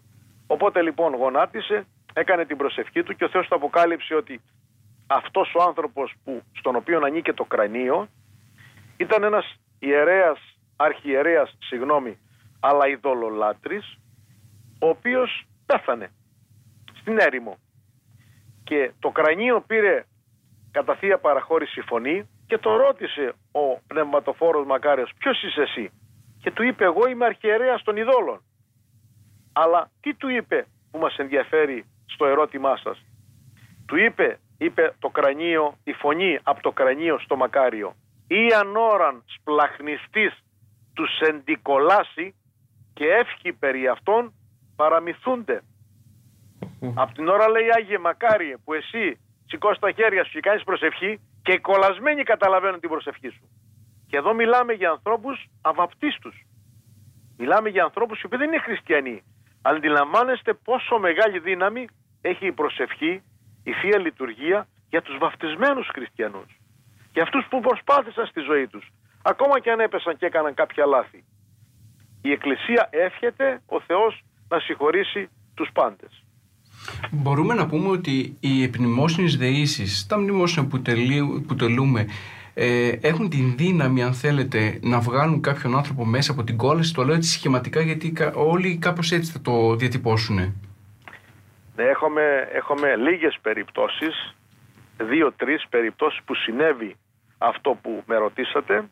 Οπότε 0.48 0.82
λοιπόν 0.82 1.16
γονάτισε, 1.16 1.86
έκανε 2.14 2.46
την 2.46 2.58
προσευχή 2.58 3.04
του 3.04 3.16
και 3.16 3.24
ο 3.24 3.30
Θεός 3.30 3.48
του 3.48 3.56
αποκάλυψε 3.56 4.16
ότι 4.16 4.42
αυτός 5.08 5.54
ο 5.56 5.64
άνθρωπος 5.64 6.14
που, 6.24 6.42
στον 6.52 6.76
οποίο 6.76 7.00
ανήκε 7.06 7.34
το 7.34 7.44
κρανίο 7.44 8.08
ήταν 8.98 9.24
ένας 9.24 9.56
ιερέας, 9.80 10.40
αρχιερέας, 10.76 11.58
συγγνώμη, 11.60 12.18
αλλά 12.60 12.88
ειδωλολάτρης, 12.88 13.98
ο 14.80 14.88
οποίος 14.88 15.46
πέθανε 15.66 16.12
στην 17.00 17.18
έρημο. 17.20 17.58
Και 18.64 18.92
το 19.00 19.10
κρανίο 19.10 19.62
πήρε 19.62 20.06
κατά 20.72 20.96
θεία 20.96 21.18
παραχώρηση 21.18 21.82
φωνή 21.82 22.30
και 22.48 22.58
το 22.58 22.76
ρώτησε 22.76 23.34
ο 23.52 23.80
πνευματοφόρος 23.88 24.66
Μακάριος 24.66 25.12
ποιος 25.18 25.44
είσαι 25.44 25.62
εσύ; 25.62 25.92
Και 26.42 26.52
του 26.52 26.64
είπε 26.64 26.84
εγώ 26.84 27.08
είμαι 27.08 27.26
αρχιερέας 27.26 27.84
των 27.84 27.98
ειδόλων 27.98 28.42
αλλά 29.54 29.92
τι 30.02 30.16
του 30.16 30.30
είπε 30.30 30.66
που 30.92 31.00
μας 31.00 31.18
ενδιαφέρει 31.18 31.86
στο 32.06 32.26
ερώτημά 32.26 32.78
σας; 32.78 33.06
Του 33.88 33.98
είπε, 33.98 34.40
είπε 34.58 34.96
το 35.00 35.10
κρανίο, 35.10 35.78
η 35.84 35.94
φωνή 35.94 36.40
από 36.44 36.62
το 36.62 36.72
κρανίο 36.72 37.20
στο 37.20 37.36
Μακάριο 37.36 37.96
ή 38.28 38.54
ανώραν 38.60 39.24
σπλαχνιστής 39.26 40.44
του 40.94 41.06
σεντικολάσει 41.08 42.36
και 42.94 43.06
εύχει 43.06 43.54
περί 43.54 43.88
αυτών 43.88 44.34
παραμυθούνται. 44.76 45.62
Από 46.94 47.14
την 47.14 47.28
ώρα 47.28 47.50
λέει 47.50 47.68
Άγιε 47.78 47.98
Μακάριε 47.98 48.56
που 48.64 48.74
εσύ 48.74 49.20
σηκώσει 49.46 49.80
τα 49.80 49.92
χέρια 49.92 50.24
σου 50.24 50.32
και 50.32 50.40
κάνεις 50.40 50.64
προσευχή 50.64 51.20
και 51.44 51.52
οι 51.52 51.60
κολλασμένοι 51.60 52.24
καταλαβαίνουν 52.24 52.80
την 52.80 52.90
προσευχή 52.90 53.30
σου. 53.30 53.50
Και 54.08 54.18
εδώ 54.18 54.34
μιλάμε 54.34 54.74
για 54.74 54.90
ανθρώπους 54.90 55.46
αβαπτίστους. 55.62 56.46
Μιλάμε 57.38 57.70
για 57.70 57.84
ανθρώπους 57.84 58.22
οι 58.22 58.26
οποίοι 58.26 58.40
δεν 58.40 58.48
είναι 58.48 58.62
χριστιανοί. 58.62 59.24
Αλλά 59.62 59.78
αντιλαμβάνεστε 59.78 60.54
πόσο 60.54 61.00
μεγάλη 61.00 61.40
δύναμη 61.40 61.88
έχει 62.22 62.46
η 62.46 62.52
προσευχή, 62.52 63.24
η 63.64 63.72
Θεία 63.72 64.00
Λειτουργία 64.00 64.68
για 64.90 65.02
τους 65.02 65.18
βαφτισμένους 65.18 65.88
χριστιανούς. 65.94 66.60
Για 67.14 67.24
αυτούς 67.24 67.46
που 67.50 67.60
προσπάθησαν 67.60 68.26
στη 68.26 68.42
ζωή 68.42 68.68
τους. 68.68 68.86
Ακόμα 69.22 69.60
και 69.60 69.72
αν 69.72 69.80
έπεσαν 69.80 70.18
και 70.18 70.26
έκαναν 70.26 70.54
κάποια 70.54 70.86
λάθη. 70.86 71.24
Η 72.22 72.32
Εκκλησία 72.32 72.88
εύχεται 72.92 73.62
ο 73.66 73.82
Θεός 73.82 74.24
να 74.48 74.60
συγχωρήσει 74.60 75.30
τους 75.54 75.70
πάντες. 75.74 76.24
Μπορούμε 77.12 77.54
να 77.54 77.68
πούμε 77.68 77.90
ότι 77.90 78.38
οι 78.40 78.64
επινημόσυνες 78.64 79.38
δεήσεις, 79.38 80.08
τα 80.08 80.20
μνημόσυνα 80.20 80.66
που, 80.66 80.82
που 81.48 81.56
τελούμε, 81.56 82.08
ε, 82.54 82.88
έχουν 83.02 83.30
την 83.30 83.54
δύναμη, 83.58 84.04
αν 84.04 84.14
θέλετε, 84.14 84.80
να 84.82 85.00
βγάλουν 85.00 85.42
κάποιον 85.42 85.76
άνθρωπο 85.76 86.06
μέσα 86.06 86.32
από 86.32 86.44
την 86.44 86.58
κόλαση. 86.58 86.94
Το 86.94 87.04
λέω 87.04 87.16
έτσι 87.16 87.30
σχηματικά, 87.30 87.82
γιατί 87.82 88.14
όλοι 88.34 88.78
κάπως 88.78 89.12
έτσι 89.12 89.32
θα 89.32 89.42
το 89.42 89.76
διατυπώσουν. 89.76 90.54
Ναι, 91.76 91.84
έχουμε, 91.84 92.48
έχουμε 92.52 92.96
λίγες 92.96 93.38
περιπτώσεις, 93.42 94.36
δύο-τρεις 94.98 95.66
περιπτώσεις 95.70 96.24
που 96.24 96.36
συνέβη 96.36 96.96
αυτό 97.38 97.78
που 97.82 98.04
με 98.06 98.16
ρωτήσατε, 98.16 98.90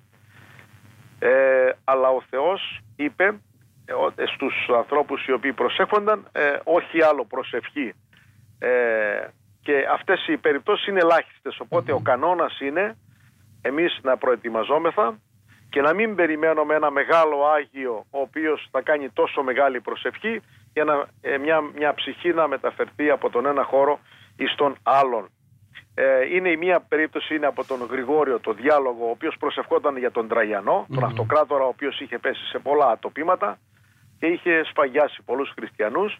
ε, 1.19 1.71
αλλά 1.83 2.09
ο 2.09 2.21
Θεός 2.29 2.79
είπε 2.95 3.39
ε, 4.15 4.25
στους 4.25 4.69
ανθρώπους 4.77 5.25
οι 5.25 5.31
οποίοι 5.31 5.53
προσεύχονταν 5.53 6.27
ε, 6.31 6.57
όχι 6.63 7.01
άλλο 7.03 7.25
προσευχή. 7.25 7.93
Ε, 8.59 9.27
και 9.61 9.85
αυτές 9.91 10.27
οι 10.27 10.37
περιπτώσεις 10.37 10.87
είναι 10.87 10.99
ελάχιστες 10.99 11.59
οπότε 11.59 11.91
ο 11.91 11.99
κανόνας 11.99 12.59
είναι 12.59 12.97
εμείς 13.61 13.99
να 14.01 14.17
προετοιμαζόμεθα 14.17 15.19
και 15.69 15.81
να 15.81 15.93
μην 15.93 16.15
περιμένουμε 16.15 16.75
ένα 16.75 16.91
μεγάλο 16.91 17.45
Άγιο 17.45 18.05
ο 18.09 18.19
οποίος 18.19 18.67
θα 18.71 18.81
κάνει 18.81 19.09
τόσο 19.09 19.43
μεγάλη 19.43 19.81
προσευχή 19.81 20.41
για 20.73 20.83
να, 20.83 21.05
μια, 21.37 21.61
μια 21.75 21.93
ψυχή 21.93 22.33
να 22.33 22.47
μεταφερθεί 22.47 23.09
από 23.09 23.29
τον 23.29 23.45
ένα 23.45 23.63
χώρο 23.63 23.99
εις 24.37 24.55
τον 24.55 24.75
άλλον. 24.83 25.29
είναι 26.33 26.49
η 26.49 26.57
μία 26.57 26.79
περίπτωση 26.79 27.35
είναι 27.35 27.45
από 27.45 27.65
τον 27.65 27.87
Γρηγόριο 27.91 28.39
το 28.39 28.53
διάλογο 28.53 29.05
ο 29.05 29.09
οποίος 29.09 29.35
προσευχόταν 29.39 29.97
για 29.97 30.11
τον 30.11 30.27
τραγιανο 30.27 30.85
τον 30.93 31.03
αυτοκράτορα 31.03 31.63
ο 31.63 31.67
οποίος 31.67 31.99
είχε 31.99 32.17
πέσει 32.17 32.45
σε 32.45 32.59
πολλά 32.59 32.87
ατοπήματα 32.87 33.57
και 34.19 34.27
είχε 34.27 34.63
σφαγιάσει 34.63 35.21
πολλούς 35.25 35.53
χριστιανούς. 35.55 36.17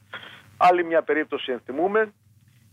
Άλλη 0.58 0.84
μια 0.84 1.02
περίπτωση 1.02 1.52
ενθυμούμε 1.52 2.14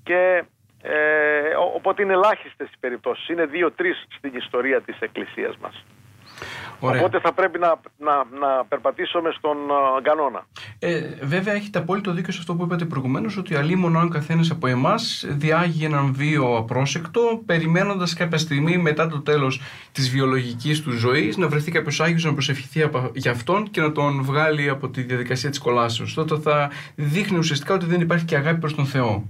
και 0.02 0.44
ε, 0.82 1.54
οπότε 1.74 2.02
είναι 2.02 2.12
ελάχιστες 2.12 2.68
οι 2.68 2.78
περιπτώσεις. 2.80 3.28
Είναι 3.28 3.46
δύο-τρεις 3.46 4.06
στην 4.16 4.34
ιστορία 4.34 4.80
της 4.80 4.98
Εκκλησίας 5.00 5.56
μας. 5.56 5.84
Ωραία. 6.80 7.00
Οπότε 7.00 7.20
θα 7.20 7.32
πρέπει 7.32 7.58
να, 7.58 7.80
να, 7.98 8.14
να 8.14 8.64
περπατήσουμε 8.68 9.30
στον 9.30 9.56
uh, 9.56 10.02
κανόνα. 10.02 10.46
Ε, 10.78 11.00
βέβαια, 11.22 11.54
έχετε 11.54 11.78
απόλυτο 11.78 12.12
δίκιο 12.12 12.32
σε 12.32 12.38
αυτό 12.38 12.54
που 12.54 12.64
είπατε 12.64 12.84
προηγουμένως, 12.84 13.36
ότι 13.36 13.54
αλλήμον 13.54 13.96
αν 13.96 14.10
καθένας 14.10 14.50
από 14.50 14.66
εμάς 14.66 15.24
διάγει 15.28 15.84
έναν 15.84 16.14
βίο 16.14 16.56
απρόσεκτο, 16.56 17.42
περιμένοντας 17.46 18.14
κάποια 18.14 18.38
στιγμή 18.38 18.76
μετά 18.78 19.08
το 19.08 19.20
τέλος 19.20 19.60
της 19.92 20.10
βιολογικής 20.10 20.82
του 20.82 20.90
ζωής 20.90 21.36
να 21.36 21.48
βρεθεί 21.48 21.70
κάποιος 21.70 22.00
Άγιος 22.00 22.24
να 22.24 22.32
προσευχηθεί 22.32 22.90
για 23.12 23.30
αυτόν 23.30 23.70
και 23.70 23.80
να 23.80 23.92
τον 23.92 24.22
βγάλει 24.22 24.68
από 24.68 24.88
τη 24.88 25.02
διαδικασία 25.02 25.50
της 25.50 25.58
κολάσεως. 25.58 26.14
Τότε 26.14 26.36
θα 26.38 26.70
δείχνει 26.94 27.38
ουσιαστικά 27.38 27.74
ότι 27.74 27.86
δεν 27.86 28.00
υπάρχει 28.00 28.24
και 28.24 28.36
αγάπη 28.36 28.58
προς 28.58 28.74
τον 28.74 28.86
Θεό. 28.86 29.24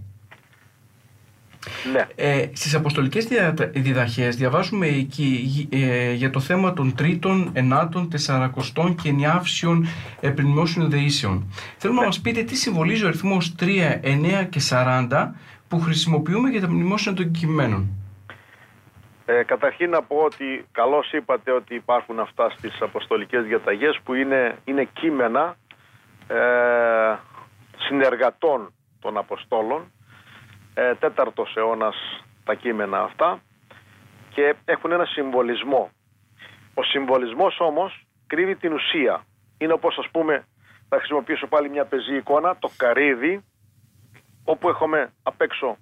Ναι. 1.93 2.07
Ε, 2.15 2.49
στις 2.53 2.75
αποστολικές 2.75 3.29
διδαχές 3.73 4.37
διαβάζουμε 4.37 4.87
εκεί 4.87 5.69
ε, 5.73 6.13
για 6.13 6.31
το 6.31 6.41
θέμα 6.41 6.73
των 6.73 6.95
τρίτων, 6.95 7.51
ενάτων, 7.53 8.11
τεσσαρακοστών 8.11 8.95
και 8.95 9.09
ενιάυσεων 9.09 9.87
επινημώσεων 10.21 10.91
δεήσεων. 10.91 11.53
Θέλουμε 11.77 11.99
ναι. 11.99 12.05
να 12.07 12.13
μας 12.13 12.21
πείτε 12.21 12.43
τι 12.43 12.57
συμβολίζει 12.57 13.05
ο 13.05 13.09
αριθμός 13.09 13.55
3, 13.61 13.65
9 14.43 14.47
και 14.49 14.61
40 14.71 15.31
που 15.69 15.81
χρησιμοποιούμε 15.81 16.49
για 16.49 16.61
τα 16.61 16.71
μνημόσυνα 16.71 17.15
των 17.15 17.31
κειμένων. 17.31 17.89
Ε, 19.27 19.43
καταρχήν 19.43 19.91
να 19.91 20.03
πω 20.03 20.17
ότι 20.17 20.67
καλώς 20.73 21.13
είπατε 21.13 21.53
ότι 21.53 21.75
υπάρχουν 21.75 22.21
αυτά 22.21 22.51
στις 22.51 22.81
αποστολικές 22.81 23.45
διαταγές 23.45 24.01
που 24.05 24.15
είναι, 24.15 24.59
είναι 24.65 24.89
κείμενα 24.93 25.57
ε, 26.29 26.37
συνεργατών 27.77 28.73
των 29.01 29.17
Αποστόλων 29.17 29.93
ε, 30.81 30.95
τέταρτος 30.95 31.57
αιώνας 31.57 31.97
τα 32.45 32.55
κείμενα 32.55 33.03
αυτά 33.03 33.41
και 34.31 34.55
έχουν 34.65 34.93
ένα 34.93 35.05
συμβολισμό. 35.05 35.91
Ο 36.75 36.83
συμβολισμός 36.83 37.61
όμως 37.61 38.07
κρύβει 38.27 38.57
την 38.57 38.73
ουσία. 38.73 39.25
Είναι 39.59 39.73
όπως 39.73 39.99
ας 39.99 40.09
πούμε, 40.11 40.45
θα 40.89 40.97
χρησιμοποιήσω 40.97 41.47
πάλι 41.47 41.69
μια 41.69 41.85
πεζή 41.85 42.17
εικόνα, 42.17 42.57
το 42.59 42.71
καρύδι, 42.77 43.45
όπου 44.45 44.69
έχουμε 44.69 45.13
απ' 45.23 45.41
έξω 45.41 45.77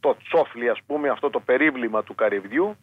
το 0.00 0.16
τσόφλι 0.24 0.68
ας 0.68 0.78
πούμε, 0.86 1.08
αυτό 1.08 1.30
το 1.30 1.40
περίβλημα 1.40 2.02
του 2.02 2.14
καρυδιού, 2.14 2.76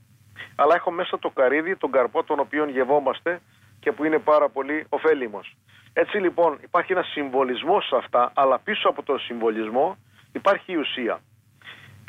αλλά 0.55 0.76
έχω 0.76 0.91
μέσα 0.91 1.20
το 1.20 1.30
καρύδι, 1.30 1.76
τον 1.76 1.91
καρπό 1.91 2.24
τον 2.24 2.39
οποίο 2.39 2.70
γευόμαστε 2.70 3.41
και 3.80 3.91
που 3.91 4.03
είναι 4.03 4.20
πάρα 4.20 4.49
πολύ 4.49 4.86
ωφέλιμος. 4.89 5.55
Έτσι 5.93 6.18
λοιπόν 6.18 6.59
υπάρχει 6.63 6.91
ένα 6.91 7.03
συμβολισμός 7.03 7.88
σε 7.88 7.95
αυτά, 7.95 8.32
αλλά 8.36 8.59
πίσω 8.59 8.89
από 8.89 9.03
τον 9.03 9.20
συμβολισμό 9.20 9.97
υπάρχει 10.32 10.72
η 10.72 10.76
ουσία. 10.76 11.22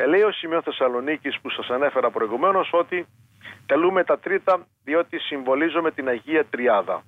Ε, 0.01 0.07
λέει 0.07 0.23
ο 0.23 0.33
Σημείο 0.33 0.63
Θεσσαλονίκης 0.63 1.41
που 1.41 1.51
σας 1.51 1.69
ανέφερα 1.69 2.11
προηγουμένως 2.11 2.71
ότι 2.73 3.07
τελούμε 3.67 4.05
τα 4.05 4.19
τρίτα 4.19 4.67
διότι 4.85 5.19
συμβολίζουμε 5.19 5.91
την 5.91 6.09
Αγία 6.09 6.45
Τριάδα 6.45 7.03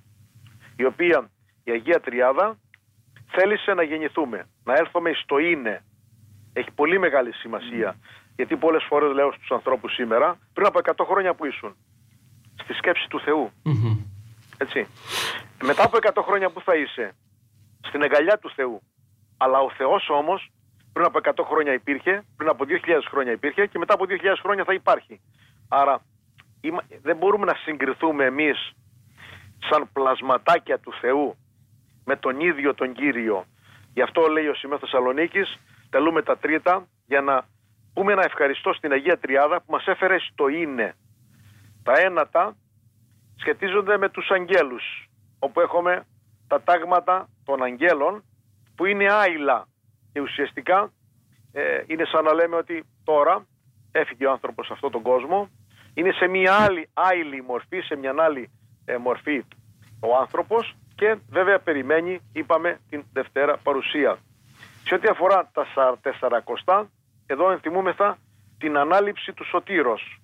η 0.75 0.85
οποία 0.85 1.29
η 1.63 1.71
Αγία 1.71 1.99
Τριάδα 1.99 2.57
θέλησε 3.31 3.73
να 3.73 3.83
γεννηθούμε, 3.83 4.47
να 4.63 4.73
έρθουμε 4.73 5.11
στο 5.13 5.37
είναι. 5.37 5.83
Έχει 6.53 6.71
πολύ 6.71 6.99
μεγάλη 6.99 7.33
σημασία. 7.33 7.95
Γιατί 8.35 8.55
πολλές 8.55 8.83
φορές 8.87 9.13
λέω 9.13 9.31
στους 9.31 9.51
ανθρώπους 9.51 9.93
σήμερα, 9.93 10.37
πριν 10.53 10.65
από 10.67 10.79
100 10.83 11.05
χρόνια 11.09 11.33
που 11.33 11.45
ήσουν, 11.45 11.75
στη 12.63 12.73
σκέψη 12.73 13.07
του 13.09 13.19
θεου 13.19 13.51
Έτσι. 14.57 14.87
Μετά 15.63 15.83
από 15.83 15.97
100 16.01 16.23
χρόνια 16.23 16.49
που 16.49 16.61
θα 16.61 16.75
είσαι, 16.75 17.15
στην 17.87 18.03
αγκαλιά 18.03 18.37
του 18.37 18.51
Θεού. 18.55 18.81
Αλλά 19.37 19.59
ο 19.59 19.69
Θεός 19.71 20.09
όμως 20.09 20.51
πριν 20.93 21.05
από 21.05 21.19
100 21.23 21.43
χρόνια 21.49 21.73
υπήρχε, 21.73 22.23
πριν 22.37 22.49
από 22.49 22.65
2.000 22.67 22.77
χρόνια 23.09 23.31
υπήρχε 23.31 23.65
και 23.65 23.77
μετά 23.77 23.93
από 23.93 24.05
2.000 24.09 24.15
χρόνια 24.41 24.63
θα 24.63 24.73
υπάρχει. 24.73 25.21
Άρα 25.69 26.01
δεν 27.01 27.17
μπορούμε 27.17 27.45
να 27.45 27.53
συγκριθούμε 27.53 28.25
εμείς 28.25 28.71
σαν 29.69 29.89
πλασματάκια 29.93 30.79
του 30.79 30.93
Θεού 31.01 31.35
με 32.05 32.15
τον 32.15 32.39
ίδιο 32.39 32.73
τον 32.73 32.93
Κύριο. 32.93 33.45
Γι' 33.93 34.01
αυτό 34.01 34.27
λέει 34.27 34.47
ο 34.47 34.53
Σημείο 34.53 34.77
Θεσσαλονίκης, 34.77 35.57
τελούμε 35.89 36.21
τα 36.21 36.37
τρίτα 36.37 36.87
για 37.05 37.21
να 37.21 37.45
πούμε 37.93 38.11
ένα 38.11 38.23
ευχαριστώ 38.25 38.73
στην 38.73 38.91
Αγία 38.91 39.19
Τριάδα 39.19 39.57
που 39.57 39.71
μας 39.71 39.85
έφερε 39.85 40.19
στο 40.19 40.47
είναι. 40.47 40.95
Τα 41.83 41.99
ένατα 41.99 42.55
σχετίζονται 43.35 43.97
με 43.97 44.09
τους 44.09 44.29
αγγέλους, 44.29 45.09
όπου 45.39 45.61
έχουμε 45.61 46.05
τα 46.47 46.61
τάγματα 46.61 47.29
των 47.45 47.63
αγγέλων 47.63 48.23
που 48.75 48.85
είναι 48.85 49.11
άειλα 49.11 49.67
και 50.13 50.21
ουσιαστικά 50.21 50.91
ε, 51.51 51.83
είναι 51.87 52.05
σαν 52.05 52.23
να 52.23 52.33
λέμε 52.33 52.55
ότι 52.55 52.85
τώρα 53.03 53.45
έφυγε 53.91 54.25
ο 54.25 54.31
άνθρωπος 54.31 54.65
σε 54.65 54.73
αυτόν 54.73 54.91
τον 54.91 55.01
κόσμο, 55.01 55.49
είναι 55.93 56.11
σε 56.11 56.27
μια 56.27 56.53
άλλη 56.53 56.89
άειλη 56.93 57.41
μορφή, 57.41 57.79
σε 57.79 57.95
μια 57.95 58.13
άλλη 58.17 58.51
ε, 58.85 58.97
μορφή 58.97 59.43
ο 59.99 60.17
άνθρωπος 60.17 60.75
και 60.95 61.17
βέβαια 61.29 61.59
περιμένει, 61.59 62.19
είπαμε, 62.33 62.79
την 62.89 63.03
Δευτέρα 63.13 63.57
παρουσία. 63.57 64.17
Σε 64.83 64.95
ό,τι 64.95 65.07
αφορά 65.07 65.49
τα 65.53 65.97
τεσσαρακοστά, 66.01 66.89
εδώ 67.25 67.51
ενθυμούμεθα 67.51 68.17
την 68.57 68.77
ανάληψη 68.77 69.33
του 69.33 69.45
σωτήρος, 69.45 70.21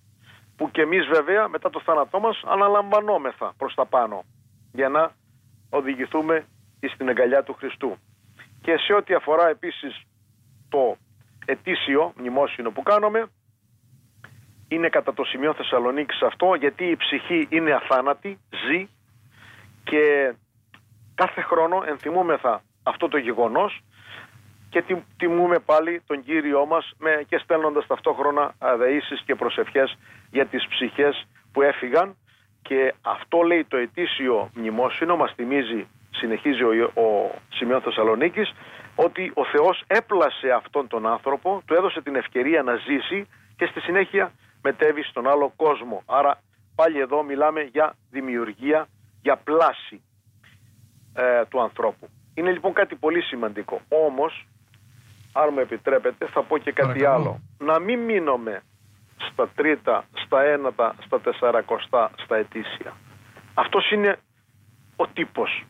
που 0.55 0.71
και 0.71 0.81
εμείς 0.81 1.05
βέβαια 1.05 1.47
μετά 1.47 1.69
το 1.69 1.81
θάνατό 1.85 2.19
μας 2.19 2.41
αναλαμβανόμεθα 2.45 3.53
προς 3.57 3.73
τα 3.73 3.85
πάνω, 3.85 4.23
για 4.71 4.89
να 4.89 5.11
οδηγηθούμε 5.69 6.45
στην 6.93 7.07
εγκαλιά 7.07 7.43
του 7.43 7.53
Χριστού. 7.53 7.97
Και 8.61 8.77
σε 8.77 8.93
ό,τι 8.93 9.13
αφορά 9.13 9.47
επίσης 9.49 10.01
το 10.69 10.97
ετήσιο 11.45 12.13
μνημόσυνο 12.17 12.71
που 12.71 12.83
κάνουμε, 12.83 13.29
είναι 14.67 14.89
κατά 14.89 15.13
το 15.13 15.23
σημείο 15.23 15.53
Θεσσαλονίκης 15.53 16.21
αυτό, 16.21 16.53
γιατί 16.53 16.85
η 16.85 16.95
ψυχή 16.95 17.47
είναι 17.49 17.73
αθάνατη, 17.73 18.39
ζει 18.67 18.87
και 19.83 20.33
κάθε 21.15 21.41
χρόνο 21.41 21.83
ενθυμούμεθα 21.85 22.61
αυτό 22.83 23.07
το 23.07 23.17
γεγονός 23.17 23.81
και 24.69 24.83
τιμούμε 25.17 25.59
πάλι 25.59 26.01
τον 26.07 26.23
Κύριό 26.23 26.65
μας 26.65 26.93
με, 26.97 27.23
και 27.27 27.37
στέλνοντας 27.37 27.87
ταυτόχρονα 27.87 28.53
αδεήσεις 28.57 29.21
και 29.25 29.35
προσευχές 29.35 29.97
για 30.31 30.45
τις 30.45 30.67
ψυχές 30.67 31.27
που 31.51 31.61
έφυγαν. 31.61 32.15
Και 32.61 32.93
αυτό 33.01 33.41
λέει 33.41 33.63
το 33.63 33.77
ετήσιο 33.77 34.49
μνημόσυνο 34.53 35.15
μας 35.15 35.33
θυμίζει 35.35 35.87
συνεχίζει 36.17 36.63
ο, 36.63 36.91
ο 37.01 37.31
Σημειών 37.49 37.81
Θεσσαλονίκης 37.81 38.53
ότι 38.95 39.31
ο 39.33 39.45
Θεός 39.45 39.83
έπλασε 39.87 40.49
αυτόν 40.49 40.87
τον 40.87 41.07
άνθρωπο 41.07 41.61
του 41.65 41.73
έδωσε 41.73 42.01
την 42.01 42.15
ευκαιρία 42.15 42.63
να 42.63 42.75
ζήσει 42.75 43.27
και 43.55 43.65
στη 43.65 43.79
συνέχεια 43.79 44.31
μετέβει 44.61 45.03
στον 45.03 45.27
άλλο 45.27 45.53
κόσμο 45.55 46.03
άρα 46.05 46.39
πάλι 46.75 46.99
εδώ 46.99 47.23
μιλάμε 47.23 47.61
για 47.61 47.95
δημιουργία 48.11 48.87
για 49.21 49.35
πλάση 49.35 50.01
ε, 51.13 51.45
του 51.49 51.61
ανθρώπου. 51.61 52.09
Είναι 52.33 52.51
λοιπόν 52.51 52.73
κάτι 52.73 52.95
πολύ 52.95 53.21
σημαντικό. 53.21 53.81
Όμως, 53.89 54.47
αν 55.33 55.49
μου 55.53 55.59
επιτρέπετε, 55.59 56.25
θα 56.25 56.43
πω 56.43 56.57
και 56.57 56.71
κάτι 56.71 57.05
άλλο. 57.05 57.39
Να 57.57 57.79
μην 57.79 57.99
μείνουμε 57.99 58.61
στα 59.31 59.49
τρίτα, 59.55 60.05
στα 60.25 60.43
ένατα, 60.43 60.95
στα 61.05 61.21
τεσσαρακοστά, 61.21 62.11
στα 62.23 62.35
ετήσια. 62.35 62.93
Αυτός 63.53 63.91
είναι 63.91 64.19
ο 64.95 65.07
τύπος. 65.07 65.63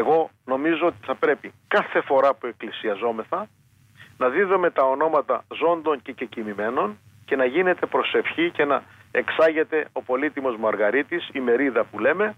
Εγώ 0.00 0.30
νομίζω 0.44 0.86
ότι 0.86 0.96
θα 1.04 1.14
πρέπει 1.14 1.52
κάθε 1.68 2.00
φορά 2.00 2.34
που 2.34 2.46
εκκλησιαζόμεθα 2.46 3.48
να 4.18 4.28
δίδουμε 4.28 4.70
τα 4.70 4.82
ονόματα 4.82 5.44
ζώντων 5.54 6.02
και 6.02 6.12
κεκοιμημένων 6.12 6.98
και 7.24 7.36
να 7.36 7.44
γίνεται 7.44 7.86
προσευχή 7.86 8.50
και 8.50 8.64
να 8.64 8.82
εξάγεται 9.10 9.88
ο 9.92 10.02
πολύτιμος 10.02 10.56
Μαργαρίτης, 10.56 11.28
η 11.32 11.40
μερίδα 11.40 11.84
που 11.84 11.98
λέμε, 11.98 12.34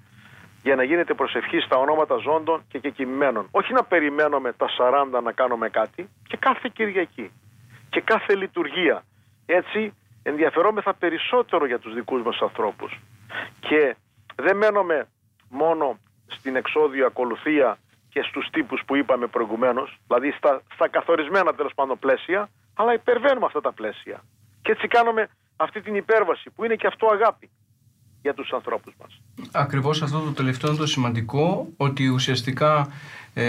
για 0.62 0.74
να 0.74 0.82
γίνεται 0.82 1.14
προσευχή 1.14 1.60
στα 1.60 1.76
ονόματα 1.76 2.16
ζώντων 2.16 2.62
και 2.68 2.78
κεκοιμημένων. 2.78 3.48
Όχι 3.50 3.72
να 3.72 3.84
περιμένουμε 3.84 4.52
τα 4.52 4.66
40 5.14 5.22
να 5.22 5.32
κάνουμε 5.32 5.68
κάτι 5.68 6.08
και 6.28 6.36
κάθε 6.36 6.70
Κυριακή 6.72 7.30
και 7.90 8.00
κάθε 8.00 8.34
λειτουργία. 8.34 9.02
Έτσι 9.46 9.92
ενδιαφερόμεθα 10.22 10.94
περισσότερο 10.94 11.66
για 11.66 11.78
τους 11.78 11.94
δικούς 11.94 12.22
μας 12.22 12.38
ανθρώπους. 12.40 13.00
Και 13.60 13.96
δεν 14.36 14.56
μένουμε 14.56 15.08
μόνο 15.48 15.98
στην 16.28 16.56
εξόδιο 16.56 17.06
ακολουθία 17.06 17.78
και 18.08 18.22
στους 18.22 18.48
τύπους 18.50 18.82
που 18.86 18.96
είπαμε 18.96 19.26
προηγουμένως, 19.26 19.98
δηλαδή 20.06 20.30
στα, 20.30 20.62
στα 20.74 20.88
καθορισμένα 20.88 21.54
τέλος 21.54 21.74
πάντων 21.74 21.98
πλαίσια, 21.98 22.48
αλλά 22.74 22.92
υπερβαίνουμε 22.92 23.46
αυτά 23.46 23.60
τα 23.60 23.72
πλαίσια. 23.72 24.22
Και 24.62 24.72
έτσι 24.72 24.86
κάνουμε 24.86 25.28
αυτή 25.56 25.80
την 25.80 25.94
υπέρβαση 25.94 26.50
που 26.50 26.64
είναι 26.64 26.74
και 26.74 26.86
αυτό 26.86 27.08
αγάπη 27.08 27.50
για 28.22 28.34
τους 28.34 28.52
ανθρώπους 28.52 28.94
μας. 29.00 29.22
Ακριβώς 29.52 30.02
αυτό 30.02 30.18
το 30.18 30.30
τελευταίο 30.30 30.70
είναι 30.70 30.78
το 30.78 30.86
σημαντικό, 30.86 31.68
ότι 31.76 32.08
ουσιαστικά 32.08 32.88
ε, 33.34 33.44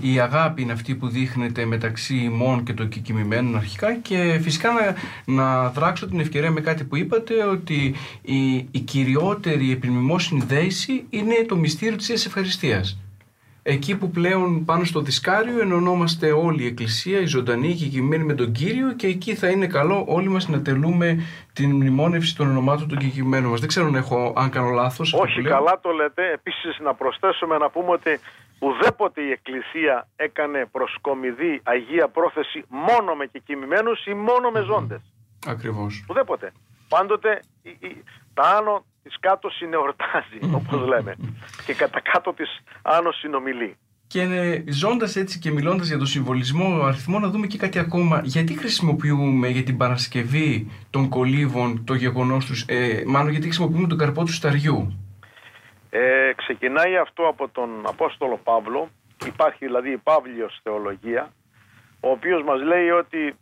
η 0.00 0.20
αγάπη 0.20 0.62
είναι 0.62 0.72
αυτή 0.72 0.94
που 0.94 1.08
δείχνεται 1.08 1.64
μεταξύ 1.64 2.16
ημών 2.16 2.62
και 2.62 2.72
των 2.72 2.88
κεκοιμημένων 2.88 3.56
αρχικά 3.56 3.94
και 3.94 4.38
φυσικά 4.42 4.70
να, 4.72 4.94
να 5.34 5.68
δράξω 5.70 6.06
την 6.06 6.20
ευκαιρία 6.20 6.50
με 6.50 6.60
κάτι 6.60 6.84
που 6.84 6.96
είπατε 6.96 7.44
ότι 7.44 7.94
η, 8.22 8.54
η 8.70 8.78
κυριότερη 8.84 9.72
επιμνημόσυνη 9.72 10.42
δέηση 10.46 11.04
είναι 11.10 11.34
το 11.48 11.56
μυστήριο 11.56 11.96
της 11.96 12.26
ευχαριστίας 12.26 12.98
εκεί 13.62 13.96
που 13.96 14.10
πλέον 14.10 14.64
πάνω 14.64 14.84
στο 14.84 15.00
δισκάριο 15.00 15.60
ενωνόμαστε 15.60 16.32
όλη 16.32 16.62
η 16.62 16.66
Εκκλησία, 16.66 17.20
η 17.20 17.26
ζωντανή 17.26 17.74
και 17.74 17.86
κειμένη 17.86 18.24
με 18.24 18.34
τον 18.34 18.52
Κύριο 18.52 18.92
και 18.92 19.06
εκεί 19.06 19.34
θα 19.34 19.48
είναι 19.48 19.66
καλό 19.66 20.04
όλοι 20.08 20.28
μας 20.28 20.48
να 20.48 20.62
τελούμε 20.62 21.22
την 21.52 21.70
μνημόνευση 21.70 22.36
των 22.36 22.48
ονομάτων 22.48 22.88
των 22.88 22.98
κεκειμένων 22.98 23.50
μας. 23.50 23.60
Δεν 23.60 23.68
ξέρω 23.68 23.86
αν, 23.86 23.94
έχω, 23.94 24.32
αν 24.36 24.50
κάνω 24.50 24.70
λάθος. 24.70 25.12
Όχι, 25.12 25.42
καλά 25.42 25.80
το 25.80 25.90
λέτε. 25.90 26.32
Επίσης 26.32 26.78
να 26.78 26.94
προσθέσουμε 26.94 27.58
να 27.58 27.70
πούμε 27.70 27.90
ότι 27.90 28.20
ουδέποτε 28.58 29.20
η 29.20 29.30
Εκκλησία 29.30 30.08
έκανε 30.16 30.68
προσκομιδή 30.72 31.60
Αγία 31.62 32.08
Πρόθεση 32.08 32.64
μόνο 32.68 33.14
με 33.14 33.26
κεκοιμημένους 33.26 34.06
ή 34.06 34.14
μόνο 34.14 34.50
με 34.50 34.60
ζώντες. 34.60 35.00
Ακριβώς. 35.46 36.04
Ουδέποτε. 36.10 36.52
Πάντοτε 36.88 37.42
τα 38.34 38.42
άνω 38.42 38.84
της 39.02 39.16
κάτω 39.20 39.50
συνεορτάζει 39.50 40.38
όπως 40.58 40.86
λέμε 40.86 41.16
και 41.66 41.74
κατά 41.74 42.00
κάτω 42.00 42.32
της 42.32 42.60
άνω 42.82 43.10
συνομιλεί. 43.10 43.76
Και 44.06 44.64
ζώντας 44.68 45.16
έτσι 45.16 45.38
και 45.38 45.50
μιλώντας 45.50 45.88
για 45.88 45.98
το 45.98 46.04
συμβολισμό 46.04 46.82
αριθμό, 46.82 47.18
να 47.18 47.28
δούμε 47.28 47.46
και 47.46 47.58
κάτι 47.58 47.78
ακόμα. 47.78 48.20
Γιατί 48.24 48.58
χρησιμοποιούμε 48.58 49.48
για 49.48 49.62
την 49.62 49.76
Παρασκευή 49.76 50.70
των 50.90 51.08
κολύβων 51.08 51.84
το 51.84 51.94
γεγονός 51.94 52.46
τους, 52.46 52.64
ε, 52.68 53.02
μάλλον 53.06 53.30
γιατί 53.30 53.44
χρησιμοποιούμε 53.44 53.88
τον 53.88 53.98
καρπό 53.98 54.24
του 54.24 54.32
σταριού; 54.32 54.98
Ε, 55.90 56.32
ξεκινάει 56.36 56.96
αυτό 56.96 57.28
από 57.28 57.48
τον 57.48 57.70
Απόστολο 57.86 58.40
Παύλο. 58.44 58.88
Υπάρχει 59.26 59.64
δηλαδή 59.64 59.90
η 59.90 59.96
Παύλιος 59.96 60.60
θεολογία, 60.62 61.32
ο 62.00 62.10
οποίος 62.10 62.42
μας 62.42 62.62
λέει 62.62 62.88
ότι 62.90 63.34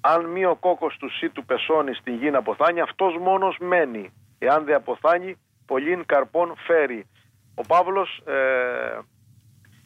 αν 0.00 0.24
μη 0.24 0.44
ο 0.44 0.56
κόκκος 0.60 0.96
του 0.96 1.08
του 1.32 1.44
πεσώνει 1.44 1.94
στην 1.94 2.14
γη 2.14 2.30
να 2.30 2.38
αποθάνει, 2.38 2.80
αυτός 2.80 3.16
μόνος 3.20 3.56
μένει. 3.60 4.12
Εάν 4.42 4.64
δεν 4.64 4.74
αποθάνει, 4.74 5.36
πολλήν 5.66 6.06
καρπών 6.06 6.54
φέρει. 6.66 7.06
Ο 7.54 7.62
Παύλος 7.62 8.22
ε, 8.26 8.98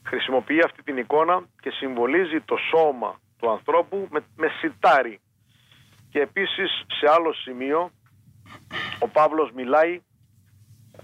χρησιμοποιεί 0.02 0.61
αυτή 0.64 0.82
την 0.82 0.96
εικόνα 0.96 1.42
και 1.61 1.70
συμβολίζει 1.70 2.40
το 2.40 2.57
σώμα 2.57 3.20
του 3.38 3.50
ανθρώπου 3.50 4.09
με, 4.11 4.24
με 4.36 4.48
σιτάρι. 4.61 5.20
Και 6.11 6.20
επίσης 6.20 6.84
σε 6.86 7.11
άλλο 7.11 7.32
σημείο 7.32 7.90
ο 8.98 9.09
Παύλος 9.09 9.50
μιλάει 9.52 10.00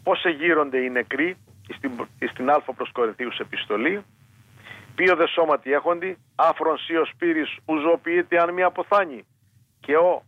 πώς 0.03 0.25
εγείρονται 0.25 0.79
οι 0.79 0.91
νεκροί 0.91 1.37
στην, 1.77 1.91
στην 2.31 2.51
Α 2.51 2.63
προς 2.77 2.93
Κορινθίους 2.93 3.39
επιστολή 3.39 4.05
Ποιο 5.01 5.17
δε 5.17 5.27
σώματι 5.27 5.73
έχοντι, 5.73 6.19
άφρον 6.35 6.79
σύ 6.79 6.97
ο 6.97 7.05
σπύρης 7.05 7.57
ουζοποιείται 7.65 8.41
αν 8.41 8.53
μη 8.53 8.63
αποθάνει. 8.63 9.25
Και 9.81 9.97
ο 9.97 10.23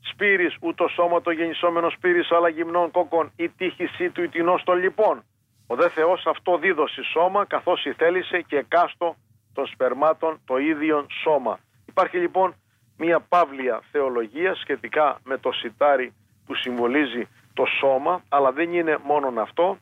σπύρης 0.00 0.56
ούτως 0.60 0.92
σώματο 0.92 1.30
γεννησόμενο 1.30 1.90
σπύρης 1.90 2.30
αλλά 2.30 2.48
γυμνών 2.48 2.90
κόκκον 2.90 3.32
ή 3.36 3.48
τύχη 3.48 4.10
του 4.10 4.22
ητινός 4.22 4.62
των 4.64 4.78
λοιπόν. 4.78 5.22
Ο 5.66 5.74
δε 5.74 5.88
Θεός 5.88 6.26
αυτό 6.26 6.58
δίδωσε 6.58 7.02
σώμα 7.02 7.46
καθώς 7.46 7.84
η 7.84 7.92
θέλησε 7.92 8.40
και 8.40 8.56
εκάστο 8.56 9.16
των 9.52 9.66
σπερμάτων 9.66 10.40
το 10.44 10.56
ίδιο 10.56 11.06
σώμα. 11.22 11.58
Υπάρχει 11.86 12.18
λοιπόν 12.18 12.54
μια 12.96 13.20
παύλια 13.20 13.82
θεολογία 13.90 14.54
σχετικά 14.54 15.18
με 15.24 15.38
το 15.38 15.52
σιτάρι 15.52 16.12
που 16.46 16.54
συμβολίζει 16.54 17.28
το 17.54 17.64
σώμα, 17.80 18.22
αλλά 18.28 18.52
δεν 18.52 18.72
είναι 18.72 18.98
μόνον 19.04 19.38
αυτό 19.38 19.78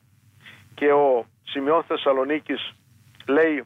και 0.73 0.91
ο 0.91 1.25
Σημειών 1.43 1.83
Θεσσαλονίκης 1.83 2.73
λέει 3.27 3.63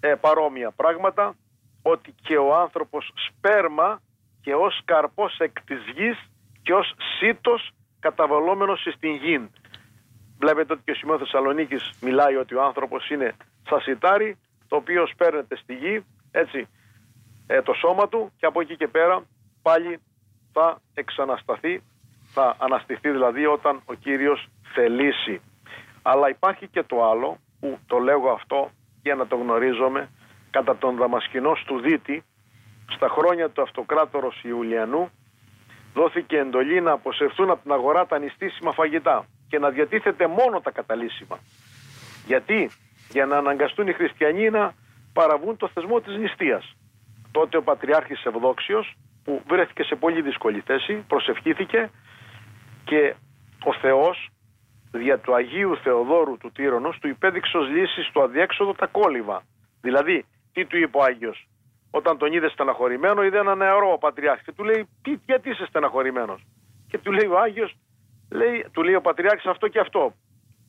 ε, 0.00 0.14
παρόμοια 0.14 0.70
πράγματα 0.70 1.34
ότι 1.82 2.14
και 2.22 2.36
ο 2.36 2.56
άνθρωπος 2.56 3.12
σπέρμα 3.14 4.00
και 4.42 4.54
ως 4.54 4.80
καρπός 4.84 5.38
εκ 5.38 5.60
της 5.60 5.78
γης 5.94 6.18
και 6.62 6.72
ως 6.72 6.94
σύτος 7.18 7.70
καταβαλόμενος 8.00 8.86
στην 8.94 9.14
γη. 9.14 9.50
Βλέπετε 10.38 10.72
ότι 10.72 10.82
και 10.84 10.90
ο 10.90 10.94
Σημειών 10.94 11.18
Θεσσαλονίκης 11.18 11.92
μιλάει 12.00 12.36
ότι 12.36 12.54
ο 12.54 12.62
άνθρωπος 12.62 13.10
είναι 13.10 13.36
σαν 13.68 13.80
σιτάρι 13.80 14.38
το 14.68 14.76
οποίο 14.76 15.06
σπέρνεται 15.06 15.56
στη 15.56 15.74
γη, 15.74 16.04
έτσι, 16.30 16.68
ε, 17.46 17.62
το 17.62 17.72
σώμα 17.72 18.08
του 18.08 18.32
και 18.36 18.46
από 18.46 18.60
εκεί 18.60 18.76
και 18.76 18.88
πέρα 18.88 19.22
πάλι 19.62 20.00
θα 20.52 20.80
εξανασταθεί, 20.94 21.82
θα 22.32 22.56
αναστηθεί 22.58 23.10
δηλαδή 23.10 23.46
όταν 23.46 23.82
ο 23.84 23.94
Κύριος 23.94 24.48
θελήσει. 24.74 25.40
Αλλά 26.02 26.28
υπάρχει 26.28 26.68
και 26.68 26.82
το 26.82 27.10
άλλο 27.10 27.38
που 27.60 27.78
το 27.86 27.98
λέγω 27.98 28.30
αυτό 28.30 28.70
για 29.02 29.14
να 29.14 29.26
το 29.26 29.36
γνωρίζομαι 29.36 30.08
κατά 30.50 30.76
τον 30.76 30.96
Δαμασκηνός 30.96 31.64
του 31.66 31.80
Δίτη 31.80 32.24
στα 32.96 33.08
χρόνια 33.08 33.50
του 33.50 33.62
αυτοκράτορος 33.62 34.42
Ιουλιανού 34.42 35.10
δόθηκε 35.94 36.36
εντολή 36.36 36.80
να 36.80 36.92
αποσυρθούν 36.92 37.50
από 37.50 37.62
την 37.62 37.72
αγορά 37.72 38.06
τα 38.06 38.18
νηστίσιμα 38.18 38.72
φαγητά 38.72 39.24
και 39.48 39.58
να 39.58 39.70
διατίθεται 39.70 40.26
μόνο 40.26 40.60
τα 40.60 40.70
καταλύσιμα. 40.70 41.38
Γιατί; 42.26 42.70
Για 43.10 43.26
να 43.26 43.36
αναγκαστούν 43.36 43.86
οι 43.86 43.92
χριστιανοί 43.92 44.50
να 44.50 44.74
παραβούν 45.12 45.56
το 45.56 45.68
θεσμό 45.74 46.00
της 46.00 46.16
νηστείας. 46.16 46.76
Τότε 47.30 47.56
ο 47.56 47.62
Πατριάρχης 47.62 48.24
Ευδόξιος 48.24 48.94
που 49.24 49.42
βρέθηκε 49.46 49.82
σε 49.82 49.94
πολύ 49.94 50.22
δύσκολη 50.22 50.60
θέση 50.60 51.04
προσευχήθηκε 51.08 51.90
και 52.84 53.14
ο 53.64 53.74
Θεός 53.74 54.28
δια 54.92 55.18
του 55.18 55.34
Αγίου 55.34 55.76
Θεοδόρου 55.76 56.36
του 56.36 56.52
Τύρονος 56.52 56.98
του 56.98 57.08
υπέδειξε 57.08 57.56
ως 57.56 57.68
λύση 57.68 58.02
στο 58.02 58.20
αδιέξοδο 58.22 58.74
τα 58.74 58.86
κόλληβα. 58.86 59.42
Δηλαδή, 59.80 60.24
τι 60.52 60.66
του 60.66 60.76
είπε 60.76 60.98
ο 60.98 61.02
Άγιος, 61.02 61.48
όταν 61.94 62.18
τον 62.18 62.32
είδε 62.32 62.48
στεναχωρημένο, 62.48 63.22
είδε 63.22 63.38
ένα 63.38 63.54
νεαρό 63.54 63.92
ο 63.92 63.98
Πατριάρχης 63.98 64.44
και 64.44 64.52
του 64.52 64.64
λέει, 64.64 64.88
τι, 65.02 65.18
γιατί 65.26 65.50
είσαι 65.50 65.66
στεναχωρημένος; 65.66 66.44
Και 66.88 66.98
του 66.98 67.12
λέει 67.12 67.26
ο 67.26 67.38
Άγιος, 67.38 67.74
λέει, 68.30 68.66
του 68.72 68.82
λέει 68.82 68.94
ο 68.94 69.00
Πατριάρχης 69.00 69.46
αυτό 69.46 69.68
και 69.68 69.78
αυτό. 69.78 70.14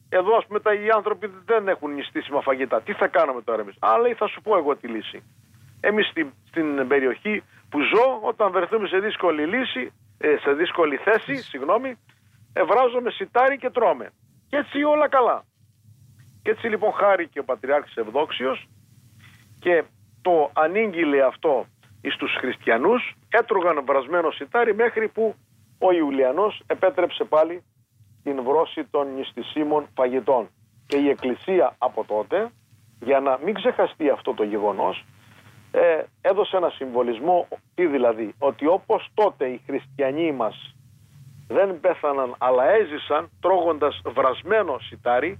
Εδώ 0.09 0.35
ας 0.37 0.45
πούμε 0.45 0.59
τα, 0.59 0.73
οι 0.73 0.89
άνθρωποι 0.95 1.31
δεν 1.45 1.67
έχουν 1.67 1.93
νηστήσιμα 1.93 2.41
φαγητά. 2.41 2.81
Τι 2.81 2.93
θα 2.93 3.07
κάνουμε 3.07 3.41
τώρα 3.41 3.61
εμείς; 3.61 3.75
Α 3.79 3.99
λέει 4.01 4.13
θα 4.13 4.27
σου 4.27 4.41
πω 4.41 4.57
εγώ 4.57 4.75
τη 4.75 4.87
λύση. 4.87 5.23
Εμείς 5.79 6.07
στην, 6.07 6.33
στην 6.47 6.87
περιοχή 6.87 7.43
που 7.69 7.79
ζω 7.79 8.19
όταν 8.21 8.51
βρεθούμε 8.51 8.87
σε 8.87 8.99
δύσκολη 8.99 9.45
λύση, 9.45 9.91
ε, 10.17 10.35
σε 10.37 10.53
δύσκολη 10.53 10.97
θέση, 10.97 11.35
συγγνώμη, 11.35 11.95
ευράζομαι 12.53 13.11
σιτάρι 13.11 13.57
και 13.57 13.69
τρώμε. 13.69 14.09
Και 14.49 14.57
έτσι 14.57 14.83
όλα 14.83 15.09
καλά. 15.09 15.45
Και 16.41 16.49
έτσι 16.49 16.67
λοιπόν 16.67 16.91
χάρη 16.91 17.27
και 17.27 17.39
ο 17.39 17.43
Πατριάρχης 17.43 17.95
Ευδόξιος 17.95 18.67
και 19.59 19.83
το 20.23 20.49
ανήγγειλε 20.53 21.25
αυτό 21.25 21.65
εις 22.01 22.15
τους 22.15 22.35
χριστιανούς, 22.39 23.15
έτρωγαν 23.29 23.83
βρασμένο 23.85 24.31
σιτάρι 24.31 24.75
μέχρι 24.75 25.07
που 25.07 25.35
ο 25.79 25.91
Ιουλιανός 25.91 26.61
επέτρεψε 26.67 27.23
πάλι 27.23 27.63
την 28.23 28.43
βρώση 28.43 28.83
των 28.91 29.15
νηστισίμων 29.15 29.87
φαγητών. 29.95 30.49
Και 30.87 30.97
η 30.97 31.09
Εκκλησία 31.09 31.75
από 31.77 32.03
τότε, 32.07 32.51
για 32.99 33.19
να 33.19 33.39
μην 33.43 33.53
ξεχαστεί 33.53 34.09
αυτό 34.09 34.33
το 34.33 34.43
γεγονός, 34.43 35.05
ε, 35.71 36.03
έδωσε 36.21 36.57
ένα 36.57 36.69
συμβολισμό, 36.69 37.47
τι 37.75 37.85
δηλαδή, 37.85 38.33
ότι 38.39 38.67
όπως 38.67 39.09
τότε 39.13 39.45
οι 39.45 39.61
χριστιανοί 39.65 40.31
μας 40.31 40.75
δεν 41.47 41.79
πέθαναν 41.79 42.35
αλλά 42.37 42.63
έζησαν 42.69 43.29
τρώγοντας 43.41 44.01
βρασμένο 44.05 44.79
σιτάρι, 44.79 45.39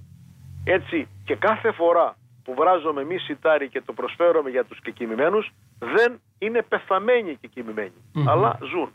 έτσι 0.64 1.08
και 1.24 1.36
κάθε 1.36 1.72
φορά 1.72 2.16
που 2.44 2.54
βράζουμε 2.54 3.00
εμείς 3.00 3.22
σιτάρι 3.22 3.68
και 3.68 3.82
το 3.84 3.92
προσφέρουμε 3.92 4.50
για 4.50 4.64
τους 4.64 4.80
κεκοιμημένους 4.80 5.52
δεν 5.78 6.20
είναι 6.38 6.62
πεθαμένοι 6.62 7.38
αλλά 8.26 8.58
ζουν. 8.60 8.92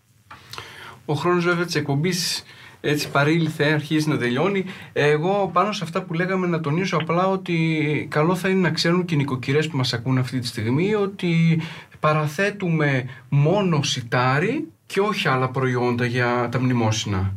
Ο 1.06 1.14
χρόνος 1.14 1.45
βέβαια 1.45 1.66
της 1.66 1.76
εκπομπής 1.76 2.43
έτσι 2.82 3.12
παρήλθε, 3.12 3.72
αρχίζει 3.72 4.10
να 4.10 4.18
τελειώνει. 4.18 4.66
Εγώ 4.93 5.50
πάνω 5.54 5.72
σε 5.72 5.84
αυτά 5.84 6.04
που 6.04 6.14
λέγαμε 6.14 6.47
να 6.47 6.60
τονίσω 6.60 6.97
απλά 6.97 7.28
ότι 7.28 8.08
καλό 8.10 8.36
θα 8.36 8.50
είναι 8.50 8.60
να 8.60 8.72
ξέρουν 8.72 9.06
και 9.06 9.14
οι 9.14 9.18
νοικοκυρές 9.18 9.68
που 9.68 9.78
μας 9.78 9.93
ακούν 9.93 10.18
αυτή 10.18 10.39
τη 10.39 10.47
στιγμή 10.47 10.95
ότι 10.95 11.62
παραθέτουμε 12.00 13.10
μόνο 13.30 13.84
σιτάρι 13.84 14.72
και 14.86 15.00
όχι 15.00 15.28
άλλα 15.28 15.50
προϊόντα 15.50 16.06
για 16.06 16.50
τα 16.52 16.60
μνημόσυνα. 16.60 17.34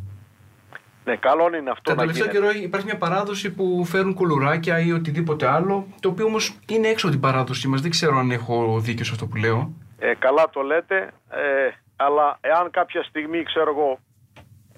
Ναι, 1.05 1.15
καλό 1.15 1.55
είναι 1.55 1.69
αυτό. 1.69 1.91
Τα 1.91 1.95
τελευταία 1.95 2.27
καιρό 2.27 2.49
υπάρχει 2.49 2.85
μια 2.85 2.97
παράδοση 2.97 3.51
που 3.51 3.85
φέρουν 3.85 4.13
κουλουράκια 4.13 4.79
ή 4.79 4.91
οτιδήποτε 4.91 5.47
άλλο, 5.47 5.87
το 5.99 6.09
οποίο 6.09 6.25
όμως 6.25 6.55
είναι 6.69 6.87
έξω 6.87 7.05
από 7.05 7.15
την 7.15 7.25
παράδοσή 7.25 7.67
μας. 7.67 7.81
Δεν 7.81 7.91
ξέρω 7.91 8.17
αν 8.17 8.31
έχω 8.31 8.79
δίκιο 8.79 9.05
σε 9.05 9.11
αυτό 9.11 9.25
που 9.25 9.35
λέω. 9.35 9.73
Ε, 9.99 10.13
καλά 10.19 10.49
το 10.49 10.61
λέτε, 10.61 10.97
ε, 11.29 11.69
αλλά 11.95 12.37
εάν 12.41 12.69
κάποια 12.71 13.03
στιγμή, 13.03 13.43
ξέρω 13.43 13.69
εγώ, 13.69 13.99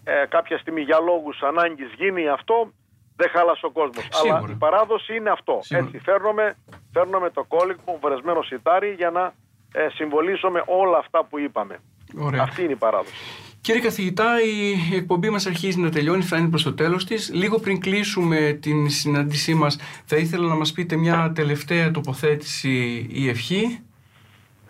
ε, 0.04 0.26
κάποια 0.30 0.58
στιγμή 0.58 0.82
για 0.82 1.00
λόγους 1.00 1.42
ανάγκης 1.42 1.94
γίνει 1.98 2.30
αυτό, 2.30 2.72
δεν 3.16 3.30
χάλασε 3.30 3.66
ο 3.66 3.72
κόσμος. 3.72 4.10
Αλλά 4.12 4.44
η 4.50 4.56
παράδοση 4.56 5.16
είναι 5.16 5.30
αυτό. 5.30 5.60
Σίγουρα. 5.62 5.86
Έτσι, 5.86 6.00
φέρνουμε, 6.00 6.56
φέρνουμε 6.94 7.30
το 7.30 7.44
κόλλημα, 7.44 7.82
βρεσμένο 8.02 8.42
σιτάρι 8.42 8.94
για 8.94 9.10
να 9.10 9.34
ε, 9.74 9.88
συμβολήσουμε 9.90 10.64
όλα 10.66 10.98
αυτά 10.98 11.24
που 11.24 11.40
είπαμε. 11.40 11.80
Ωραία. 12.20 12.42
Αυτή 12.42 12.64
είναι 12.64 12.72
η 12.72 12.76
παράδοση. 12.76 13.45
Κύριε 13.66 13.82
καθηγητά, 13.82 14.42
η 14.42 14.96
εκπομπή 14.96 15.30
μας 15.30 15.46
αρχίζει 15.46 15.80
να 15.80 15.90
τελειώνει, 15.90 16.22
φτάνει 16.22 16.50
προς 16.50 16.64
το 16.64 16.74
τέλος 16.74 17.06
της. 17.06 17.34
Λίγο 17.34 17.60
πριν 17.60 17.80
κλείσουμε 17.80 18.58
την 18.62 18.90
συνάντησή 18.90 19.54
μας, 19.54 19.78
θα 20.06 20.16
ήθελα 20.18 20.48
να 20.48 20.56
μας 20.56 20.72
πείτε 20.72 20.96
μια 20.96 21.32
τελευταία 21.36 21.92
τοποθέτηση 21.92 23.08
ή 23.12 23.30
ευχή. 23.30 23.84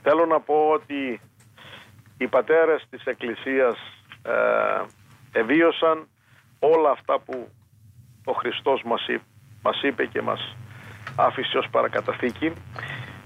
Θέλω 0.02 0.26
να 0.26 0.40
πω 0.40 0.70
ότι 0.74 1.20
οι 2.18 2.28
πατέρες 2.28 2.86
της 2.90 3.06
Εκκλησίας 3.06 3.76
ε, 4.24 5.40
εβίωσαν 5.40 6.08
όλα 6.60 6.90
αυτά 6.90 7.20
που 7.20 7.50
ο 8.26 8.32
Χριστός 8.32 8.82
μας, 8.86 9.08
είπε, 9.08 9.24
μας 9.62 9.82
είπε 9.82 10.06
και 10.06 10.22
μας 10.22 10.56
άφησε 11.16 11.58
ως 11.58 11.68
παρακαταθήκη. 11.72 12.52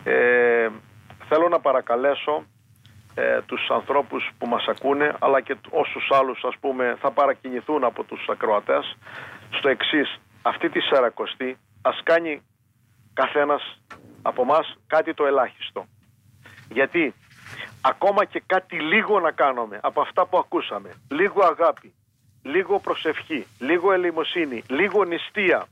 Ε, 0.04 0.70
θέλω 1.28 1.48
να 1.50 1.60
παρακαλέσω 1.60 2.44
ε, 3.20 3.42
τους 3.46 3.70
ανθρώπους 3.70 4.30
που 4.38 4.48
μας 4.48 4.68
ακούνε 4.68 5.16
αλλά 5.20 5.42
και 5.42 5.56
όσους 5.70 6.10
άλλους 6.12 6.44
ας 6.44 6.56
πούμε 6.60 6.96
θα 7.00 7.12
παρακινηθούν 7.12 7.84
από 7.84 8.04
τους 8.04 8.30
ακροατές 8.30 8.98
στο 9.50 9.70
εξής. 9.70 10.20
αυτή 10.42 10.70
τη 10.70 10.80
σαρακοστή 10.80 11.58
ας 11.82 12.00
κάνει 12.04 12.42
καθένας 13.14 13.82
από 14.22 14.46
μας 14.46 14.78
κάτι 14.88 15.14
το 15.14 15.26
ελάχιστο. 15.26 15.86
Γιατί 16.70 17.14
ακόμα 17.82 18.26
και 18.26 18.44
κάτι 18.46 18.80
λίγο 18.80 19.20
να 19.20 19.32
κάνουμε 19.32 19.80
από 19.82 20.02
αυτά 20.02 20.26
που 20.26 20.38
ακούσαμε 20.38 20.90
λίγο 21.10 21.46
αγάπη, 21.46 21.94
λίγο 22.44 22.80
προσευχή, 22.80 23.48
λίγο 23.60 23.92
ελεημοσύνη, 23.92 24.64
λίγο 24.70 25.04
νηστεία, 25.04 25.68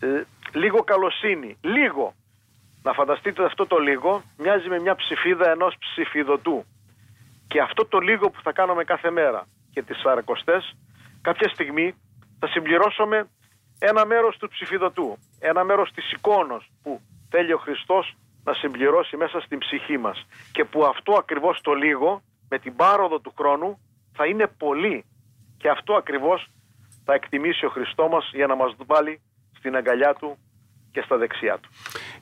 ε, 0.00 0.22
λίγο 0.52 0.78
καλοσύνη, 0.78 1.56
λίγο. 1.60 2.14
Να 2.82 2.92
φανταστείτε 2.92 3.44
αυτό 3.44 3.66
το 3.66 3.78
λίγο 3.78 4.22
μοιάζει 4.36 4.68
με 4.68 4.78
μια 4.78 4.94
ψηφίδα 4.94 5.50
ενός 5.50 5.76
ψηφιδωτού 5.78 6.64
και 7.54 7.60
αυτό 7.60 7.86
το 7.86 7.98
λίγο 7.98 8.30
που 8.30 8.40
θα 8.42 8.52
κάνουμε 8.52 8.84
κάθε 8.84 9.10
μέρα 9.10 9.46
και 9.70 9.82
τις 9.82 10.00
σαρακοστές 10.00 10.76
κάποια 11.22 11.48
στιγμή 11.48 11.94
θα 12.38 12.46
συμπληρώσουμε 12.46 13.28
ένα 13.78 14.06
μέρος 14.06 14.36
του 14.36 14.48
ψηφιδωτού, 14.48 15.18
ένα 15.40 15.64
μέρος 15.64 15.92
της 15.94 16.12
εικόνος 16.12 16.70
που 16.82 17.00
θέλει 17.30 17.52
ο 17.52 17.58
Χριστός 17.58 18.16
να 18.44 18.52
συμπληρώσει 18.54 19.16
μέσα 19.16 19.40
στην 19.40 19.58
ψυχή 19.58 19.98
μας. 19.98 20.26
Και 20.52 20.64
που 20.64 20.84
αυτό 20.84 21.12
ακριβώς 21.12 21.60
το 21.60 21.72
λίγο 21.72 22.22
με 22.48 22.58
την 22.58 22.76
πάροδο 22.76 23.20
του 23.20 23.32
χρόνου 23.38 23.78
θα 24.12 24.26
είναι 24.26 24.46
πολύ. 24.46 25.04
Και 25.56 25.68
αυτό 25.68 25.94
ακριβώς 25.94 26.46
θα 27.04 27.14
εκτιμήσει 27.14 27.64
ο 27.64 27.68
Χριστός 27.68 28.08
μας 28.10 28.30
για 28.32 28.46
να 28.46 28.54
μας 28.54 28.74
βάλει 28.86 29.20
στην 29.58 29.76
αγκαλιά 29.76 30.14
του 30.14 30.38
και 30.94 31.02
στα 31.04 31.16
δεξιά 31.16 31.58
του. 31.58 31.68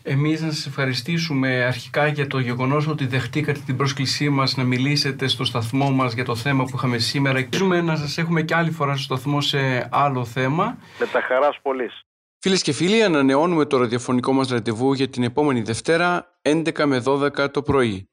Εμείς 0.03 0.41
να 0.41 0.51
σας 0.51 0.67
ευχαριστήσουμε 0.67 1.65
αρχικά 1.65 2.07
για 2.07 2.27
το 2.27 2.39
γεγονός 2.39 2.87
ότι 2.89 3.07
δεχτήκατε 3.07 3.61
την 3.67 3.77
πρόσκλησή 3.77 4.29
μας 4.29 4.57
να 4.57 4.65
μιλήσετε 4.65 5.29
στο 5.29 5.45
σταθμό 5.45 5.91
μας 5.91 6.13
για 6.13 6.25
το 6.25 6.35
θέμα 6.35 6.65
που 6.65 6.71
είχαμε 6.75 6.99
σήμερα. 6.99 7.39
Ελπίζουμε 7.39 7.81
να 7.81 7.97
σας 7.97 8.19
έχουμε 8.19 8.43
και 8.43 8.55
άλλη 8.55 8.71
φορά 8.71 8.97
στο 8.97 9.03
σταθμό 9.03 9.41
σε 9.41 9.89
άλλο 9.91 10.25
θέμα. 10.25 10.79
Με 10.99 11.07
τα 11.07 11.21
χαράς 11.21 11.59
πολύ. 11.63 11.91
Φίλες 12.39 12.63
και 12.63 12.73
φίλοι, 12.73 13.03
ανανεώνουμε 13.03 13.65
το 13.65 13.77
ραδιοφωνικό 13.77 14.33
μας 14.33 14.49
ραντεβού 14.49 14.93
για 14.93 15.09
την 15.09 15.23
επόμενη 15.23 15.63
Δευτέρα 15.63 16.39
11 16.43 16.85
με 16.85 17.03
12 17.07 17.51
το 17.51 17.63
πρωί. 17.63 18.09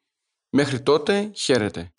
Μέχρι 0.50 0.82
τότε, 0.82 1.32
χαίρετε. 1.36 1.92